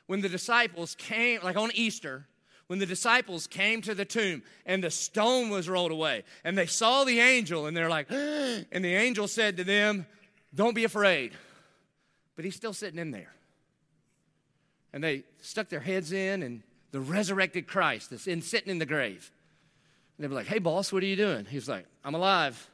when 0.07 0.21
the 0.21 0.29
disciples 0.29 0.95
came, 0.95 1.41
like 1.43 1.57
on 1.57 1.71
Easter, 1.73 2.27
when 2.67 2.79
the 2.79 2.85
disciples 2.85 3.47
came 3.47 3.81
to 3.81 3.93
the 3.93 4.05
tomb 4.05 4.43
and 4.65 4.83
the 4.83 4.89
stone 4.89 5.49
was 5.49 5.69
rolled 5.69 5.91
away 5.91 6.23
and 6.43 6.57
they 6.57 6.65
saw 6.65 7.03
the 7.03 7.19
angel 7.19 7.67
and 7.67 7.75
they're 7.75 7.89
like, 7.89 8.07
and 8.11 8.85
the 8.85 8.95
angel 8.95 9.27
said 9.27 9.57
to 9.57 9.63
them, 9.63 10.05
Don't 10.53 10.75
be 10.75 10.83
afraid. 10.83 11.33
But 12.35 12.45
he's 12.45 12.55
still 12.55 12.73
sitting 12.73 12.99
in 12.99 13.11
there. 13.11 13.31
And 14.95 15.03
they 15.03 15.23
stuck 15.41 15.67
their 15.67 15.81
heads 15.81 16.13
in 16.13 16.41
and 16.41 16.63
the 16.91 17.01
resurrected 17.01 17.67
Christ 17.67 18.13
is 18.13 18.27
in, 18.27 18.41
sitting 18.41 18.71
in 18.71 18.79
the 18.79 18.85
grave. 18.85 19.29
And 20.17 20.23
they 20.23 20.29
were 20.29 20.35
like, 20.35 20.47
Hey, 20.47 20.59
boss, 20.59 20.93
what 20.93 21.03
are 21.03 21.05
you 21.05 21.17
doing? 21.17 21.43
He's 21.43 21.67
like, 21.67 21.85
I'm 22.05 22.15
alive. 22.15 22.69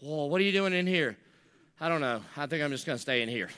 Well, 0.00 0.30
what 0.30 0.40
are 0.40 0.44
you 0.44 0.52
doing 0.52 0.72
in 0.72 0.86
here? 0.86 1.16
I 1.80 1.88
don't 1.88 2.00
know. 2.00 2.22
I 2.36 2.46
think 2.46 2.62
I'm 2.62 2.70
just 2.70 2.86
going 2.86 2.96
to 2.96 3.02
stay 3.02 3.22
in 3.22 3.28
here. 3.28 3.48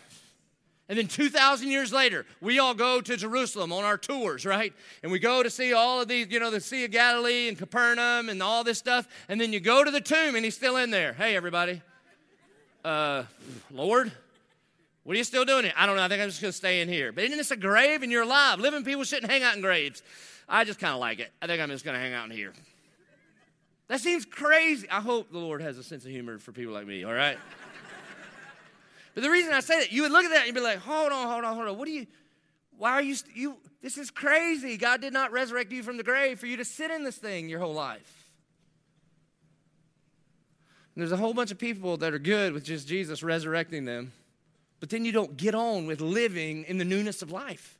And 0.88 0.98
then 0.98 1.06
2,000 1.06 1.70
years 1.70 1.92
later, 1.92 2.24
we 2.40 2.58
all 2.58 2.72
go 2.72 3.02
to 3.02 3.16
Jerusalem 3.16 3.72
on 3.74 3.84
our 3.84 3.98
tours, 3.98 4.46
right? 4.46 4.72
And 5.02 5.12
we 5.12 5.18
go 5.18 5.42
to 5.42 5.50
see 5.50 5.74
all 5.74 6.00
of 6.00 6.08
these, 6.08 6.28
you 6.30 6.40
know, 6.40 6.50
the 6.50 6.60
Sea 6.60 6.86
of 6.86 6.90
Galilee 6.90 7.46
and 7.46 7.58
Capernaum 7.58 8.30
and 8.30 8.42
all 8.42 8.64
this 8.64 8.78
stuff. 8.78 9.06
And 9.28 9.38
then 9.38 9.52
you 9.52 9.60
go 9.60 9.84
to 9.84 9.90
the 9.90 10.00
tomb 10.00 10.34
and 10.34 10.44
he's 10.44 10.56
still 10.56 10.78
in 10.78 10.90
there. 10.90 11.12
Hey, 11.12 11.36
everybody. 11.36 11.82
Uh, 12.82 13.24
Lord, 13.70 14.10
what 15.02 15.14
are 15.14 15.18
you 15.18 15.24
still 15.24 15.44
doing 15.44 15.64
here? 15.64 15.72
I 15.76 15.86
don't 15.86 15.96
know. 15.96 16.02
I 16.02 16.08
think 16.08 16.22
I'm 16.22 16.28
just 16.28 16.42
going 16.42 16.52
to 16.52 16.56
stay 16.56 16.80
in 16.80 16.88
here. 16.88 17.12
But 17.12 17.24
isn't 17.24 17.38
this 17.38 17.50
a 17.50 17.56
grave 17.56 18.02
and 18.02 18.12
you're 18.12 18.22
alive? 18.22 18.60
Living 18.60 18.84
people 18.84 19.04
shouldn't 19.04 19.30
hang 19.30 19.42
out 19.42 19.56
in 19.56 19.62
graves. 19.62 20.02
I 20.48 20.64
just 20.64 20.78
kind 20.78 20.92
of 20.92 21.00
like 21.00 21.20
it. 21.20 21.32
I 21.40 21.46
think 21.46 21.62
I'm 21.62 21.70
just 21.70 21.84
going 21.84 21.94
to 21.94 22.00
hang 22.00 22.12
out 22.12 22.26
in 22.26 22.36
here. 22.36 22.52
That 23.88 24.00
seems 24.00 24.24
crazy. 24.24 24.88
I 24.88 25.00
hope 25.00 25.32
the 25.32 25.38
Lord 25.38 25.62
has 25.62 25.78
a 25.78 25.82
sense 25.82 26.04
of 26.04 26.10
humor 26.10 26.38
for 26.38 26.52
people 26.52 26.72
like 26.72 26.86
me, 26.86 27.04
all 27.04 27.12
right? 27.12 27.38
But 29.12 29.24
the 29.24 29.30
reason 29.30 29.52
I 29.52 29.58
say 29.58 29.80
that, 29.80 29.90
you 29.90 30.02
would 30.02 30.12
look 30.12 30.24
at 30.24 30.30
that 30.30 30.46
and 30.46 30.46
you'd 30.46 30.54
be 30.54 30.60
like, 30.60 30.78
hold 30.78 31.10
on, 31.10 31.28
hold 31.28 31.44
on, 31.44 31.56
hold 31.56 31.68
on. 31.68 31.76
What 31.76 31.86
do 31.86 31.90
you, 31.90 32.06
why 32.78 32.92
are 32.92 33.02
you, 33.02 33.16
you, 33.34 33.56
this 33.82 33.98
is 33.98 34.10
crazy. 34.10 34.76
God 34.76 35.00
did 35.00 35.12
not 35.12 35.32
resurrect 35.32 35.72
you 35.72 35.82
from 35.82 35.96
the 35.96 36.02
grave 36.02 36.38
for 36.38 36.46
you 36.46 36.56
to 36.58 36.64
sit 36.64 36.90
in 36.90 37.02
this 37.02 37.16
thing 37.16 37.48
your 37.48 37.58
whole 37.58 37.74
life. 37.74 38.28
And 40.94 41.02
there's 41.02 41.12
a 41.12 41.16
whole 41.16 41.34
bunch 41.34 41.50
of 41.50 41.58
people 41.58 41.96
that 41.98 42.14
are 42.14 42.18
good 42.18 42.52
with 42.52 42.64
just 42.64 42.86
Jesus 42.86 43.22
resurrecting 43.22 43.84
them, 43.84 44.12
but 44.80 44.90
then 44.90 45.04
you 45.04 45.12
don't 45.12 45.36
get 45.36 45.54
on 45.54 45.86
with 45.86 46.00
living 46.00 46.64
in 46.64 46.78
the 46.78 46.84
newness 46.84 47.22
of 47.22 47.30
life. 47.30 47.78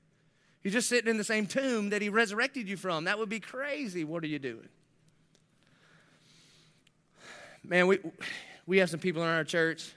You're 0.63 0.73
just 0.73 0.89
sitting 0.89 1.11
in 1.11 1.17
the 1.17 1.25
same 1.25 1.47
tomb 1.47 1.91
that 1.91 2.03
he 2.03 2.11
resurrected 2.11 2.69
you 2.69 2.77
from. 2.77 3.05
That 3.05 3.19
would 3.19 3.31
be 3.31 3.41
crazy. 3.41 4.05
What 4.05 4.23
are 4.23 4.29
you 4.29 4.39
doing? 4.39 4.69
Man, 7.65 7.87
we, 7.87 7.99
we 8.67 8.79
have 8.79 8.91
some 8.91 9.01
people 9.01 9.23
in 9.23 9.29
our 9.29 9.45
church 9.45 9.93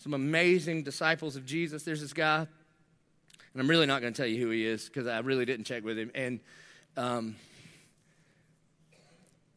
some 0.00 0.14
amazing 0.14 0.82
disciples 0.82 1.36
of 1.36 1.44
Jesus. 1.44 1.82
There's 1.82 2.00
this 2.00 2.14
guy, 2.14 2.38
and 2.38 3.60
I'm 3.60 3.68
really 3.68 3.84
not 3.84 4.00
going 4.00 4.14
to 4.14 4.16
tell 4.16 4.26
you 4.26 4.42
who 4.42 4.50
he 4.50 4.64
is 4.64 4.86
because 4.86 5.06
I 5.06 5.18
really 5.18 5.44
didn't 5.44 5.66
check 5.66 5.84
with 5.84 5.98
him. 5.98 6.10
And 6.14 6.40
um, 6.96 7.36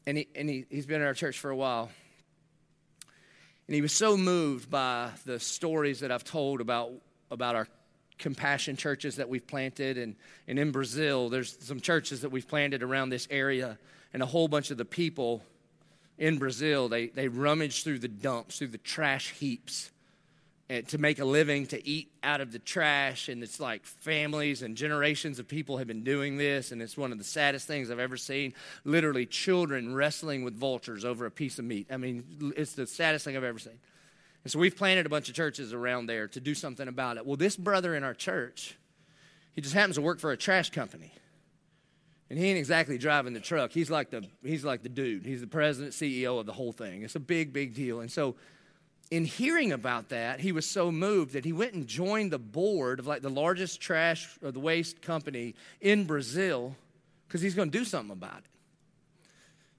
and, 0.05 0.17
he, 0.17 0.27
and 0.35 0.49
he, 0.49 0.65
he's 0.69 0.85
been 0.85 1.01
in 1.01 1.07
our 1.07 1.13
church 1.13 1.39
for 1.39 1.49
a 1.49 1.55
while. 1.55 1.89
And 3.73 3.75
he 3.75 3.81
was 3.81 3.93
so 3.93 4.15
moved 4.15 4.69
by 4.69 5.09
the 5.25 5.39
stories 5.39 6.01
that 6.01 6.11
I've 6.11 6.23
told 6.23 6.61
about, 6.61 6.91
about 7.31 7.55
our 7.55 7.67
compassion 8.19 8.77
churches 8.77 9.15
that 9.15 9.27
we've 9.27 9.47
planted. 9.47 9.97
And, 9.97 10.15
and 10.47 10.59
in 10.59 10.69
Brazil, 10.69 11.27
there's 11.29 11.57
some 11.59 11.79
churches 11.79 12.21
that 12.21 12.29
we've 12.29 12.47
planted 12.47 12.83
around 12.83 13.09
this 13.09 13.27
area. 13.31 13.79
And 14.13 14.21
a 14.21 14.27
whole 14.27 14.47
bunch 14.47 14.69
of 14.69 14.77
the 14.77 14.85
people 14.85 15.41
in 16.19 16.37
Brazil, 16.37 16.87
they, 16.87 17.07
they 17.07 17.27
rummage 17.27 17.83
through 17.83 17.97
the 17.97 18.07
dumps, 18.07 18.59
through 18.59 18.67
the 18.67 18.77
trash 18.77 19.31
heaps 19.31 19.89
Eh, 20.69 20.81
to 20.81 20.97
make 20.97 21.19
a 21.19 21.25
living, 21.25 21.65
to 21.67 21.87
eat 21.87 22.09
out 22.23 22.39
of 22.39 22.53
the 22.53 22.59
trash. 22.59 23.27
And 23.27 23.43
it's 23.43 23.59
like 23.59 23.85
families 23.85 24.61
and 24.61 24.77
generations 24.77 25.37
of 25.37 25.47
people 25.47 25.77
have 25.77 25.87
been 25.87 26.05
doing 26.05 26.37
this. 26.37 26.71
And 26.71 26.81
it's 26.81 26.95
one 26.95 27.11
of 27.11 27.17
the 27.17 27.23
saddest 27.23 27.67
things 27.67 27.91
I've 27.91 27.99
ever 27.99 28.15
seen. 28.15 28.53
Literally, 28.85 29.25
children 29.25 29.93
wrestling 29.93 30.43
with 30.43 30.55
vultures 30.55 31.03
over 31.03 31.25
a 31.25 31.31
piece 31.31 31.59
of 31.59 31.65
meat. 31.65 31.87
I 31.91 31.97
mean, 31.97 32.53
it's 32.55 32.73
the 32.73 32.87
saddest 32.87 33.25
thing 33.25 33.35
I've 33.35 33.43
ever 33.43 33.59
seen. 33.59 33.77
And 34.43 34.51
so 34.51 34.59
we've 34.59 34.75
planted 34.75 35.05
a 35.05 35.09
bunch 35.09 35.27
of 35.27 35.35
churches 35.35 35.73
around 35.73 36.05
there 36.05 36.29
to 36.29 36.39
do 36.39 36.55
something 36.55 36.87
about 36.87 37.17
it. 37.17 37.25
Well, 37.25 37.37
this 37.37 37.57
brother 37.57 37.93
in 37.93 38.03
our 38.05 38.13
church, 38.13 38.77
he 39.53 39.61
just 39.61 39.73
happens 39.73 39.95
to 39.95 40.01
work 40.01 40.19
for 40.19 40.31
a 40.31 40.37
trash 40.37 40.69
company. 40.69 41.13
And 42.29 42.39
he 42.39 42.47
ain't 42.47 42.57
exactly 42.57 42.97
driving 42.97 43.33
the 43.33 43.41
truck. 43.41 43.71
He's 43.71 43.91
like 43.91 44.09
the 44.11 44.25
he's 44.43 44.63
like 44.63 44.81
the 44.81 44.89
dude. 44.89 45.25
He's 45.25 45.41
the 45.41 45.47
president, 45.47 45.93
CEO 45.93 46.39
of 46.39 46.45
the 46.45 46.53
whole 46.53 46.71
thing. 46.71 47.03
It's 47.03 47.15
a 47.15 47.19
big, 47.19 47.53
big 47.53 47.73
deal. 47.75 47.99
And 47.99 48.11
so 48.11 48.35
in 49.13 49.25
hearing 49.25 49.71
about 49.71 50.09
that, 50.09 50.39
he 50.39 50.51
was 50.51 50.65
so 50.65 50.91
moved 50.91 51.33
that 51.33 51.45
he 51.45 51.53
went 51.53 51.75
and 51.75 51.85
joined 51.85 52.31
the 52.31 52.39
board 52.39 52.97
of 52.97 53.05
like 53.05 53.21
the 53.21 53.29
largest 53.29 53.79
trash 53.79 54.27
or 54.41 54.51
the 54.51 54.59
waste 54.59 55.03
company 55.03 55.53
in 55.81 56.05
Brazil 56.05 56.75
because 57.27 57.39
he's 57.39 57.53
going 57.53 57.69
to 57.69 57.77
do 57.77 57.85
something 57.85 58.11
about 58.11 58.39
it. 58.39 58.45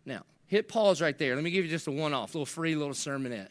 Now, 0.06 0.22
hit 0.46 0.68
pause 0.68 1.02
right 1.02 1.18
there. 1.18 1.34
Let 1.34 1.42
me 1.42 1.50
give 1.50 1.64
you 1.64 1.70
just 1.72 1.88
a 1.88 1.90
one 1.90 2.14
off, 2.14 2.32
little 2.32 2.46
free 2.46 2.76
little 2.76 2.94
sermonette. 2.94 3.48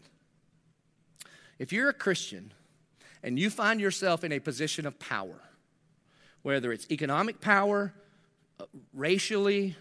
If 1.59 1.73
you're 1.73 1.89
a 1.89 1.93
Christian 1.93 2.53
and 3.21 3.38
you 3.38 3.49
find 3.49 3.81
yourself 3.81 4.23
in 4.23 4.31
a 4.31 4.39
position 4.39 4.86
of 4.86 4.97
power, 4.99 5.41
whether 6.43 6.71
it's 6.71 6.89
economic 6.91 7.41
power, 7.41 7.93
uh, 8.57 8.67
racially, 8.93 9.75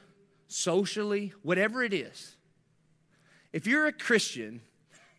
socially, 0.49 1.33
whatever 1.43 1.85
it 1.85 1.95
is, 1.95 2.35
if 3.53 3.69
you're 3.69 3.87
a 3.87 3.93
Christian 3.93 4.63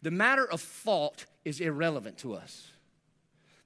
the 0.04 0.12
matter 0.12 0.46
of 0.46 0.62
fault 0.62 1.26
is 1.46 1.62
irrelevant 1.62 2.18
to 2.20 2.36
us. 2.36 2.72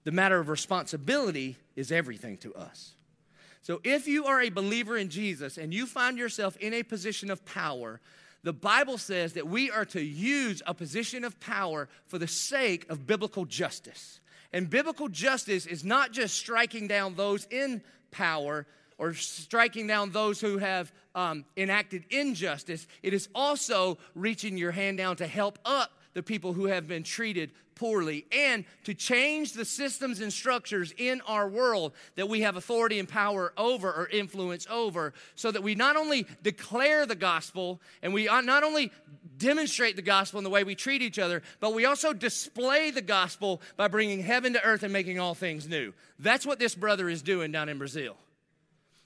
The 0.03 0.11
matter 0.11 0.39
of 0.39 0.49
responsibility 0.49 1.57
is 1.75 1.91
everything 1.91 2.37
to 2.37 2.53
us. 2.53 2.93
So 3.63 3.81
if 3.83 4.07
you 4.07 4.25
are 4.25 4.39
a 4.39 4.49
believer 4.49 4.95
in 4.95 5.09
Jesus 5.09 5.57
and 5.57 5.73
you 5.73 5.85
find 5.85 6.17
yourself 6.17 6.55
in 6.57 6.73
a 6.73 6.83
position 6.83 7.31
of 7.31 7.43
power, 7.43 7.99
the 8.43 8.53
Bible 8.53 8.99
says 8.99 9.33
that 9.33 9.47
we 9.47 9.71
are 9.71 9.83
to 9.85 10.01
use 10.01 10.61
a 10.65 10.73
position 10.73 11.23
of 11.23 11.39
power 11.39 11.89
for 12.05 12.19
the 12.19 12.27
sake 12.27 12.85
of 12.89 13.07
biblical 13.07 13.45
justice. 13.45 14.21
And 14.53 14.69
biblical 14.69 15.09
justice 15.09 15.65
is 15.65 15.83
not 15.83 16.11
just 16.11 16.35
striking 16.35 16.87
down 16.87 17.15
those 17.15 17.45
in 17.49 17.81
power 18.11 18.67
or 18.99 19.15
striking 19.15 19.87
down 19.87 20.11
those 20.11 20.39
who 20.39 20.59
have 20.59 20.91
um, 21.15 21.45
enacted 21.57 22.05
injustice, 22.11 22.87
it 23.01 23.13
is 23.13 23.27
also 23.33 23.97
reaching 24.15 24.57
your 24.57 24.71
hand 24.71 24.97
down 24.97 25.15
to 25.17 25.27
help 25.27 25.59
up 25.65 25.91
the 26.17 26.23
people 26.23 26.51
who 26.51 26.65
have 26.65 26.87
been 26.87 27.03
treated 27.03 27.51
poorly 27.75 28.25
and 28.31 28.65
to 28.83 28.95
change 28.95 29.53
the 29.53 29.63
systems 29.63 30.19
and 30.19 30.33
structures 30.33 30.91
in 30.97 31.21
our 31.27 31.47
world 31.47 31.93
that 32.15 32.27
we 32.27 32.41
have 32.41 32.55
authority 32.55 32.97
and 32.97 33.07
power 33.07 33.53
over 33.55 33.87
or 33.87 34.09
influence 34.11 34.65
over 34.67 35.13
so 35.35 35.51
that 35.51 35.61
we 35.61 35.75
not 35.75 35.95
only 35.95 36.25
declare 36.41 37.05
the 37.05 37.13
gospel 37.13 37.79
and 38.01 38.15
we 38.15 38.25
not 38.25 38.63
only 38.63 38.91
demonstrate 39.37 39.95
the 39.95 40.01
gospel 40.01 40.39
in 40.39 40.43
the 40.43 40.49
way 40.49 40.63
we 40.63 40.73
treat 40.73 41.03
each 41.03 41.19
other, 41.19 41.43
but 41.59 41.75
we 41.75 41.85
also 41.85 42.13
display 42.13 42.89
the 42.89 42.99
gospel 42.99 43.61
by 43.75 43.87
bringing 43.87 44.23
heaven 44.23 44.53
to 44.53 44.63
earth 44.63 44.81
and 44.81 44.91
making 44.91 45.19
all 45.19 45.35
things 45.35 45.67
new. 45.67 45.93
That's 46.17 46.47
what 46.47 46.57
this 46.57 46.73
brother 46.73 47.09
is 47.09 47.21
doing 47.21 47.51
down 47.51 47.69
in 47.69 47.77
Brazil 47.77 48.17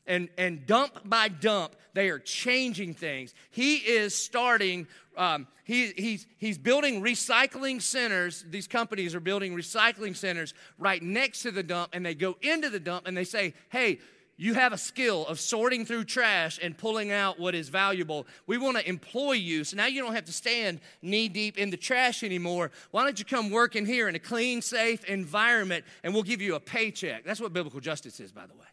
and, 0.08 0.30
and 0.38 0.66
dump 0.66 1.02
by 1.06 1.28
dump, 1.28 1.76
they 1.93 2.10
are 2.10 2.20
changing 2.20 2.93
things. 2.93 3.34
He 3.49 3.76
is 3.78 4.16
starting, 4.16 4.88
um, 5.18 5.47
he, 5.64 5.91
he's, 5.97 6.28
he's 6.38 6.58
building 6.58 7.02
recycling 7.02 7.82
centers. 7.82 8.45
These 8.49 8.68
companies 8.68 9.14
are 9.16 9.20
building 9.20 9.56
recycling 9.56 10.16
centers 10.16 10.54
right 10.78 11.02
next 11.02 11.43
to 11.43 11.52
the 11.52 11.64
dump, 11.64 11.91
and 11.93 12.06
they 12.06 12.16
go 12.16 12.38
into 12.41 12.70
the 12.70 12.80
dump 12.80 13.08
and 13.08 13.16
they 13.16 13.24
say, 13.24 13.54
hey, 13.70 13.99
you 14.41 14.56
have 14.56 14.74
a 14.74 14.78
skill 14.78 15.28
of 15.28 15.39
sorting 15.39 15.86
through 15.86 16.06
trash 16.06 16.60
and 16.64 16.76
pulling 16.76 17.12
out 17.12 17.39
what 17.39 17.54
is 17.54 17.70
valuable. 17.70 18.26
We 18.47 18.58
want 18.58 18.76
to 18.78 18.89
employ 18.89 19.34
you. 19.34 19.64
So 19.64 19.78
now 19.78 19.86
you 19.86 20.02
don't 20.02 20.16
have 20.16 20.26
to 20.26 20.34
stand 20.34 20.80
knee 21.04 21.30
deep 21.30 21.60
in 21.60 21.70
the 21.70 21.78
trash 21.78 22.24
anymore. 22.24 22.72
Why 22.89 23.04
don't 23.04 23.20
you 23.20 23.26
come 23.26 23.52
work 23.52 23.76
in 23.76 23.86
here 23.86 24.10
in 24.10 24.16
a 24.16 24.20
clean, 24.20 24.64
safe 24.64 25.04
environment 25.04 25.86
and 26.04 26.12
we'll 26.12 26.24
give 26.24 26.41
you 26.41 26.56
a 26.56 26.60
paycheck? 26.60 27.24
That's 27.24 27.39
what 27.39 27.54
biblical 27.54 27.82
justice 27.82 28.20
is, 28.20 28.32
by 28.32 28.47
the 28.47 28.56
way. 28.56 28.66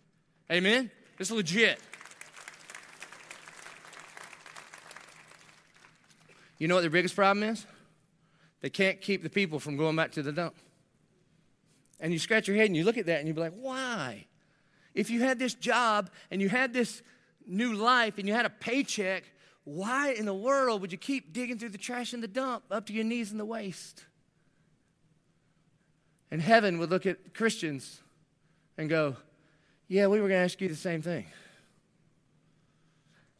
Amen? 0.50 0.90
It's 1.18 1.30
legit. 1.30 1.80
You 6.58 6.68
know 6.68 6.74
what 6.74 6.82
their 6.82 6.90
biggest 6.90 7.14
problem 7.14 7.48
is? 7.48 7.66
They 8.60 8.70
can't 8.70 9.00
keep 9.00 9.22
the 9.22 9.30
people 9.30 9.60
from 9.60 9.76
going 9.76 9.96
back 9.96 10.12
to 10.12 10.22
the 10.22 10.32
dump. 10.32 10.56
And 12.00 12.12
you 12.12 12.18
scratch 12.18 12.48
your 12.48 12.56
head 12.56 12.66
and 12.66 12.76
you 12.76 12.84
look 12.84 12.98
at 12.98 13.06
that 13.06 13.18
and 13.18 13.28
you 13.28 13.34
be 13.34 13.40
like, 13.40 13.54
why? 13.58 14.26
If 14.94 15.10
you 15.10 15.20
had 15.20 15.38
this 15.38 15.54
job 15.54 16.10
and 16.30 16.40
you 16.40 16.48
had 16.48 16.72
this 16.72 17.02
new 17.46 17.74
life 17.74 18.18
and 18.18 18.26
you 18.26 18.34
had 18.34 18.46
a 18.46 18.50
paycheck, 18.50 19.24
why 19.64 20.12
in 20.12 20.24
the 20.24 20.34
world 20.34 20.80
would 20.80 20.92
you 20.92 20.98
keep 20.98 21.32
digging 21.32 21.58
through 21.58 21.70
the 21.70 21.78
trash 21.78 22.14
in 22.14 22.20
the 22.20 22.28
dump 22.28 22.64
up 22.70 22.86
to 22.86 22.92
your 22.92 23.04
knees 23.04 23.30
in 23.32 23.38
the 23.38 23.44
waste? 23.44 24.04
And 26.30 26.42
heaven 26.42 26.78
would 26.78 26.90
look 26.90 27.06
at 27.06 27.34
Christians 27.34 28.00
and 28.76 28.88
go, 28.88 29.16
yeah, 29.88 30.06
we 30.06 30.20
were 30.20 30.28
going 30.28 30.38
to 30.38 30.44
ask 30.44 30.60
you 30.60 30.68
the 30.68 30.76
same 30.76 31.02
thing. 31.02 31.26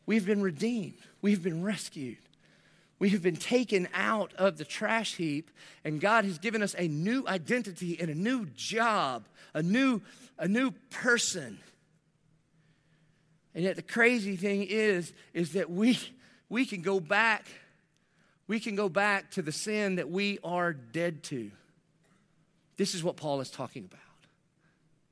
We've 0.07 0.27
been 0.27 0.43
redeemed, 0.43 0.99
we've 1.21 1.43
been 1.43 1.63
rescued. 1.63 2.19
We 2.99 3.11
have 3.11 3.23
been 3.23 3.37
taken 3.37 3.87
out 3.95 4.35
of 4.35 4.59
the 4.59 4.65
trash 4.65 5.15
heap, 5.15 5.51
and 5.85 6.01
God 6.01 6.25
has 6.25 6.39
given 6.39 6.63
us 6.63 6.75
a 6.77 6.89
new 6.89 7.25
identity 7.29 7.97
and 8.01 8.11
a 8.11 8.15
new 8.15 8.47
job, 8.57 9.29
a 9.55 9.63
new, 9.63 10.01
a 10.37 10.49
new 10.49 10.73
person. 10.91 11.61
And 13.55 13.65
yet 13.65 13.77
the 13.77 13.83
crazy 13.83 14.37
thing 14.37 14.63
is, 14.63 15.13
is 15.33 15.53
that 15.53 15.71
we, 15.71 15.99
we 16.49 16.67
can 16.67 16.83
go 16.83 16.99
back, 16.99 17.47
we 18.49 18.59
can 18.59 18.75
go 18.75 18.89
back 18.89 19.31
to 19.33 19.43
the 19.43 19.53
sin 19.53 19.97
that 19.97 20.11
we 20.11 20.41
are 20.43 20.73
dead 20.73 21.23
to. 21.25 21.53
This 22.77 22.95
is 22.95 23.05
what 23.05 23.17
Paul 23.17 23.41
is 23.41 23.51
talking 23.51 23.85
about. 23.85 24.08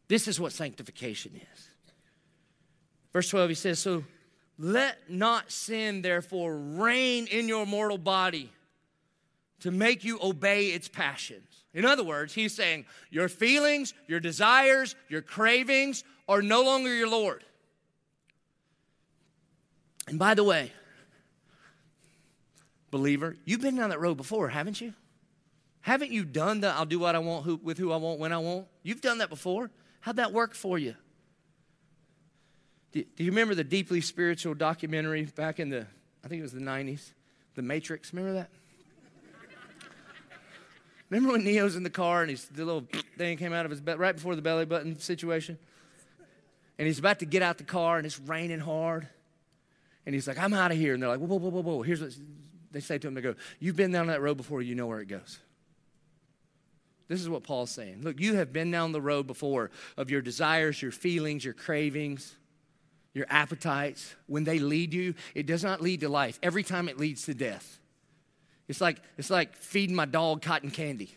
This 0.08 0.28
is 0.28 0.38
what 0.38 0.52
sanctification 0.52 1.32
is. 1.34 1.68
Verse 3.12 3.28
12, 3.28 3.48
he 3.48 3.54
says, 3.54 3.78
So 3.78 4.04
let 4.58 5.10
not 5.10 5.50
sin, 5.50 6.02
therefore, 6.02 6.56
reign 6.56 7.26
in 7.26 7.48
your 7.48 7.66
mortal 7.66 7.98
body. 7.98 8.52
to 9.60 9.70
make 9.70 10.04
you 10.04 10.18
obey 10.22 10.66
its 10.66 10.86
passions. 10.86 11.64
In 11.72 11.86
other 11.86 12.04
words, 12.04 12.34
he's 12.34 12.54
saying 12.54 12.84
your 13.10 13.28
feelings, 13.28 13.94
your 14.06 14.20
desires, 14.20 14.94
your 15.08 15.22
cravings 15.22 16.04
are 16.28 16.42
no 16.42 16.62
longer 16.62 16.94
your 16.94 17.08
Lord. 17.08 17.42
And 20.06 20.18
by 20.18 20.34
the 20.34 20.44
way, 20.44 20.72
believer, 22.90 23.36
you've 23.44 23.62
been 23.62 23.76
down 23.76 23.90
that 23.90 24.00
road 24.00 24.16
before, 24.16 24.50
haven't 24.50 24.80
you? 24.80 24.94
Haven't 25.80 26.10
you 26.10 26.24
done 26.24 26.60
the 26.60 26.68
I'll 26.68 26.84
do 26.84 26.98
what 26.98 27.14
I 27.14 27.18
want 27.18 27.44
who, 27.44 27.56
with 27.56 27.78
who 27.78 27.92
I 27.92 27.96
want 27.96 28.18
when 28.18 28.32
I 28.32 28.38
want? 28.38 28.66
You've 28.82 29.00
done 29.00 29.18
that 29.18 29.30
before. 29.30 29.70
How'd 30.06 30.16
that 30.16 30.32
work 30.32 30.54
for 30.54 30.78
you? 30.78 30.94
Do, 32.92 33.02
do 33.16 33.24
you 33.24 33.32
remember 33.32 33.56
the 33.56 33.64
deeply 33.64 34.00
spiritual 34.00 34.54
documentary 34.54 35.24
back 35.24 35.58
in 35.58 35.68
the, 35.68 35.84
I 36.24 36.28
think 36.28 36.38
it 36.38 36.42
was 36.42 36.52
the 36.52 36.60
90s, 36.60 37.10
The 37.56 37.62
Matrix? 37.62 38.12
Remember 38.12 38.34
that? 38.34 38.50
Remember 41.10 41.32
when 41.32 41.42
Neo's 41.42 41.74
in 41.74 41.82
the 41.82 41.90
car 41.90 42.20
and 42.20 42.30
he's, 42.30 42.44
the 42.44 42.64
little 42.64 42.86
thing 43.18 43.36
came 43.36 43.52
out 43.52 43.64
of 43.64 43.72
his 43.72 43.80
belly 43.80 43.98
right 43.98 44.14
before 44.14 44.36
the 44.36 44.42
belly 44.42 44.64
button 44.64 44.96
situation? 44.96 45.58
And 46.78 46.86
he's 46.86 47.00
about 47.00 47.18
to 47.18 47.26
get 47.26 47.42
out 47.42 47.58
the 47.58 47.64
car 47.64 47.96
and 47.96 48.06
it's 48.06 48.20
raining 48.20 48.60
hard. 48.60 49.08
And 50.06 50.14
he's 50.14 50.28
like, 50.28 50.38
I'm 50.38 50.54
out 50.54 50.70
of 50.70 50.78
here. 50.78 50.94
And 50.94 51.02
they're 51.02 51.10
like, 51.10 51.18
whoa, 51.18 51.36
whoa, 51.36 51.50
whoa, 51.50 51.62
whoa. 51.62 51.82
Here's 51.82 52.00
what 52.00 52.12
they 52.70 52.78
say 52.78 52.98
to 52.98 53.08
him. 53.08 53.14
They 53.14 53.22
go, 53.22 53.34
You've 53.58 53.74
been 53.74 53.90
down 53.90 54.06
that 54.06 54.22
road 54.22 54.36
before, 54.36 54.62
you 54.62 54.76
know 54.76 54.86
where 54.86 55.00
it 55.00 55.08
goes. 55.08 55.40
This 57.08 57.20
is 57.20 57.28
what 57.28 57.44
Paul's 57.44 57.70
saying. 57.70 58.02
Look, 58.02 58.20
you 58.20 58.34
have 58.34 58.52
been 58.52 58.70
down 58.70 58.92
the 58.92 59.00
road 59.00 59.26
before 59.26 59.70
of 59.96 60.10
your 60.10 60.20
desires, 60.20 60.82
your 60.82 60.90
feelings, 60.90 61.44
your 61.44 61.54
cravings, 61.54 62.34
your 63.14 63.26
appetites. 63.30 64.14
When 64.26 64.44
they 64.44 64.58
lead 64.58 64.92
you, 64.92 65.14
it 65.34 65.46
does 65.46 65.62
not 65.62 65.80
lead 65.80 66.00
to 66.00 66.08
life. 66.08 66.38
Every 66.42 66.62
time 66.62 66.88
it 66.88 66.98
leads 66.98 67.24
to 67.26 67.34
death. 67.34 67.78
It's 68.68 68.80
like, 68.80 69.00
it's 69.16 69.30
like 69.30 69.54
feeding 69.54 69.94
my 69.94 70.06
dog 70.06 70.42
cotton 70.42 70.70
candy. 70.70 71.14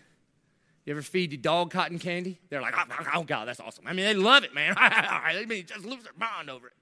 You 0.86 0.92
ever 0.92 1.02
feed 1.02 1.32
your 1.32 1.42
dog 1.42 1.72
cotton 1.72 2.00
candy? 2.00 2.40
They're 2.50 2.62
like, 2.62 2.76
oh, 2.78 2.84
oh, 2.90 3.06
oh 3.16 3.24
God, 3.24 3.48
that's 3.48 3.60
awesome. 3.60 3.86
I 3.88 3.94
mean, 3.94 4.06
they 4.06 4.14
love 4.14 4.44
it, 4.44 4.54
man. 4.54 4.76
they 5.34 5.46
mean, 5.46 5.66
just 5.66 5.86
lose 5.86 6.04
their 6.04 6.14
mind 6.18 6.50
over 6.50 6.68
it. 6.68 6.74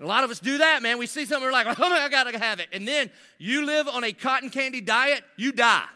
A 0.00 0.06
lot 0.06 0.24
of 0.24 0.30
us 0.30 0.40
do 0.40 0.58
that, 0.58 0.82
man. 0.82 0.98
We 0.98 1.06
see 1.06 1.24
something, 1.24 1.44
we're 1.44 1.52
like, 1.52 1.66
oh, 1.78 1.92
I 1.92 2.08
gotta 2.08 2.36
have 2.38 2.58
it. 2.60 2.68
And 2.72 2.86
then 2.86 3.10
you 3.38 3.64
live 3.64 3.86
on 3.88 4.02
a 4.04 4.12
cotton 4.12 4.50
candy 4.50 4.80
diet, 4.80 5.22
you 5.36 5.52
die. 5.52 5.86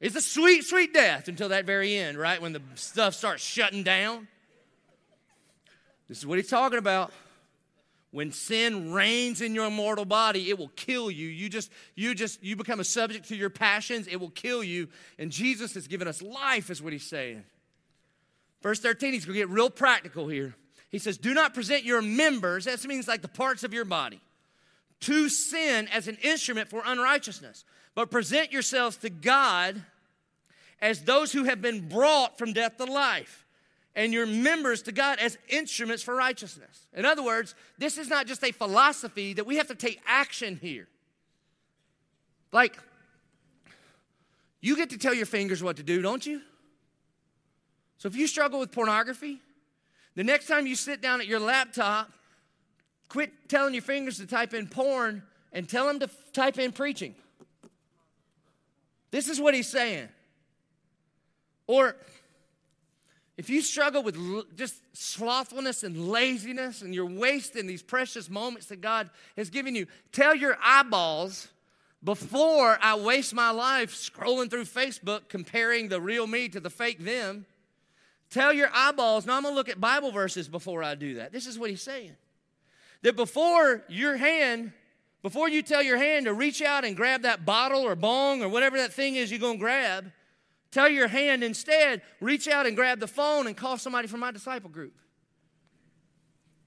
It's 0.00 0.16
a 0.16 0.22
sweet, 0.22 0.64
sweet 0.64 0.94
death 0.94 1.28
until 1.28 1.50
that 1.50 1.66
very 1.66 1.94
end, 1.94 2.18
right? 2.18 2.40
When 2.40 2.52
the 2.52 2.62
stuff 2.74 3.14
starts 3.14 3.42
shutting 3.42 3.82
down. 3.82 4.28
This 6.08 6.18
is 6.18 6.26
what 6.26 6.38
he's 6.38 6.48
talking 6.48 6.78
about. 6.78 7.12
When 8.10 8.32
sin 8.32 8.92
reigns 8.92 9.40
in 9.40 9.54
your 9.54 9.70
mortal 9.70 10.04
body, 10.04 10.50
it 10.50 10.58
will 10.58 10.72
kill 10.74 11.10
you. 11.10 11.28
You 11.28 11.48
just, 11.48 11.70
you 11.94 12.14
just, 12.14 12.42
you 12.42 12.56
become 12.56 12.80
a 12.80 12.84
subject 12.84 13.28
to 13.28 13.36
your 13.36 13.50
passions, 13.50 14.08
it 14.08 14.16
will 14.16 14.30
kill 14.30 14.64
you. 14.64 14.88
And 15.18 15.30
Jesus 15.30 15.74
has 15.74 15.86
given 15.86 16.08
us 16.08 16.20
life, 16.20 16.70
is 16.70 16.82
what 16.82 16.92
he's 16.92 17.06
saying. 17.06 17.44
Verse 18.62 18.80
13, 18.80 19.12
he's 19.12 19.24
gonna 19.24 19.38
get 19.38 19.48
real 19.48 19.70
practical 19.70 20.26
here. 20.26 20.56
He 20.88 20.98
says, 20.98 21.18
Do 21.18 21.34
not 21.34 21.54
present 21.54 21.84
your 21.84 22.02
members, 22.02 22.64
that 22.64 22.84
means 22.84 23.06
like 23.06 23.22
the 23.22 23.28
parts 23.28 23.62
of 23.62 23.72
your 23.72 23.84
body, 23.84 24.20
to 25.00 25.28
sin 25.28 25.88
as 25.92 26.08
an 26.08 26.18
instrument 26.22 26.68
for 26.68 26.82
unrighteousness, 26.84 27.64
but 28.00 28.10
present 28.10 28.50
yourselves 28.50 28.96
to 28.96 29.10
God 29.10 29.82
as 30.80 31.02
those 31.02 31.32
who 31.32 31.44
have 31.44 31.60
been 31.60 31.86
brought 31.86 32.38
from 32.38 32.54
death 32.54 32.78
to 32.78 32.84
life, 32.84 33.44
and 33.94 34.10
your 34.10 34.24
members 34.24 34.80
to 34.80 34.90
God 34.90 35.18
as 35.18 35.36
instruments 35.50 36.02
for 36.02 36.14
righteousness. 36.14 36.86
In 36.94 37.04
other 37.04 37.22
words, 37.22 37.54
this 37.76 37.98
is 37.98 38.08
not 38.08 38.26
just 38.26 38.42
a 38.42 38.52
philosophy 38.52 39.34
that 39.34 39.44
we 39.44 39.56
have 39.56 39.68
to 39.68 39.74
take 39.74 40.00
action 40.06 40.58
here. 40.62 40.88
Like, 42.52 42.78
you 44.62 44.76
get 44.76 44.88
to 44.90 44.96
tell 44.96 45.12
your 45.12 45.26
fingers 45.26 45.62
what 45.62 45.76
to 45.76 45.82
do, 45.82 46.00
don't 46.00 46.24
you? 46.24 46.40
So 47.98 48.08
if 48.08 48.16
you 48.16 48.26
struggle 48.26 48.60
with 48.60 48.72
pornography, 48.72 49.42
the 50.14 50.24
next 50.24 50.46
time 50.46 50.66
you 50.66 50.74
sit 50.74 51.02
down 51.02 51.20
at 51.20 51.26
your 51.26 51.38
laptop, 51.38 52.10
quit 53.10 53.30
telling 53.50 53.74
your 53.74 53.82
fingers 53.82 54.16
to 54.20 54.26
type 54.26 54.54
in 54.54 54.68
porn 54.68 55.22
and 55.52 55.68
tell 55.68 55.86
them 55.86 55.98
to 55.98 56.06
f- 56.06 56.32
type 56.32 56.58
in 56.58 56.72
preaching. 56.72 57.14
This 59.10 59.28
is 59.28 59.40
what 59.40 59.54
he's 59.54 59.68
saying. 59.68 60.08
Or 61.66 61.96
if 63.36 63.48
you 63.48 63.62
struggle 63.62 64.02
with 64.02 64.16
just 64.56 64.74
slothfulness 64.92 65.82
and 65.82 66.08
laziness 66.08 66.82
and 66.82 66.94
you're 66.94 67.06
wasting 67.06 67.66
these 67.66 67.82
precious 67.82 68.28
moments 68.28 68.66
that 68.66 68.80
God 68.80 69.08
has 69.36 69.50
given 69.50 69.74
you, 69.74 69.86
tell 70.12 70.34
your 70.34 70.58
eyeballs 70.62 71.48
before 72.02 72.78
I 72.80 72.96
waste 72.96 73.34
my 73.34 73.50
life 73.50 73.94
scrolling 73.94 74.50
through 74.50 74.64
Facebook 74.64 75.28
comparing 75.28 75.88
the 75.88 76.00
real 76.00 76.26
me 76.26 76.48
to 76.50 76.60
the 76.60 76.70
fake 76.70 76.98
them. 76.98 77.46
Tell 78.30 78.52
your 78.52 78.70
eyeballs, 78.74 79.26
no, 79.26 79.34
I'm 79.34 79.42
gonna 79.42 79.54
look 79.54 79.68
at 79.68 79.80
Bible 79.80 80.12
verses 80.12 80.48
before 80.48 80.82
I 80.82 80.94
do 80.94 81.14
that. 81.14 81.32
This 81.32 81.46
is 81.46 81.58
what 81.58 81.70
he's 81.70 81.82
saying. 81.82 82.16
That 83.02 83.16
before 83.16 83.84
your 83.88 84.16
hand, 84.16 84.72
before 85.22 85.48
you 85.48 85.62
tell 85.62 85.82
your 85.82 85.98
hand 85.98 86.26
to 86.26 86.34
reach 86.34 86.62
out 86.62 86.84
and 86.84 86.96
grab 86.96 87.22
that 87.22 87.44
bottle 87.44 87.82
or 87.82 87.94
bong 87.94 88.42
or 88.42 88.48
whatever 88.48 88.78
that 88.78 88.92
thing 88.92 89.16
is 89.16 89.30
you're 89.30 89.40
gonna 89.40 89.58
grab, 89.58 90.12
Tell 90.70 90.88
your 90.88 91.08
hand 91.08 91.42
instead, 91.42 92.02
reach 92.20 92.46
out 92.46 92.66
and 92.66 92.76
grab 92.76 93.00
the 93.00 93.08
phone 93.08 93.46
and 93.46 93.56
call 93.56 93.76
somebody 93.76 94.06
from 94.06 94.20
my 94.20 94.30
disciple 94.30 94.70
group. 94.70 94.94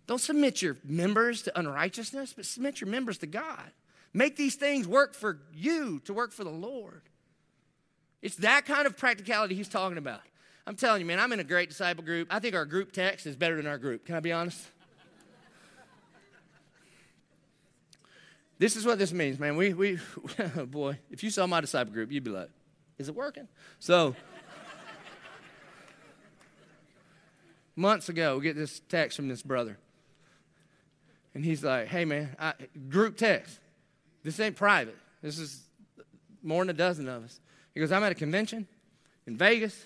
Don't 0.07 0.19
submit 0.19 0.61
your 0.61 0.75
members 0.83 1.43
to 1.43 1.57
unrighteousness, 1.57 2.33
but 2.33 2.45
submit 2.45 2.81
your 2.81 2.89
members 2.89 3.17
to 3.19 3.27
God. 3.27 3.71
Make 4.13 4.35
these 4.35 4.55
things 4.55 4.87
work 4.87 5.13
for 5.13 5.39
you 5.53 6.01
to 6.01 6.13
work 6.13 6.33
for 6.33 6.43
the 6.43 6.49
Lord. 6.49 7.03
It's 8.21 8.35
that 8.37 8.65
kind 8.65 8.85
of 8.85 8.97
practicality 8.97 9.55
he's 9.55 9.69
talking 9.69 9.97
about. 9.97 10.21
I'm 10.67 10.75
telling 10.75 10.99
you, 10.99 11.05
man, 11.05 11.19
I'm 11.19 11.31
in 11.31 11.39
a 11.39 11.45
great 11.45 11.69
disciple 11.69 12.03
group. 12.03 12.27
I 12.29 12.39
think 12.39 12.55
our 12.55 12.65
group 12.65 12.91
text 12.91 13.25
is 13.25 13.35
better 13.35 13.55
than 13.55 13.67
our 13.67 13.77
group. 13.77 14.05
Can 14.05 14.15
I 14.15 14.19
be 14.19 14.31
honest? 14.31 14.61
This 18.59 18.75
is 18.75 18.85
what 18.85 18.99
this 18.99 19.11
means, 19.11 19.39
man. 19.39 19.57
We, 19.57 19.73
we, 19.73 19.99
oh 20.57 20.65
boy, 20.65 20.99
if 21.11 21.23
you 21.23 21.29
saw 21.29 21.47
my 21.47 21.61
disciple 21.61 21.93
group, 21.93 22.11
you'd 22.11 22.23
be 22.23 22.31
like, 22.31 22.49
is 22.97 23.09
it 23.09 23.15
working? 23.15 23.47
So, 23.79 24.15
months 27.75 28.09
ago, 28.09 28.37
we 28.37 28.43
get 28.43 28.55
this 28.55 28.81
text 28.89 29.15
from 29.15 29.27
this 29.27 29.41
brother. 29.41 29.77
And 31.33 31.43
he's 31.43 31.63
like, 31.63 31.87
hey, 31.87 32.05
man, 32.05 32.35
I, 32.39 32.53
group 32.89 33.17
text. 33.17 33.59
This 34.23 34.39
ain't 34.39 34.55
private. 34.55 34.97
This 35.21 35.39
is 35.39 35.63
more 36.43 36.61
than 36.61 36.69
a 36.69 36.77
dozen 36.77 37.09
of 37.09 37.23
us. 37.23 37.39
He 37.73 37.79
goes, 37.79 37.91
I'm 37.91 38.03
at 38.03 38.11
a 38.11 38.15
convention 38.15 38.67
in 39.25 39.35
Vegas, 39.35 39.83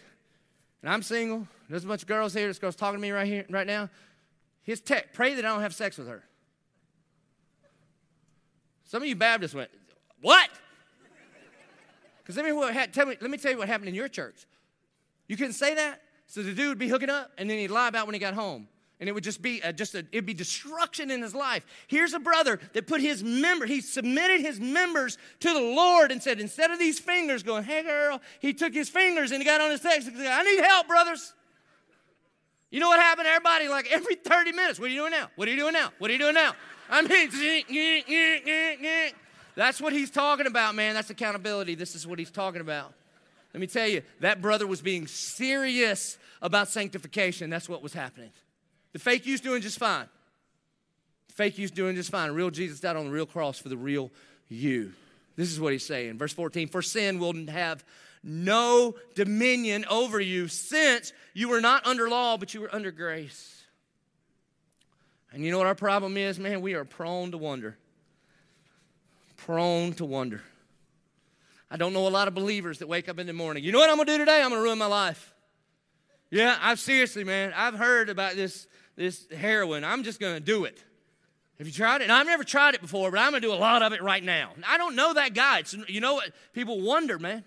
and 0.82 0.92
I'm 0.92 1.02
single. 1.02 1.48
There's 1.70 1.86
a 1.86 1.88
bunch 1.88 2.02
of 2.02 2.08
girls 2.08 2.34
here. 2.34 2.48
This 2.48 2.60
girl's 2.60 2.76
talking 2.76 2.98
to 2.98 3.02
me 3.02 3.12
right 3.12 3.28
here, 3.28 3.46
right 3.50 3.68
now. 3.68 3.90
His 4.64 4.82
text, 4.82 5.14
pray 5.14 5.36
that 5.36 5.46
I 5.46 5.48
don't 5.48 5.62
have 5.62 5.74
sex 5.74 5.98
with 5.98 6.08
her. 6.08 6.24
Some 8.88 9.04
of 9.04 9.08
you 9.08 9.16
Baptists 9.16 9.54
went, 9.54 9.70
what? 10.22 10.50
Because 12.24 12.38
let 12.38 12.46
me, 12.46 12.88
tell 12.92 13.06
me, 13.06 13.18
let 13.20 13.30
me 13.30 13.38
tell 13.38 13.52
you 13.52 13.58
what 13.58 13.68
happened 13.68 13.90
in 13.90 13.96
your 13.96 14.08
church. 14.08 14.48
You 15.28 15.38
couldn't 15.38 15.54
say 15.54 15.76
that? 15.76 16.02
So 16.26 16.42
the 16.42 16.54
dude 16.54 16.70
would 16.70 16.78
be 16.78 16.88
hooking 16.88 17.10
up, 17.10 17.32
and 17.38 17.50
then 17.50 17.58
he'd 17.58 17.70
lie 17.70 17.90
about 17.90 18.08
when 18.08 18.14
he 18.14 18.20
got 18.20 18.34
home. 18.34 18.68
And 19.00 19.08
it 19.08 19.12
would 19.12 19.24
just 19.24 19.42
be 19.42 19.62
a, 19.62 19.72
just 19.72 19.94
a, 19.94 20.00
it'd 20.12 20.26
be 20.26 20.34
destruction 20.34 21.12
in 21.12 21.22
his 21.22 21.36
life. 21.36 21.66
Here's 21.88 22.14
a 22.14 22.20
brother 22.20 22.60
that 22.74 22.88
put 22.88 23.00
his 23.00 23.24
member, 23.24 23.66
he 23.66 23.82
submitted 23.82 24.42
his 24.42 24.60
members 24.60 25.18
to 25.42 25.54
the 25.54 25.60
Lord 25.60 26.12
and 26.12 26.24
said, 26.24 26.40
instead 26.40 26.72
of 26.72 26.80
these 26.80 26.98
fingers 26.98 27.44
going, 27.44 27.64
hey 27.64 27.84
girl, 27.84 28.22
he 28.40 28.54
took 28.54 28.74
his 28.74 28.90
fingers 28.90 29.32
and 29.32 29.42
he 29.42 29.46
got 29.46 29.62
on 29.62 29.70
his 29.70 29.82
text 29.82 30.08
and 30.08 30.18
said, 30.18 30.28
I 30.28 30.44
need 30.44 30.64
help, 30.64 30.88
brothers. 30.88 31.34
You 32.70 32.80
know 32.80 32.90
what 32.90 33.00
happened? 33.00 33.28
Everybody, 33.28 33.70
like 33.70 33.92
every 33.92 34.16
30 34.16 34.52
minutes, 34.52 34.80
what 34.80 34.88
are 34.88 34.94
you 34.94 35.00
doing 35.00 35.12
now? 35.12 35.30
What 35.36 35.48
are 35.48 35.52
you 35.52 35.58
doing 35.58 35.74
now? 35.74 35.92
What 36.00 36.10
are 36.10 36.14
you 36.14 36.20
doing 36.20 36.34
now? 36.34 36.54
I 36.90 37.02
mean, 37.02 37.30
That's 39.56 39.82
what 39.82 39.92
he's 39.92 40.12
talking 40.12 40.46
about, 40.46 40.76
man. 40.76 40.94
That's 40.94 41.10
accountability. 41.10 41.76
This 41.76 41.96
is 41.96 42.06
what 42.06 42.20
he's 42.20 42.30
talking 42.30 42.62
about. 42.62 42.94
Let 43.54 43.62
me 43.62 43.68
tell 43.68 43.88
you, 43.88 44.04
that 44.20 44.42
brother 44.42 44.68
was 44.68 44.82
being 44.82 45.08
serious 45.08 46.18
about 46.42 46.68
sanctification. 46.68 47.50
That's 47.50 47.68
what 47.68 47.82
was 47.82 47.94
happening. 47.94 48.30
The 48.94 49.00
fake 49.00 49.26
you's 49.26 49.42
doing 49.42 49.62
just 49.62 49.80
fine. 49.80 50.08
The 51.30 51.34
fake 51.34 51.58
you's 51.58 51.72
doing 51.72 51.96
just 51.96 52.12
fine. 52.12 52.32
Real 52.32 52.52
Jesus 52.52 52.80
died 52.80 52.96
on 52.96 53.06
the 53.06 53.12
real 53.12 53.26
cross 53.26 53.58
for 53.58 53.70
the 53.70 53.78
real 53.78 54.12
you. 54.48 54.94
This 55.36 55.52
is 55.52 55.60
what 55.60 55.72
he's 55.72 55.86
saying. 55.86 56.18
Verse 56.18 56.34
14 56.34 56.68
For 56.68 56.82
sin 56.82 57.20
will 57.20 57.34
have 57.48 57.84
no 58.28 58.96
dominion 59.16 59.86
over 59.90 60.20
you, 60.20 60.48
since 60.48 61.14
you 61.34 61.50
were 61.50 61.62
not 61.62 61.88
under 61.88 62.10
law, 62.10 62.38
but 62.38 62.54
you 62.54 62.62
were 62.62 62.74
under 62.74 62.92
grace. 62.92 63.64
And 65.32 65.44
you 65.44 65.52
know 65.52 65.58
what 65.58 65.68
our 65.68 65.76
problem 65.76 66.18
is, 66.18 66.38
man? 66.38 66.62
We 66.62 66.74
are 66.74 66.86
prone 66.86 67.32
to 67.32 67.38
wonder 67.38 67.78
prone 69.38 69.94
to 69.94 70.04
wonder. 70.04 70.42
I 71.72 71.78
don't 71.78 71.94
know 71.94 72.06
a 72.06 72.10
lot 72.10 72.28
of 72.28 72.34
believers 72.34 72.80
that 72.80 72.88
wake 72.88 73.08
up 73.08 73.18
in 73.18 73.28
the 73.28 73.34
morning. 73.34 73.64
You 73.64 73.72
know 73.72 73.80
what 73.80 73.90
I'm 73.90 73.96
gonna 73.96 74.12
do 74.12 74.18
today? 74.18 74.42
I'm 74.42 74.50
gonna 74.50 74.62
ruin 74.62 74.78
my 74.78 74.88
life. 74.88 75.34
Yeah, 76.30 76.58
I've 76.62 76.80
seriously, 76.80 77.24
man. 77.24 77.54
I've 77.56 77.76
heard 77.76 78.10
about 78.10 78.36
this 78.36 78.68
this 78.98 79.26
heroin. 79.32 79.86
I'm 79.86 80.04
just 80.04 80.20
gonna 80.20 80.42
do 80.42 80.66
it. 80.66 80.84
Have 81.60 81.66
you 81.66 81.74
tried 81.74 82.02
it? 82.02 82.06
And 82.06 82.12
I've 82.12 82.26
never 82.26 82.44
tried 82.44 82.76
it 82.76 82.82
before, 82.82 83.10
but 83.10 83.20
I'm 83.20 83.32
going 83.32 83.42
to 83.42 83.48
do 83.48 83.52
a 83.52 83.56
lot 83.56 83.82
of 83.82 83.92
it 83.92 84.04
right 84.04 84.24
now. 84.24 84.52
I 84.68 84.78
don't 84.78 84.96
know 84.96 85.16
that 85.16 85.34
guy. 85.34 85.58
It's, 85.58 85.74
you 85.88 86.02
know 86.02 86.14
what? 86.14 86.30
People 86.54 86.82
wonder, 86.82 87.18
man. 87.18 87.44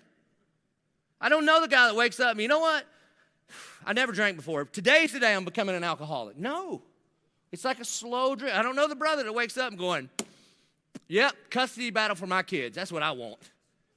I 1.21 1.29
don't 1.29 1.45
know 1.45 1.61
the 1.61 1.67
guy 1.67 1.87
that 1.87 1.95
wakes 1.95 2.19
up 2.19 2.37
you 2.37 2.47
know 2.49 2.59
what? 2.59 2.85
I 3.85 3.93
never 3.93 4.11
drank 4.11 4.35
before. 4.35 4.65
Today's 4.65 5.13
the 5.13 5.19
day 5.19 5.33
I'm 5.33 5.45
becoming 5.45 5.75
an 5.75 5.83
alcoholic. 5.83 6.37
No. 6.37 6.81
It's 7.51 7.63
like 7.63 7.79
a 7.79 7.85
slow 7.85 8.35
drink. 8.35 8.55
I 8.55 8.61
don't 8.63 8.75
know 8.75 8.87
the 8.87 8.95
brother 8.95 9.23
that 9.23 9.33
wakes 9.33 9.57
up 9.57 9.69
and 9.69 9.79
going, 9.79 10.09
Yep, 11.07 11.35
custody 11.49 11.89
battle 11.89 12.15
for 12.15 12.27
my 12.27 12.41
kids. 12.41 12.75
That's 12.75 12.91
what 12.91 13.03
I 13.03 13.11
want. 13.11 13.37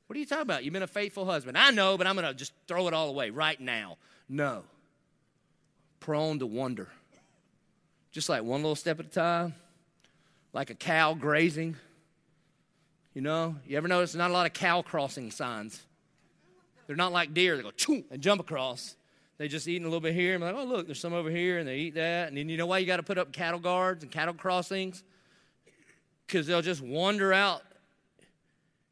What 0.06 0.16
are 0.16 0.18
you 0.18 0.26
talking 0.26 0.42
about? 0.42 0.64
You've 0.64 0.72
been 0.72 0.82
a 0.82 0.88
faithful 0.88 1.24
husband. 1.24 1.56
I 1.56 1.70
know, 1.70 1.96
but 1.96 2.06
I'm 2.06 2.16
going 2.16 2.26
to 2.26 2.34
just 2.34 2.52
throw 2.66 2.88
it 2.88 2.94
all 2.94 3.08
away 3.08 3.30
right 3.30 3.58
now. 3.60 3.96
No. 4.28 4.64
Prone 6.00 6.40
to 6.40 6.46
wonder. 6.46 6.88
Just 8.10 8.28
like 8.28 8.42
one 8.42 8.62
little 8.62 8.76
step 8.76 9.00
at 9.00 9.06
a 9.06 9.08
time, 9.08 9.54
like 10.52 10.70
a 10.70 10.74
cow 10.74 11.14
grazing. 11.14 11.76
You 13.14 13.22
know, 13.22 13.56
you 13.66 13.76
ever 13.76 13.88
notice 13.88 14.14
not 14.14 14.30
a 14.30 14.32
lot 14.32 14.46
of 14.46 14.52
cow 14.52 14.82
crossing 14.82 15.30
signs? 15.30 15.80
They're 16.86 16.96
not 16.96 17.12
like 17.12 17.34
deer. 17.34 17.56
They 17.56 17.62
go 17.62 17.70
choo 17.70 18.04
and 18.10 18.20
jump 18.20 18.40
across. 18.40 18.96
They 19.38 19.48
just 19.48 19.66
eating 19.66 19.84
a 19.84 19.88
little 19.88 20.00
bit 20.00 20.14
here 20.14 20.34
and 20.34 20.44
like, 20.44 20.54
oh 20.54 20.64
look, 20.64 20.86
there's 20.86 21.00
some 21.00 21.12
over 21.12 21.30
here, 21.30 21.58
and 21.58 21.66
they 21.66 21.78
eat 21.78 21.94
that. 21.94 22.28
And 22.28 22.36
then 22.36 22.48
you 22.48 22.56
know 22.56 22.66
why 22.66 22.78
you 22.78 22.86
got 22.86 22.98
to 22.98 23.02
put 23.02 23.18
up 23.18 23.32
cattle 23.32 23.58
guards 23.58 24.04
and 24.04 24.12
cattle 24.12 24.34
crossings? 24.34 25.02
Because 26.26 26.46
they'll 26.46 26.62
just 26.62 26.80
wander 26.80 27.32
out 27.32 27.62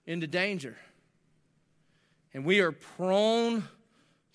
into 0.07 0.26
danger. 0.26 0.76
And 2.34 2.45
we 2.45 2.61
are 2.61 2.72
prone 2.72 3.64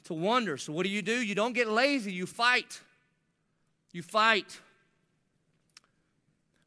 to 0.05 0.13
wander. 0.13 0.57
So 0.57 0.71
what 0.71 0.85
do 0.85 0.89
you 0.89 1.01
do? 1.01 1.13
You 1.13 1.35
don't 1.35 1.53
get 1.53 1.67
lazy, 1.67 2.13
you 2.13 2.25
fight. 2.25 2.79
You 3.91 4.01
fight. 4.01 4.59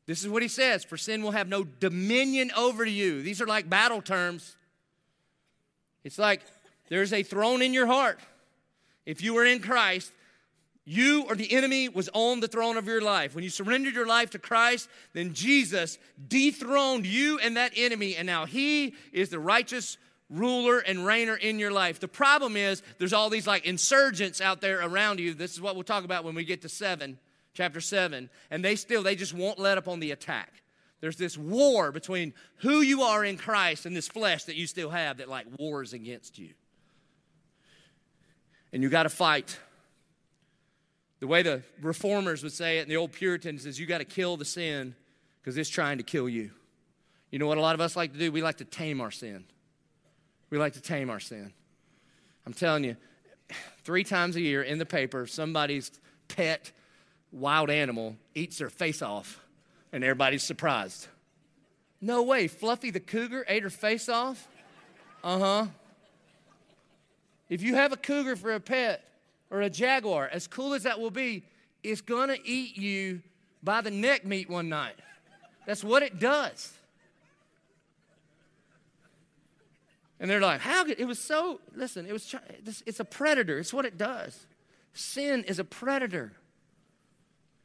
This 0.06 0.22
is 0.22 0.28
what 0.28 0.42
he 0.42 0.48
says 0.48 0.84
For 0.84 0.96
sin 0.96 1.22
will 1.22 1.30
have 1.30 1.48
no 1.48 1.64
dominion 1.64 2.50
over 2.56 2.84
you. 2.84 3.22
These 3.22 3.40
are 3.40 3.46
like 3.46 3.70
battle 3.70 4.02
terms. 4.02 4.56
It's 6.04 6.18
like 6.18 6.42
there's 6.90 7.14
a 7.14 7.22
throne 7.22 7.62
in 7.62 7.72
your 7.72 7.86
heart. 7.86 8.20
If 9.06 9.22
you 9.22 9.32
were 9.32 9.46
in 9.46 9.60
Christ, 9.60 10.12
you 10.84 11.24
or 11.28 11.34
the 11.34 11.52
enemy 11.52 11.88
was 11.88 12.10
on 12.12 12.40
the 12.40 12.48
throne 12.48 12.76
of 12.76 12.86
your 12.86 13.00
life. 13.00 13.34
When 13.34 13.44
you 13.44 13.50
surrendered 13.50 13.94
your 13.94 14.06
life 14.06 14.30
to 14.30 14.38
Christ, 14.38 14.88
then 15.12 15.32
Jesus 15.32 15.98
dethroned 16.28 17.06
you 17.06 17.38
and 17.38 17.56
that 17.56 17.72
enemy, 17.76 18.16
and 18.16 18.26
now 18.26 18.44
he 18.44 18.94
is 19.12 19.30
the 19.30 19.38
righteous 19.38 19.98
ruler 20.28 20.78
and 20.78 21.00
reigner 21.00 21.38
in 21.38 21.58
your 21.58 21.70
life. 21.70 22.00
The 22.00 22.08
problem 22.08 22.56
is 22.56 22.82
there's 22.98 23.12
all 23.12 23.30
these 23.30 23.46
like 23.46 23.66
insurgents 23.66 24.40
out 24.40 24.60
there 24.60 24.80
around 24.80 25.20
you. 25.20 25.34
This 25.34 25.52
is 25.52 25.60
what 25.60 25.74
we'll 25.74 25.84
talk 25.84 26.04
about 26.04 26.24
when 26.24 26.34
we 26.34 26.44
get 26.44 26.62
to 26.62 26.68
7, 26.68 27.18
chapter 27.54 27.80
7, 27.80 28.28
and 28.50 28.64
they 28.64 28.76
still 28.76 29.02
they 29.02 29.16
just 29.16 29.34
won't 29.34 29.58
let 29.58 29.78
up 29.78 29.88
on 29.88 30.00
the 30.00 30.10
attack. 30.10 30.62
There's 31.00 31.16
this 31.16 31.38
war 31.38 31.92
between 31.92 32.34
who 32.56 32.80
you 32.80 33.02
are 33.02 33.24
in 33.24 33.38
Christ 33.38 33.86
and 33.86 33.96
this 33.96 34.08
flesh 34.08 34.44
that 34.44 34.56
you 34.56 34.66
still 34.66 34.90
have 34.90 35.18
that 35.18 35.28
like 35.28 35.46
wars 35.58 35.92
against 35.92 36.38
you. 36.38 36.50
And 38.72 38.82
you 38.82 38.88
got 38.88 39.04
to 39.04 39.08
fight. 39.08 39.58
The 41.20 41.26
way 41.26 41.42
the 41.42 41.62
reformers 41.82 42.42
would 42.42 42.52
say 42.52 42.78
it 42.78 42.82
and 42.82 42.90
the 42.90 42.96
old 42.96 43.12
Puritans 43.12 43.66
is 43.66 43.78
you 43.78 43.86
got 43.86 43.98
to 43.98 44.04
kill 44.04 44.36
the 44.36 44.44
sin 44.44 44.94
because 45.40 45.56
it's 45.58 45.68
trying 45.68 45.98
to 45.98 46.04
kill 46.04 46.28
you. 46.28 46.50
You 47.30 47.38
know 47.38 47.46
what 47.46 47.58
a 47.58 47.60
lot 47.60 47.74
of 47.74 47.80
us 47.80 47.96
like 47.96 48.12
to 48.12 48.18
do? 48.18 48.32
We 48.32 48.42
like 48.42 48.58
to 48.58 48.64
tame 48.64 49.00
our 49.00 49.10
sin. 49.10 49.44
We 50.50 50.58
like 50.58 50.72
to 50.74 50.80
tame 50.80 51.10
our 51.10 51.20
sin. 51.20 51.52
I'm 52.46 52.52
telling 52.52 52.84
you, 52.84 52.96
three 53.84 54.04
times 54.04 54.36
a 54.36 54.40
year 54.40 54.62
in 54.62 54.78
the 54.78 54.86
paper, 54.86 55.26
somebody's 55.26 55.92
pet 56.28 56.72
wild 57.32 57.70
animal 57.70 58.16
eats 58.34 58.58
their 58.58 58.70
face 58.70 59.02
off, 59.02 59.40
and 59.92 60.02
everybody's 60.02 60.42
surprised. 60.42 61.06
No 62.00 62.22
way, 62.22 62.48
Fluffy 62.48 62.90
the 62.90 63.00
cougar 63.00 63.44
ate 63.46 63.62
her 63.62 63.70
face 63.70 64.08
off? 64.08 64.48
Uh 65.22 65.38
huh. 65.38 65.66
If 67.50 67.62
you 67.62 67.74
have 67.74 67.92
a 67.92 67.96
cougar 67.96 68.36
for 68.36 68.54
a 68.54 68.60
pet 68.60 69.04
or 69.50 69.60
a 69.60 69.68
jaguar, 69.68 70.28
as 70.32 70.46
cool 70.46 70.72
as 70.72 70.84
that 70.84 71.00
will 71.00 71.10
be, 71.10 71.44
it's 71.82 72.00
gonna 72.00 72.36
eat 72.44 72.78
you 72.78 73.20
by 73.62 73.80
the 73.82 73.90
neck 73.90 74.24
meat 74.24 74.48
one 74.48 74.68
night. 74.68 74.94
That's 75.66 75.84
what 75.84 76.02
it 76.02 76.18
does. 76.18 76.72
And 80.20 80.30
they're 80.30 80.40
like, 80.40 80.60
how 80.60 80.84
could, 80.84 81.00
it 81.00 81.06
was 81.06 81.18
so, 81.18 81.60
listen, 81.74 82.06
it 82.06 82.12
was, 82.12 82.34
it's 82.86 83.00
a 83.00 83.04
predator. 83.04 83.58
It's 83.58 83.72
what 83.72 83.84
it 83.84 83.98
does. 83.98 84.46
Sin 84.92 85.44
is 85.44 85.58
a 85.58 85.64
predator. 85.64 86.32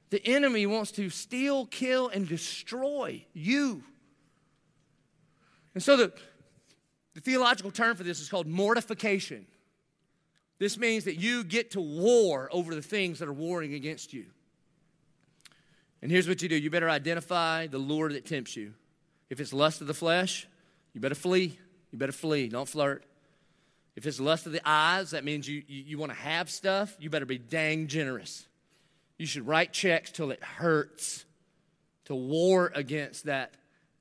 The 0.10 0.26
enemy 0.26 0.66
wants 0.66 0.92
to 0.94 1.10
steal, 1.10 1.66
kill, 1.66 2.08
and 2.08 2.28
destroy 2.28 3.26
you. 3.34 3.84
And 5.74 5.84
so 5.84 5.98
the, 5.98 6.14
the 7.14 7.22
theological 7.22 7.72
term 7.72 7.98
for 7.98 8.04
this 8.04 8.22
is 8.22 8.30
called 8.30 8.48
mortification. 8.48 9.46
This 10.58 10.78
means 10.78 11.04
that 11.06 11.16
you 11.16 11.44
get 11.44 11.72
to 11.72 11.82
war 11.82 12.50
over 12.52 12.74
the 12.74 12.82
things 12.82 13.20
that 13.20 13.28
are 13.28 13.34
warring 13.34 13.74
against 13.74 14.14
you. 14.14 14.26
And 16.02 16.12
here's 16.12 16.28
what 16.28 16.42
you 16.42 16.50
do 16.50 16.56
you 16.56 16.70
better 16.70 16.90
identify 16.90 17.68
the 17.68 17.78
lure 17.78 18.12
that 18.12 18.26
tempts 18.26 18.56
you. 18.56 18.74
If 19.30 19.40
it's 19.40 19.54
lust 19.54 19.82
of 19.82 19.88
the 19.88 19.94
flesh, 19.94 20.48
you 20.94 21.02
better 21.02 21.16
flee. 21.16 21.58
You 21.92 21.98
better 21.98 22.12
flee. 22.12 22.48
Don't 22.48 22.70
flirt. 22.70 23.06
If 23.96 24.06
it's 24.06 24.20
lust 24.20 24.46
of 24.46 24.52
the 24.52 24.62
eyes, 24.66 25.12
that 25.12 25.24
means 25.24 25.48
you, 25.48 25.64
you, 25.68 25.84
you 25.84 25.98
want 25.98 26.12
to 26.12 26.18
have 26.18 26.50
stuff, 26.50 26.96
you 27.00 27.10
better 27.10 27.26
be 27.26 27.38
dang 27.38 27.88
generous. 27.88 28.46
You 29.18 29.26
should 29.26 29.48
write 29.48 29.72
checks 29.72 30.12
till 30.12 30.32
it 30.32 30.44
hurts 30.44 31.26
to 32.06 32.16
war 32.16 32.72
against 32.76 33.26
that 33.26 33.54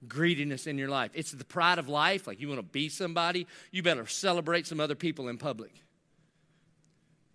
greediness 0.08 0.66
in 0.66 0.76
your 0.78 0.88
life. 0.88 1.12
It's 1.14 1.30
the 1.30 1.44
pride 1.44 1.78
of 1.78 1.88
life, 1.88 2.26
like 2.26 2.40
you 2.40 2.48
want 2.48 2.58
to 2.58 2.66
be 2.66 2.88
somebody, 2.88 3.46
you 3.70 3.82
better 3.82 4.06
celebrate 4.06 4.66
some 4.66 4.80
other 4.80 4.96
people 4.96 5.28
in 5.28 5.38
public. 5.38 5.72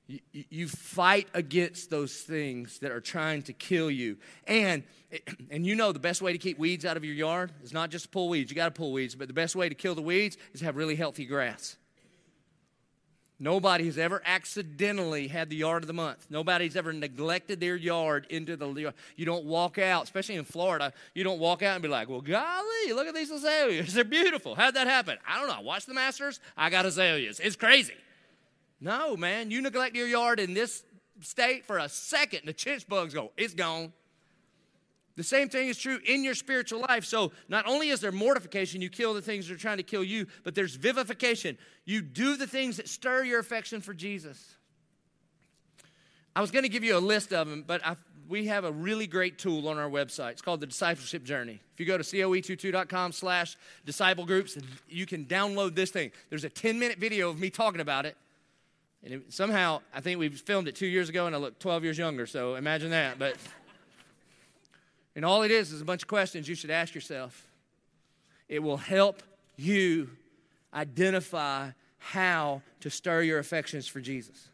You, 0.10 0.20
you 0.32 0.68
fight 0.68 1.28
against 1.36 1.91
those 1.91 2.16
things 2.22 2.80
that 2.80 2.91
are 2.91 2.99
trying 2.99 3.43
to 3.43 3.53
kill 3.53 3.91
you. 3.91 4.18
And, 4.47 4.84
and 5.51 5.68
you 5.68 5.76
know 5.76 5.91
the 5.91 5.99
best 5.99 6.24
way 6.24 6.32
to 6.32 6.39
keep 6.39 6.57
weeds 6.57 6.84
out 6.84 6.97
of 6.97 7.05
your 7.05 7.14
yard 7.14 7.51
is 7.64 7.74
not 7.74 7.91
just 7.91 8.10
pull 8.10 8.28
weeds. 8.28 8.49
You 8.49 8.55
got 8.55 8.74
to 8.74 8.78
pull 8.80 8.91
weeds, 8.91 9.14
but 9.14 9.28
the 9.28 9.36
best 9.36 9.55
way 9.55 9.70
to 9.70 9.76
kill 9.76 9.93
the 9.93 10.01
weeds 10.01 10.36
is 10.51 10.62
have 10.62 10.76
really 10.78 10.95
healthy 10.95 11.26
grass. 11.26 11.78
Nobody 13.41 13.86
has 13.86 13.99
ever 13.99 14.22
accidentally 14.26 15.28
had 15.28 15.49
the 15.49 15.55
yard 15.55 15.84
of 15.84 15.88
the 15.88 15.93
month. 15.93 16.26
Nobody's 16.30 16.76
ever 16.76 16.91
neglected 16.91 17.60
their 17.60 17.76
yard 17.76 18.26
into 18.32 18.57
the 18.57 18.68
yard. 18.74 18.95
You 19.16 19.26
don't 19.26 19.45
walk 19.45 19.78
out, 19.78 20.03
especially 20.03 20.36
in 20.36 20.43
Florida, 20.43 20.91
you 21.14 21.24
don't 21.24 21.39
walk 21.39 21.62
out 21.62 21.76
and 21.76 21.84
be 21.84 21.88
like, 21.88 22.10
well, 22.10 22.20
golly, 22.20 22.93
look 22.93 23.07
at 23.07 23.14
these 23.14 23.30
azaleas. 23.30 23.93
They're 23.93 24.03
beautiful. 24.03 24.55
How'd 24.55 24.74
that 24.74 24.88
happen? 24.88 25.20
I 25.26 25.39
don't 25.39 25.47
know. 25.47 25.55
I 25.55 25.62
watched 25.62 25.86
the 25.86 25.93
Masters. 25.93 26.39
I 26.57 26.72
got 26.72 26.86
azaleas. 26.88 27.39
It's 27.39 27.55
crazy. 27.55 27.93
No, 28.82 29.18
man, 29.18 29.52
you 29.52 29.62
neglect 29.62 29.96
your 29.96 30.08
yard 30.08 30.40
in 30.40 30.54
this 30.54 30.84
state 31.22 31.66
for 31.66 31.78
a 31.78 31.90
second, 31.90 32.42
the 32.46 32.54
chinch 32.54 32.88
bugs 32.88 33.14
go, 33.14 33.32
it's 33.38 33.54
gone. 33.54 33.94
The 35.16 35.24
same 35.24 35.50
thing 35.50 35.68
is 35.68 35.78
true 35.78 36.00
in 36.06 36.24
your 36.24 36.34
spiritual 36.34 36.80
life. 36.88 37.04
So, 37.04 37.34
not 37.50 37.68
only 37.68 37.90
is 37.90 38.00
there 38.00 38.12
mortification, 38.12 38.82
you 38.82 38.90
kill 38.90 39.14
the 39.14 39.22
things 39.22 39.50
that 39.50 39.54
are 39.54 39.58
trying 39.58 39.76
to 39.76 39.84
kill 39.84 40.04
you, 40.04 40.28
but 40.46 40.56
there's 40.56 40.76
vivification. 40.76 41.58
You 41.84 42.02
do 42.02 42.38
the 42.38 42.48
things 42.48 42.78
that 42.78 42.88
stir 42.88 43.26
your 43.26 43.40
affection 43.40 43.82
for 43.82 43.94
Jesus. 43.94 44.56
I 46.34 46.40
was 46.40 46.52
going 46.52 46.64
to 46.64 46.70
give 46.70 46.86
you 46.86 46.98
a 46.98 47.00
list 47.00 47.34
of 47.34 47.50
them, 47.50 47.66
but 47.68 47.86
I, 47.86 47.98
we 48.30 48.48
have 48.48 48.64
a 48.64 48.72
really 48.72 49.08
great 49.08 49.38
tool 49.38 49.68
on 49.68 49.78
our 49.78 49.90
website. 49.90 50.32
It's 50.32 50.42
called 50.42 50.62
the 50.62 50.68
Discipleship 50.68 51.26
Journey. 51.26 51.60
If 51.74 51.82
you 51.82 51.86
go 51.86 51.98
to 51.98 52.04
coe22.com 52.04 53.12
slash 53.12 53.58
disciple 53.86 54.26
groups, 54.26 54.58
you 54.88 55.06
can 55.06 55.26
download 55.26 55.76
this 55.76 55.92
thing. 55.92 56.12
There's 56.30 56.46
a 56.46 56.50
10 56.50 56.80
minute 56.80 56.98
video 56.98 57.30
of 57.30 57.40
me 57.40 57.50
talking 57.50 57.82
about 57.82 58.06
it. 58.06 58.16
And 59.04 59.14
it, 59.14 59.34
somehow, 59.34 59.82
I 59.93 60.02
think 60.02 60.20
we 60.20 60.30
filmed 60.30 60.68
it 60.68 60.76
two 60.76 60.88
years 60.88 61.10
ago 61.10 61.26
and 61.26 61.36
I 61.36 61.39
look 61.39 61.60
12 61.60 61.84
years 61.84 61.97
younger, 61.97 62.26
so 62.26 62.56
imagine 62.56 62.91
that. 62.91 63.18
But, 63.18 63.38
and 65.16 65.24
all 65.24 65.43
it 65.43 65.52
is 65.52 65.72
is 65.72 65.82
a 65.82 65.86
bunch 65.86 66.04
of 66.04 66.08
questions 66.08 66.47
you 66.47 66.56
should 66.56 66.72
ask 66.72 66.93
yourself. 66.93 67.47
It 68.47 68.60
will 68.60 68.78
help 68.78 69.24
you 69.58 70.10
identify 70.74 71.70
how 71.97 72.62
to 72.82 72.89
stir 72.89 73.22
your 73.22 73.39
affections 73.39 73.88
for 73.88 74.02
Jesus. 74.02 74.50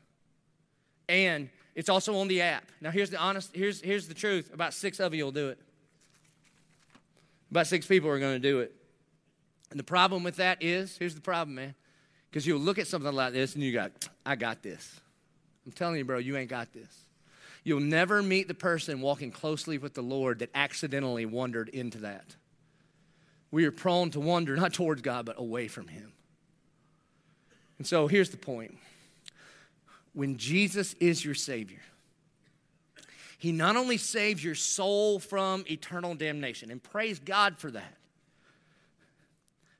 And 1.07 1.49
it's 1.75 1.89
also 1.89 2.17
on 2.17 2.27
the 2.27 2.41
app. 2.41 2.65
Now, 2.81 2.91
here's 2.91 3.09
the 3.09 3.19
honest, 3.19 3.51
here's, 3.53 3.81
here's 3.81 4.07
the 4.07 4.13
truth 4.13 4.51
about 4.53 4.73
six 4.73 4.99
of 4.99 5.13
you 5.13 5.23
will 5.23 5.31
do 5.31 5.49
it. 5.49 5.59
About 7.51 7.67
six 7.67 7.85
people 7.85 8.09
are 8.09 8.19
going 8.19 8.33
to 8.33 8.39
do 8.39 8.59
it. 8.59 8.73
And 9.69 9.79
the 9.79 9.83
problem 9.83 10.23
with 10.23 10.37
that 10.37 10.63
is 10.63 10.97
here's 10.97 11.15
the 11.15 11.21
problem, 11.21 11.55
man. 11.55 11.75
Because 12.35 12.45
you'll 12.45 12.59
look 12.59 12.79
at 12.79 12.87
something 12.87 13.13
like 13.13 13.31
this 13.31 13.55
and 13.55 13.63
you 13.63 13.71
go, 13.71 13.87
I 14.25 14.35
got 14.35 14.61
this. 14.61 14.99
I'm 15.65 15.71
telling 15.71 15.95
you, 15.95 16.03
bro, 16.03 16.17
you 16.17 16.35
ain't 16.35 16.49
got 16.49 16.73
this. 16.73 17.05
You'll 17.63 17.79
never 17.79 18.21
meet 18.21 18.49
the 18.49 18.53
person 18.53 18.99
walking 18.99 19.31
closely 19.31 19.77
with 19.77 19.93
the 19.93 20.01
Lord 20.01 20.39
that 20.39 20.49
accidentally 20.53 21.25
wandered 21.25 21.69
into 21.69 21.99
that. 21.99 22.35
We 23.51 23.63
are 23.63 23.71
prone 23.71 24.09
to 24.09 24.19
wander 24.19 24.53
not 24.57 24.73
towards 24.73 25.01
God, 25.01 25.25
but 25.25 25.39
away 25.39 25.69
from 25.69 25.87
Him. 25.87 26.11
And 27.77 27.87
so 27.87 28.07
here's 28.07 28.31
the 28.31 28.37
point 28.37 28.75
when 30.11 30.35
Jesus 30.35 30.91
is 30.95 31.23
your 31.23 31.35
Savior, 31.35 31.83
He 33.37 33.53
not 33.53 33.77
only 33.77 33.95
saves 33.95 34.43
your 34.43 34.55
soul 34.55 35.19
from 35.19 35.63
eternal 35.71 36.15
damnation, 36.15 36.69
and 36.69 36.83
praise 36.83 37.17
God 37.17 37.57
for 37.57 37.71
that, 37.71 37.95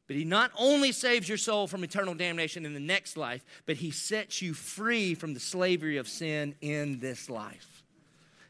but 0.07 0.15
He 0.15 0.23
not 0.23 0.51
only 0.57 0.91
saves 0.91 1.27
your 1.27 1.37
soul 1.37 1.67
from 1.67 1.83
eternal 1.83 2.13
damnation 2.13 2.65
in 2.65 2.73
the 2.73 2.79
next 2.79 3.17
life, 3.17 3.43
but 3.65 3.77
He 3.77 3.91
sets 3.91 4.41
you 4.41 4.53
free 4.53 5.15
from 5.15 5.33
the 5.33 5.39
slavery 5.39 5.97
of 5.97 6.07
sin 6.07 6.55
in 6.61 6.99
this 6.99 7.29
life. 7.29 7.83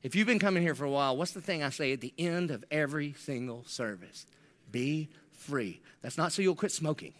If 0.03 0.15
you've 0.15 0.27
been 0.27 0.39
coming 0.39 0.61
here 0.61 0.75
for 0.75 0.85
a 0.85 0.91
while, 0.91 1.17
what's 1.17 1.31
the 1.31 1.41
thing 1.41 1.63
I 1.63 1.69
say 1.69 1.93
at 1.93 2.01
the 2.01 2.13
end 2.17 2.51
of 2.51 2.63
every 2.69 3.13
single 3.13 3.63
service? 3.65 4.27
Be 4.71 5.09
free. 5.31 5.81
That's 6.01 6.17
not 6.17 6.31
so 6.31 6.41
you'll 6.41 6.55
quit 6.55 6.71
smoking, 6.71 7.13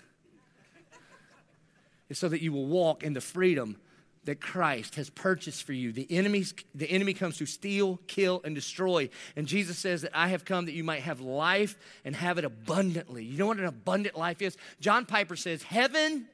it's 2.09 2.19
so 2.19 2.29
that 2.29 2.41
you 2.41 2.51
will 2.51 2.67
walk 2.67 3.03
in 3.03 3.13
the 3.13 3.21
freedom 3.21 3.77
that 4.25 4.41
Christ 4.41 4.95
has 4.95 5.09
purchased 5.09 5.63
for 5.63 5.73
you. 5.73 5.91
The, 5.91 6.07
enemies, 6.11 6.53
the 6.73 6.89
enemy 6.89 7.13
comes 7.13 7.37
to 7.37 7.45
steal, 7.45 7.99
kill, 8.07 8.41
and 8.43 8.53
destroy. 8.53 9.09
And 9.35 9.47
Jesus 9.47 9.77
says 9.77 10.01
that 10.01 10.11
I 10.13 10.29
have 10.29 10.45
come 10.45 10.65
that 10.65 10.73
you 10.73 10.83
might 10.83 11.01
have 11.01 11.21
life 11.21 11.77
and 12.03 12.15
have 12.15 12.37
it 12.37 12.45
abundantly. 12.45 13.23
You 13.23 13.37
know 13.37 13.47
what 13.47 13.57
an 13.57 13.65
abundant 13.65 14.17
life 14.17 14.41
is? 14.41 14.57
John 14.79 15.05
Piper 15.05 15.35
says, 15.35 15.63
Heaven, 15.63 16.27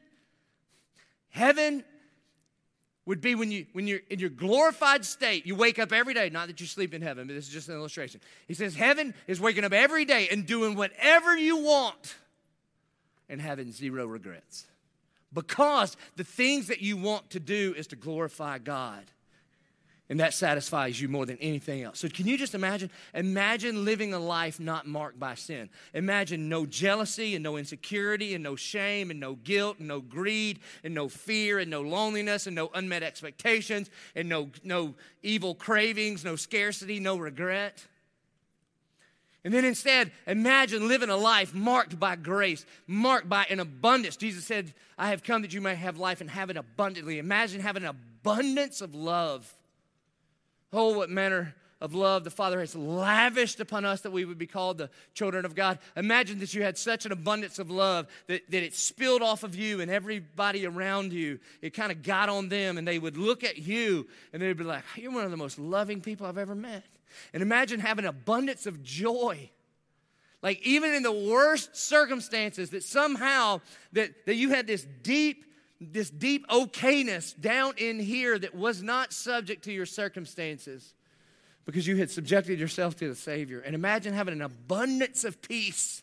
heaven 1.29 1.83
would 3.05 3.21
be 3.21 3.35
when, 3.35 3.51
you, 3.51 3.65
when 3.73 3.87
you're 3.87 4.01
in 4.09 4.19
your 4.19 4.29
glorified 4.29 5.03
state. 5.03 5.45
You 5.45 5.55
wake 5.55 5.79
up 5.79 5.91
every 5.91 6.13
day, 6.13 6.29
not 6.29 6.47
that 6.47 6.61
you 6.61 6.67
sleep 6.67 6.93
in 6.93 7.01
heaven, 7.01 7.27
but 7.27 7.33
this 7.33 7.47
is 7.47 7.53
just 7.53 7.67
an 7.69 7.75
illustration. 7.75 8.21
He 8.47 8.53
says, 8.53 8.75
Heaven 8.75 9.13
is 9.27 9.41
waking 9.41 9.63
up 9.63 9.73
every 9.73 10.05
day 10.05 10.27
and 10.31 10.45
doing 10.45 10.75
whatever 10.75 11.35
you 11.35 11.57
want 11.57 12.15
and 13.27 13.41
having 13.41 13.71
zero 13.71 14.05
regrets 14.05 14.65
because 15.33 15.97
the 16.15 16.23
things 16.23 16.67
that 16.67 16.81
you 16.81 16.97
want 16.97 17.29
to 17.31 17.39
do 17.39 17.73
is 17.77 17.87
to 17.87 17.95
glorify 17.95 18.57
God. 18.57 19.03
And 20.11 20.19
that 20.19 20.33
satisfies 20.33 20.99
you 20.99 21.07
more 21.07 21.25
than 21.25 21.37
anything 21.37 21.83
else. 21.83 21.99
So, 21.99 22.09
can 22.09 22.27
you 22.27 22.37
just 22.37 22.53
imagine? 22.53 22.91
Imagine 23.13 23.85
living 23.85 24.13
a 24.13 24.19
life 24.19 24.59
not 24.59 24.85
marked 24.85 25.17
by 25.17 25.35
sin. 25.35 25.69
Imagine 25.93 26.49
no 26.49 26.65
jealousy 26.65 27.33
and 27.33 27.41
no 27.41 27.55
insecurity 27.55 28.35
and 28.35 28.43
no 28.43 28.57
shame 28.57 29.09
and 29.09 29.21
no 29.21 29.35
guilt 29.35 29.79
and 29.79 29.87
no 29.87 30.01
greed 30.01 30.59
and 30.83 30.93
no 30.93 31.07
fear 31.07 31.59
and 31.59 31.71
no 31.71 31.79
loneliness 31.79 32.45
and 32.45 32.57
no 32.57 32.69
unmet 32.73 33.03
expectations 33.03 33.89
and 34.13 34.27
no, 34.27 34.49
no 34.65 34.95
evil 35.23 35.55
cravings, 35.55 36.25
no 36.25 36.35
scarcity, 36.35 36.99
no 36.99 37.15
regret. 37.15 37.87
And 39.43 39.53
then 39.53 39.65
instead, 39.65 40.11
imagine 40.27 40.87
living 40.87 41.09
a 41.09 41.17
life 41.17 41.53
marked 41.53 41.99
by 41.99 42.15
grace, 42.15 42.65
marked 42.85 43.27
by 43.27 43.45
an 43.49 43.59
abundance. 43.59 44.15
Jesus 44.15 44.45
said, 44.45 44.73
I 44.97 45.09
have 45.09 45.23
come 45.23 45.41
that 45.41 45.53
you 45.53 45.61
may 45.61 45.73
have 45.73 45.97
life 45.97 46.21
and 46.21 46.29
have 46.29 46.51
it 46.51 46.57
abundantly. 46.57 47.17
Imagine 47.17 47.59
having 47.59 47.83
an 47.83 47.89
abundance 47.89 48.81
of 48.81 48.93
love. 48.93 49.51
Oh, 50.71 50.95
what 50.95 51.09
manner 51.09 51.55
of 51.81 51.95
love 51.95 52.23
the 52.23 52.29
Father 52.29 52.59
has 52.59 52.75
lavished 52.75 53.59
upon 53.59 53.83
us 53.83 54.01
that 54.01 54.11
we 54.11 54.23
would 54.23 54.37
be 54.37 54.45
called 54.45 54.77
the 54.77 54.89
children 55.15 55.43
of 55.43 55.55
God. 55.55 55.79
Imagine 55.97 56.37
that 56.39 56.53
you 56.53 56.61
had 56.61 56.77
such 56.77 57.07
an 57.07 57.11
abundance 57.11 57.57
of 57.57 57.71
love 57.71 58.07
that, 58.27 58.49
that 58.51 58.63
it 58.63 58.75
spilled 58.75 59.23
off 59.23 59.43
of 59.43 59.55
you 59.55 59.81
and 59.81 59.89
everybody 59.89 60.67
around 60.67 61.11
you. 61.11 61.39
It 61.63 61.73
kind 61.73 61.91
of 61.91 62.03
got 62.03 62.29
on 62.29 62.49
them 62.49 62.77
and 62.77 62.87
they 62.87 62.99
would 62.99 63.17
look 63.17 63.43
at 63.43 63.57
you 63.57 64.07
and 64.31 64.41
they'd 64.41 64.55
be 64.55 64.63
like, 64.63 64.83
You're 64.95 65.11
one 65.11 65.25
of 65.25 65.31
the 65.31 65.37
most 65.37 65.57
loving 65.57 66.01
people 66.01 66.27
I've 66.27 66.37
ever 66.37 66.55
met. 66.55 66.83
And 67.33 67.41
imagine 67.41 67.79
having 67.79 68.05
abundance 68.05 68.65
of 68.65 68.83
joy. 68.83 69.49
Like 70.41 70.65
even 70.65 70.93
in 70.93 71.03
the 71.03 71.11
worst 71.11 71.75
circumstances, 71.75 72.71
that 72.71 72.83
somehow 72.83 73.61
that, 73.93 74.25
that 74.25 74.35
you 74.35 74.49
had 74.49 74.65
this 74.65 74.85
deep, 75.03 75.45
this 75.79 76.09
deep 76.09 76.47
okayness 76.47 77.39
down 77.39 77.73
in 77.77 77.99
here 77.99 78.37
that 78.39 78.55
was 78.55 78.81
not 78.81 79.13
subject 79.13 79.63
to 79.65 79.71
your 79.71 79.85
circumstances 79.85 80.93
because 81.65 81.85
you 81.85 81.95
had 81.95 82.09
subjected 82.09 82.59
yourself 82.59 82.95
to 82.97 83.07
the 83.07 83.15
Savior. 83.15 83.59
And 83.59 83.75
imagine 83.75 84.13
having 84.13 84.33
an 84.33 84.41
abundance 84.41 85.23
of 85.23 85.41
peace. 85.41 86.01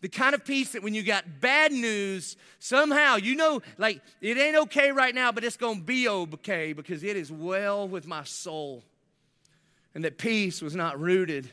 The 0.00 0.08
kind 0.08 0.34
of 0.34 0.44
peace 0.44 0.72
that 0.72 0.82
when 0.82 0.94
you 0.94 1.02
got 1.02 1.40
bad 1.40 1.72
news, 1.72 2.36
somehow 2.60 3.16
you 3.16 3.34
know, 3.34 3.60
like, 3.78 4.00
it 4.20 4.38
ain't 4.38 4.56
okay 4.56 4.92
right 4.92 5.14
now, 5.14 5.32
but 5.32 5.44
it's 5.44 5.56
gonna 5.56 5.80
be 5.80 6.08
okay 6.08 6.72
because 6.72 7.02
it 7.02 7.16
is 7.16 7.32
well 7.32 7.86
with 7.86 8.06
my 8.06 8.22
soul 8.22 8.84
and 9.94 10.04
that 10.04 10.18
peace 10.18 10.62
was 10.62 10.74
not 10.74 11.00
rooted 11.00 11.50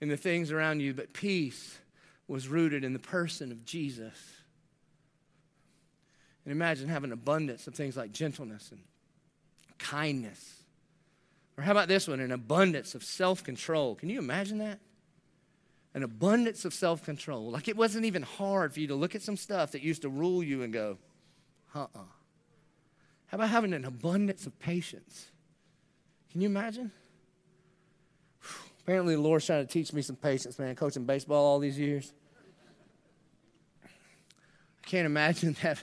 in 0.00 0.08
the 0.08 0.16
things 0.16 0.50
around 0.50 0.80
you, 0.80 0.94
but 0.94 1.12
peace 1.12 1.78
was 2.26 2.48
rooted 2.48 2.84
in 2.84 2.92
the 2.92 2.98
person 2.98 3.52
of 3.52 3.64
Jesus. 3.64 4.14
And 6.44 6.52
imagine 6.52 6.88
having 6.88 7.12
abundance 7.12 7.66
of 7.66 7.74
things 7.74 7.96
like 7.96 8.12
gentleness 8.12 8.70
and 8.70 8.80
kindness. 9.78 10.62
Or 11.56 11.64
how 11.64 11.72
about 11.72 11.88
this 11.88 12.08
one? 12.08 12.20
An 12.20 12.32
abundance 12.32 12.94
of 12.94 13.04
self 13.04 13.44
control. 13.44 13.94
Can 13.94 14.08
you 14.08 14.18
imagine 14.18 14.58
that? 14.58 14.78
An 15.92 16.02
abundance 16.02 16.64
of 16.64 16.72
self 16.72 17.04
control. 17.04 17.50
Like 17.50 17.68
it 17.68 17.76
wasn't 17.76 18.06
even 18.06 18.22
hard 18.22 18.72
for 18.72 18.80
you 18.80 18.86
to 18.86 18.94
look 18.94 19.14
at 19.14 19.22
some 19.22 19.36
stuff 19.36 19.72
that 19.72 19.82
used 19.82 20.02
to 20.02 20.08
rule 20.08 20.42
you 20.42 20.62
and 20.62 20.72
go, 20.72 20.98
uh 21.74 21.80
uh-uh. 21.80 22.00
uh. 22.00 22.04
How 23.26 23.36
about 23.36 23.50
having 23.50 23.74
an 23.74 23.84
abundance 23.84 24.46
of 24.46 24.58
patience? 24.58 25.26
Can 26.32 26.40
you 26.40 26.48
imagine? 26.48 26.90
Apparently, 28.90 29.14
the 29.14 29.20
Lord's 29.20 29.46
trying 29.46 29.64
to 29.64 29.72
teach 29.72 29.92
me 29.92 30.02
some 30.02 30.16
patience, 30.16 30.58
man, 30.58 30.74
coaching 30.74 31.04
baseball 31.04 31.44
all 31.44 31.60
these 31.60 31.78
years. 31.78 32.12
I 33.84 33.88
can't 34.84 35.06
imagine 35.06 35.54
that 35.62 35.80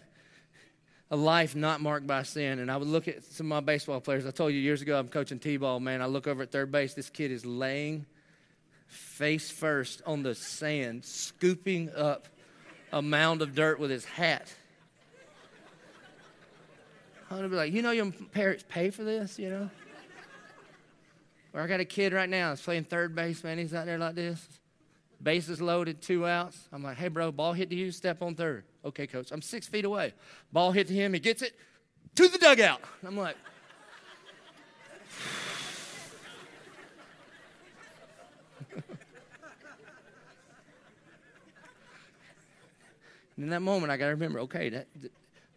a 1.09 1.15
life 1.15 1.55
not 1.55 1.79
marked 1.79 2.05
by 2.05 2.23
sin. 2.23 2.59
And 2.59 2.69
I 2.69 2.75
would 2.75 2.89
look 2.89 3.07
at 3.07 3.23
some 3.23 3.45
of 3.45 3.49
my 3.49 3.59
baseball 3.61 4.01
players. 4.01 4.25
I 4.25 4.31
told 4.31 4.51
you 4.51 4.59
years 4.59 4.81
ago 4.81 4.99
I'm 4.99 5.07
coaching 5.07 5.39
T 5.39 5.55
ball, 5.55 5.79
man. 5.79 6.01
I 6.01 6.07
look 6.07 6.27
over 6.27 6.43
at 6.43 6.51
third 6.51 6.69
base. 6.69 6.95
This 6.95 7.09
kid 7.09 7.31
is 7.31 7.45
laying 7.45 8.05
face 8.87 9.49
first 9.49 10.01
on 10.05 10.21
the 10.21 10.35
sand, 10.35 11.05
scooping 11.05 11.89
up 11.95 12.27
a 12.91 13.01
mound 13.01 13.41
of 13.41 13.55
dirt 13.55 13.79
with 13.79 13.89
his 13.89 14.03
hat. 14.03 14.53
I'm 17.31 17.37
gonna 17.37 17.47
be 17.47 17.55
like, 17.55 17.71
you 17.71 17.81
know, 17.81 17.91
your 17.91 18.11
parents 18.33 18.65
pay 18.67 18.89
for 18.89 19.05
this, 19.05 19.39
you 19.39 19.49
know? 19.49 19.69
Or 21.53 21.61
I 21.61 21.67
got 21.67 21.79
a 21.79 21.85
kid 21.85 22.13
right 22.13 22.29
now 22.29 22.49
that's 22.49 22.61
playing 22.61 22.83
third 22.85 23.15
base, 23.15 23.43
man. 23.43 23.57
He's 23.57 23.73
out 23.73 23.85
there 23.85 23.97
like 23.97 24.15
this. 24.15 24.47
Bases 25.21 25.59
loaded, 25.59 26.01
two 26.01 26.27
outs. 26.27 26.57
I'm 26.71 26.83
like, 26.83 26.97
hey, 26.97 27.07
bro, 27.07 27.31
ball 27.31 27.53
hit 27.53 27.69
to 27.71 27.75
you, 27.75 27.91
step 27.91 28.21
on 28.21 28.35
third. 28.35 28.65
Okay, 28.85 29.07
coach. 29.07 29.31
I'm 29.31 29.41
six 29.41 29.67
feet 29.67 29.85
away. 29.85 30.13
Ball 30.51 30.71
hit 30.71 30.87
to 30.87 30.93
him, 30.93 31.13
he 31.13 31.19
gets 31.19 31.41
it 31.41 31.55
to 32.15 32.27
the 32.27 32.37
dugout. 32.37 32.81
I'm 33.05 33.17
like, 33.17 33.35
in 43.37 43.49
that 43.49 43.61
moment, 43.61 43.91
I 43.91 43.97
got 43.97 44.05
to 44.05 44.11
remember, 44.11 44.41
okay, 44.41 44.69
that, 44.69 44.87
the, 45.01 45.09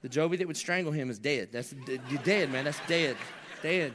the 0.02 0.08
Joby 0.08 0.38
that 0.38 0.46
would 0.46 0.56
strangle 0.56 0.92
him 0.92 1.10
is 1.10 1.18
dead. 1.18 1.50
That's 1.52 1.74
you're 1.86 2.22
dead, 2.22 2.50
man. 2.50 2.64
That's 2.64 2.80
dead, 2.86 3.18
dead. 3.62 3.94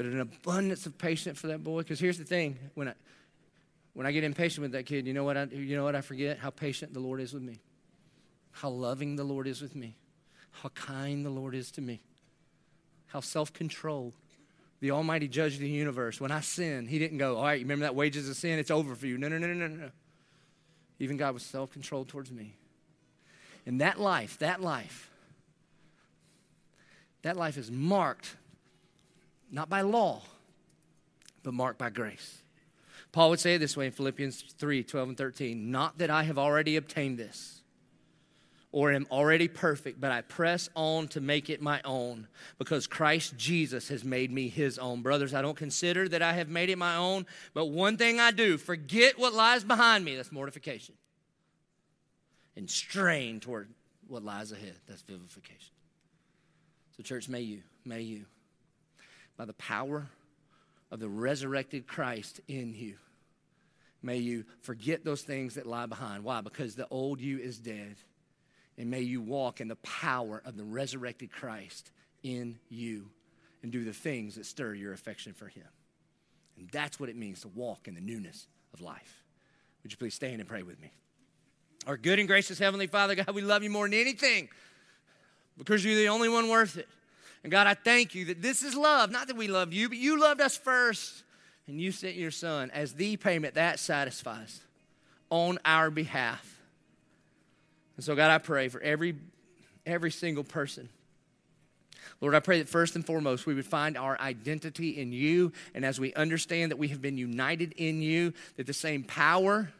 But 0.00 0.06
an 0.06 0.20
abundance 0.20 0.86
of 0.86 0.96
patience 0.96 1.38
for 1.38 1.48
that 1.48 1.62
boy. 1.62 1.82
Because 1.82 2.00
here's 2.00 2.16
the 2.16 2.24
thing: 2.24 2.58
when 2.72 2.88
I 2.88 2.94
when 3.92 4.06
I 4.06 4.12
get 4.12 4.24
impatient 4.24 4.62
with 4.62 4.72
that 4.72 4.86
kid, 4.86 5.06
you 5.06 5.12
know 5.12 5.24
what 5.24 5.36
I 5.36 5.44
you 5.44 5.76
know 5.76 5.84
what 5.84 5.94
I 5.94 6.00
forget? 6.00 6.38
How 6.38 6.48
patient 6.48 6.94
the 6.94 7.00
Lord 7.00 7.20
is 7.20 7.34
with 7.34 7.42
me, 7.42 7.60
how 8.50 8.70
loving 8.70 9.16
the 9.16 9.24
Lord 9.24 9.46
is 9.46 9.60
with 9.60 9.76
me, 9.76 9.96
how 10.52 10.70
kind 10.70 11.22
the 11.22 11.28
Lord 11.28 11.54
is 11.54 11.70
to 11.72 11.82
me, 11.82 12.00
how 13.08 13.20
self-controlled. 13.20 14.14
The 14.80 14.90
Almighty 14.92 15.28
Judge 15.28 15.56
of 15.56 15.60
the 15.60 15.68
universe. 15.68 16.18
When 16.18 16.30
I 16.30 16.40
sin, 16.40 16.86
He 16.86 16.98
didn't 16.98 17.18
go, 17.18 17.36
"All 17.36 17.44
right, 17.44 17.60
remember 17.60 17.82
that 17.82 17.94
wages 17.94 18.26
of 18.26 18.36
sin? 18.36 18.58
It's 18.58 18.70
over 18.70 18.94
for 18.94 19.06
you." 19.06 19.18
No, 19.18 19.28
no, 19.28 19.36
no, 19.36 19.48
no, 19.48 19.66
no, 19.66 19.66
no. 19.66 19.90
Even 20.98 21.18
God 21.18 21.34
was 21.34 21.42
self-controlled 21.42 22.08
towards 22.08 22.32
me. 22.32 22.54
And 23.66 23.82
that 23.82 24.00
life, 24.00 24.38
that 24.38 24.62
life, 24.62 25.10
that 27.20 27.36
life 27.36 27.58
is 27.58 27.70
marked 27.70 28.36
not 29.50 29.68
by 29.68 29.80
law, 29.82 30.22
but 31.42 31.54
marked 31.54 31.78
by 31.78 31.90
grace. 31.90 32.42
Paul 33.12 33.30
would 33.30 33.40
say 33.40 33.54
it 33.54 33.58
this 33.58 33.76
way 33.76 33.86
in 33.86 33.92
Philippians 33.92 34.42
3 34.58 34.84
12 34.84 35.08
and 35.08 35.18
13 35.18 35.70
Not 35.70 35.98
that 35.98 36.10
I 36.10 36.22
have 36.24 36.38
already 36.38 36.76
obtained 36.76 37.18
this 37.18 37.60
or 38.72 38.92
am 38.92 39.06
already 39.10 39.48
perfect, 39.48 40.00
but 40.00 40.12
I 40.12 40.20
press 40.20 40.68
on 40.76 41.08
to 41.08 41.20
make 41.20 41.50
it 41.50 41.60
my 41.60 41.80
own 41.84 42.28
because 42.58 42.86
Christ 42.86 43.36
Jesus 43.36 43.88
has 43.88 44.04
made 44.04 44.30
me 44.30 44.48
his 44.48 44.78
own. 44.78 45.02
Brothers, 45.02 45.34
I 45.34 45.42
don't 45.42 45.56
consider 45.56 46.08
that 46.08 46.22
I 46.22 46.34
have 46.34 46.48
made 46.48 46.70
it 46.70 46.78
my 46.78 46.94
own, 46.94 47.26
but 47.52 47.66
one 47.66 47.96
thing 47.96 48.20
I 48.20 48.30
do 48.30 48.58
forget 48.58 49.18
what 49.18 49.34
lies 49.34 49.64
behind 49.64 50.04
me 50.04 50.14
that's 50.14 50.30
mortification 50.30 50.94
and 52.56 52.70
strain 52.70 53.40
toward 53.40 53.68
what 54.06 54.24
lies 54.24 54.52
ahead 54.52 54.76
that's 54.86 55.02
vivification. 55.02 55.74
So, 56.96 57.02
church, 57.02 57.28
may 57.28 57.40
you, 57.40 57.62
may 57.84 58.02
you 58.02 58.26
by 59.40 59.46
the 59.46 59.54
power 59.54 60.06
of 60.90 61.00
the 61.00 61.08
resurrected 61.08 61.86
Christ 61.86 62.42
in 62.46 62.74
you. 62.74 62.96
May 64.02 64.18
you 64.18 64.44
forget 64.60 65.02
those 65.02 65.22
things 65.22 65.54
that 65.54 65.64
lie 65.64 65.86
behind. 65.86 66.24
Why? 66.24 66.42
Because 66.42 66.74
the 66.74 66.86
old 66.90 67.22
you 67.22 67.38
is 67.38 67.58
dead 67.58 67.96
And 68.76 68.90
may 68.90 69.00
you 69.00 69.22
walk 69.22 69.62
in 69.62 69.68
the 69.68 69.76
power 69.76 70.42
of 70.44 70.58
the 70.58 70.64
resurrected 70.64 71.32
Christ 71.32 71.90
in 72.22 72.58
you 72.68 73.08
and 73.62 73.72
do 73.72 73.82
the 73.82 73.94
things 73.94 74.34
that 74.34 74.44
stir 74.44 74.74
your 74.74 74.92
affection 74.92 75.32
for 75.32 75.48
him. 75.48 75.64
And 76.58 76.68
that's 76.68 77.00
what 77.00 77.08
it 77.08 77.16
means 77.16 77.40
to 77.40 77.48
walk 77.48 77.88
in 77.88 77.94
the 77.94 78.02
newness 78.02 78.46
of 78.74 78.82
life. 78.82 79.24
Would 79.82 79.90
you 79.90 79.96
please 79.96 80.14
stand 80.14 80.40
and 80.40 80.48
pray 80.48 80.64
with 80.64 80.78
me? 80.82 80.92
Our 81.86 81.96
good 81.96 82.18
and 82.18 82.28
gracious 82.28 82.58
Heavenly 82.58 82.88
Father, 82.88 83.14
God, 83.14 83.34
we 83.34 83.40
love 83.40 83.62
you 83.62 83.70
more 83.70 83.88
than 83.88 83.98
anything 83.98 84.50
because 85.56 85.82
you're 85.82 85.96
the 85.96 86.08
only 86.08 86.28
one 86.28 86.50
worth 86.50 86.76
it. 86.76 86.88
And 87.42 87.50
God, 87.50 87.66
I 87.66 87.74
thank 87.74 88.14
you 88.14 88.26
that 88.26 88.42
this 88.42 88.62
is 88.62 88.74
love. 88.74 89.10
Not 89.10 89.28
that 89.28 89.36
we 89.36 89.48
love 89.48 89.72
you, 89.72 89.88
but 89.88 89.98
you 89.98 90.20
loved 90.20 90.40
us 90.40 90.56
first. 90.56 91.24
And 91.66 91.80
you 91.80 91.92
sent 91.92 92.16
your 92.16 92.30
son 92.30 92.70
as 92.72 92.94
the 92.94 93.16
payment 93.16 93.54
that 93.54 93.78
satisfies 93.78 94.60
on 95.30 95.58
our 95.64 95.90
behalf. 95.90 96.58
And 97.96 98.04
so, 98.04 98.16
God, 98.16 98.30
I 98.30 98.38
pray 98.38 98.68
for 98.68 98.80
every, 98.80 99.14
every 99.86 100.10
single 100.10 100.44
person. 100.44 100.88
Lord, 102.20 102.34
I 102.34 102.40
pray 102.40 102.58
that 102.58 102.68
first 102.68 102.96
and 102.96 103.06
foremost 103.06 103.46
we 103.46 103.54
would 103.54 103.66
find 103.66 103.96
our 103.96 104.20
identity 104.20 105.00
in 105.00 105.12
you. 105.12 105.52
And 105.74 105.84
as 105.84 105.98
we 105.98 106.12
understand 106.14 106.70
that 106.70 106.76
we 106.76 106.88
have 106.88 107.00
been 107.00 107.16
united 107.16 107.72
in 107.76 108.02
you, 108.02 108.34
that 108.56 108.66
the 108.66 108.74
same 108.74 109.04
power 109.04 109.70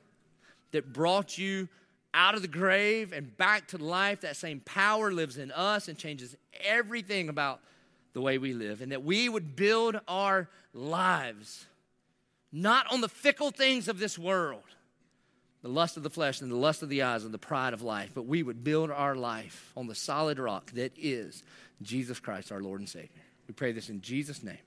that 0.73 0.93
brought 0.93 1.37
you 1.37 1.69
out 2.13 2.35
of 2.35 2.43
the 2.43 2.49
grave 2.49 3.13
and 3.13 3.37
back 3.37 3.69
to 3.69 3.79
life, 3.79 4.23
that 4.23 4.37
same 4.37 4.61
power 4.61 5.13
lives 5.13 5.39
in 5.39 5.51
us 5.53 5.89
and 5.89 5.97
changes 5.97 6.37
everything 6.65 7.29
about 7.29 7.61
the 8.13 8.21
way 8.21 8.39
we 8.39 8.53
live. 8.53 8.81
And 8.81 8.93
that 8.93 9.05
we 9.05 9.29
would 9.29 9.57
build 9.57 10.01
our 10.09 10.49
lives 10.73 11.67
not 12.53 12.93
on 12.93 13.01
the 13.01 13.09
fickle 13.09 13.51
things 13.51 13.89
of 13.89 13.99
this 13.99 14.19
world, 14.19 14.63
the 15.63 15.69
lust 15.69 15.97
of 15.97 16.03
the 16.03 16.11
flesh 16.11 16.41
and 16.41 16.51
the 16.51 16.57
lust 16.57 16.83
of 16.83 16.89
the 16.89 17.03
eyes 17.03 17.25
and 17.25 17.33
the 17.33 17.39
pride 17.39 17.73
of 17.73 17.83
life, 17.83 18.11
but 18.15 18.27
we 18.27 18.43
would 18.43 18.65
build 18.65 18.91
our 18.91 19.15
life 19.15 19.73
on 19.77 19.87
the 19.87 19.95
solid 19.95 20.39
rock 20.39 20.71
that 20.73 20.93
is 20.97 21.43
Jesus 21.83 22.19
Christ, 22.19 22.51
our 22.51 22.61
Lord 22.61 22.81
and 22.81 22.89
Savior. 22.89 23.09
We 23.47 23.55
pray 23.55 23.73
this 23.73 23.89
in 23.89 24.01
Jesus' 24.01 24.43
name. 24.43 24.59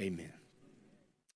Amen. 0.00 0.32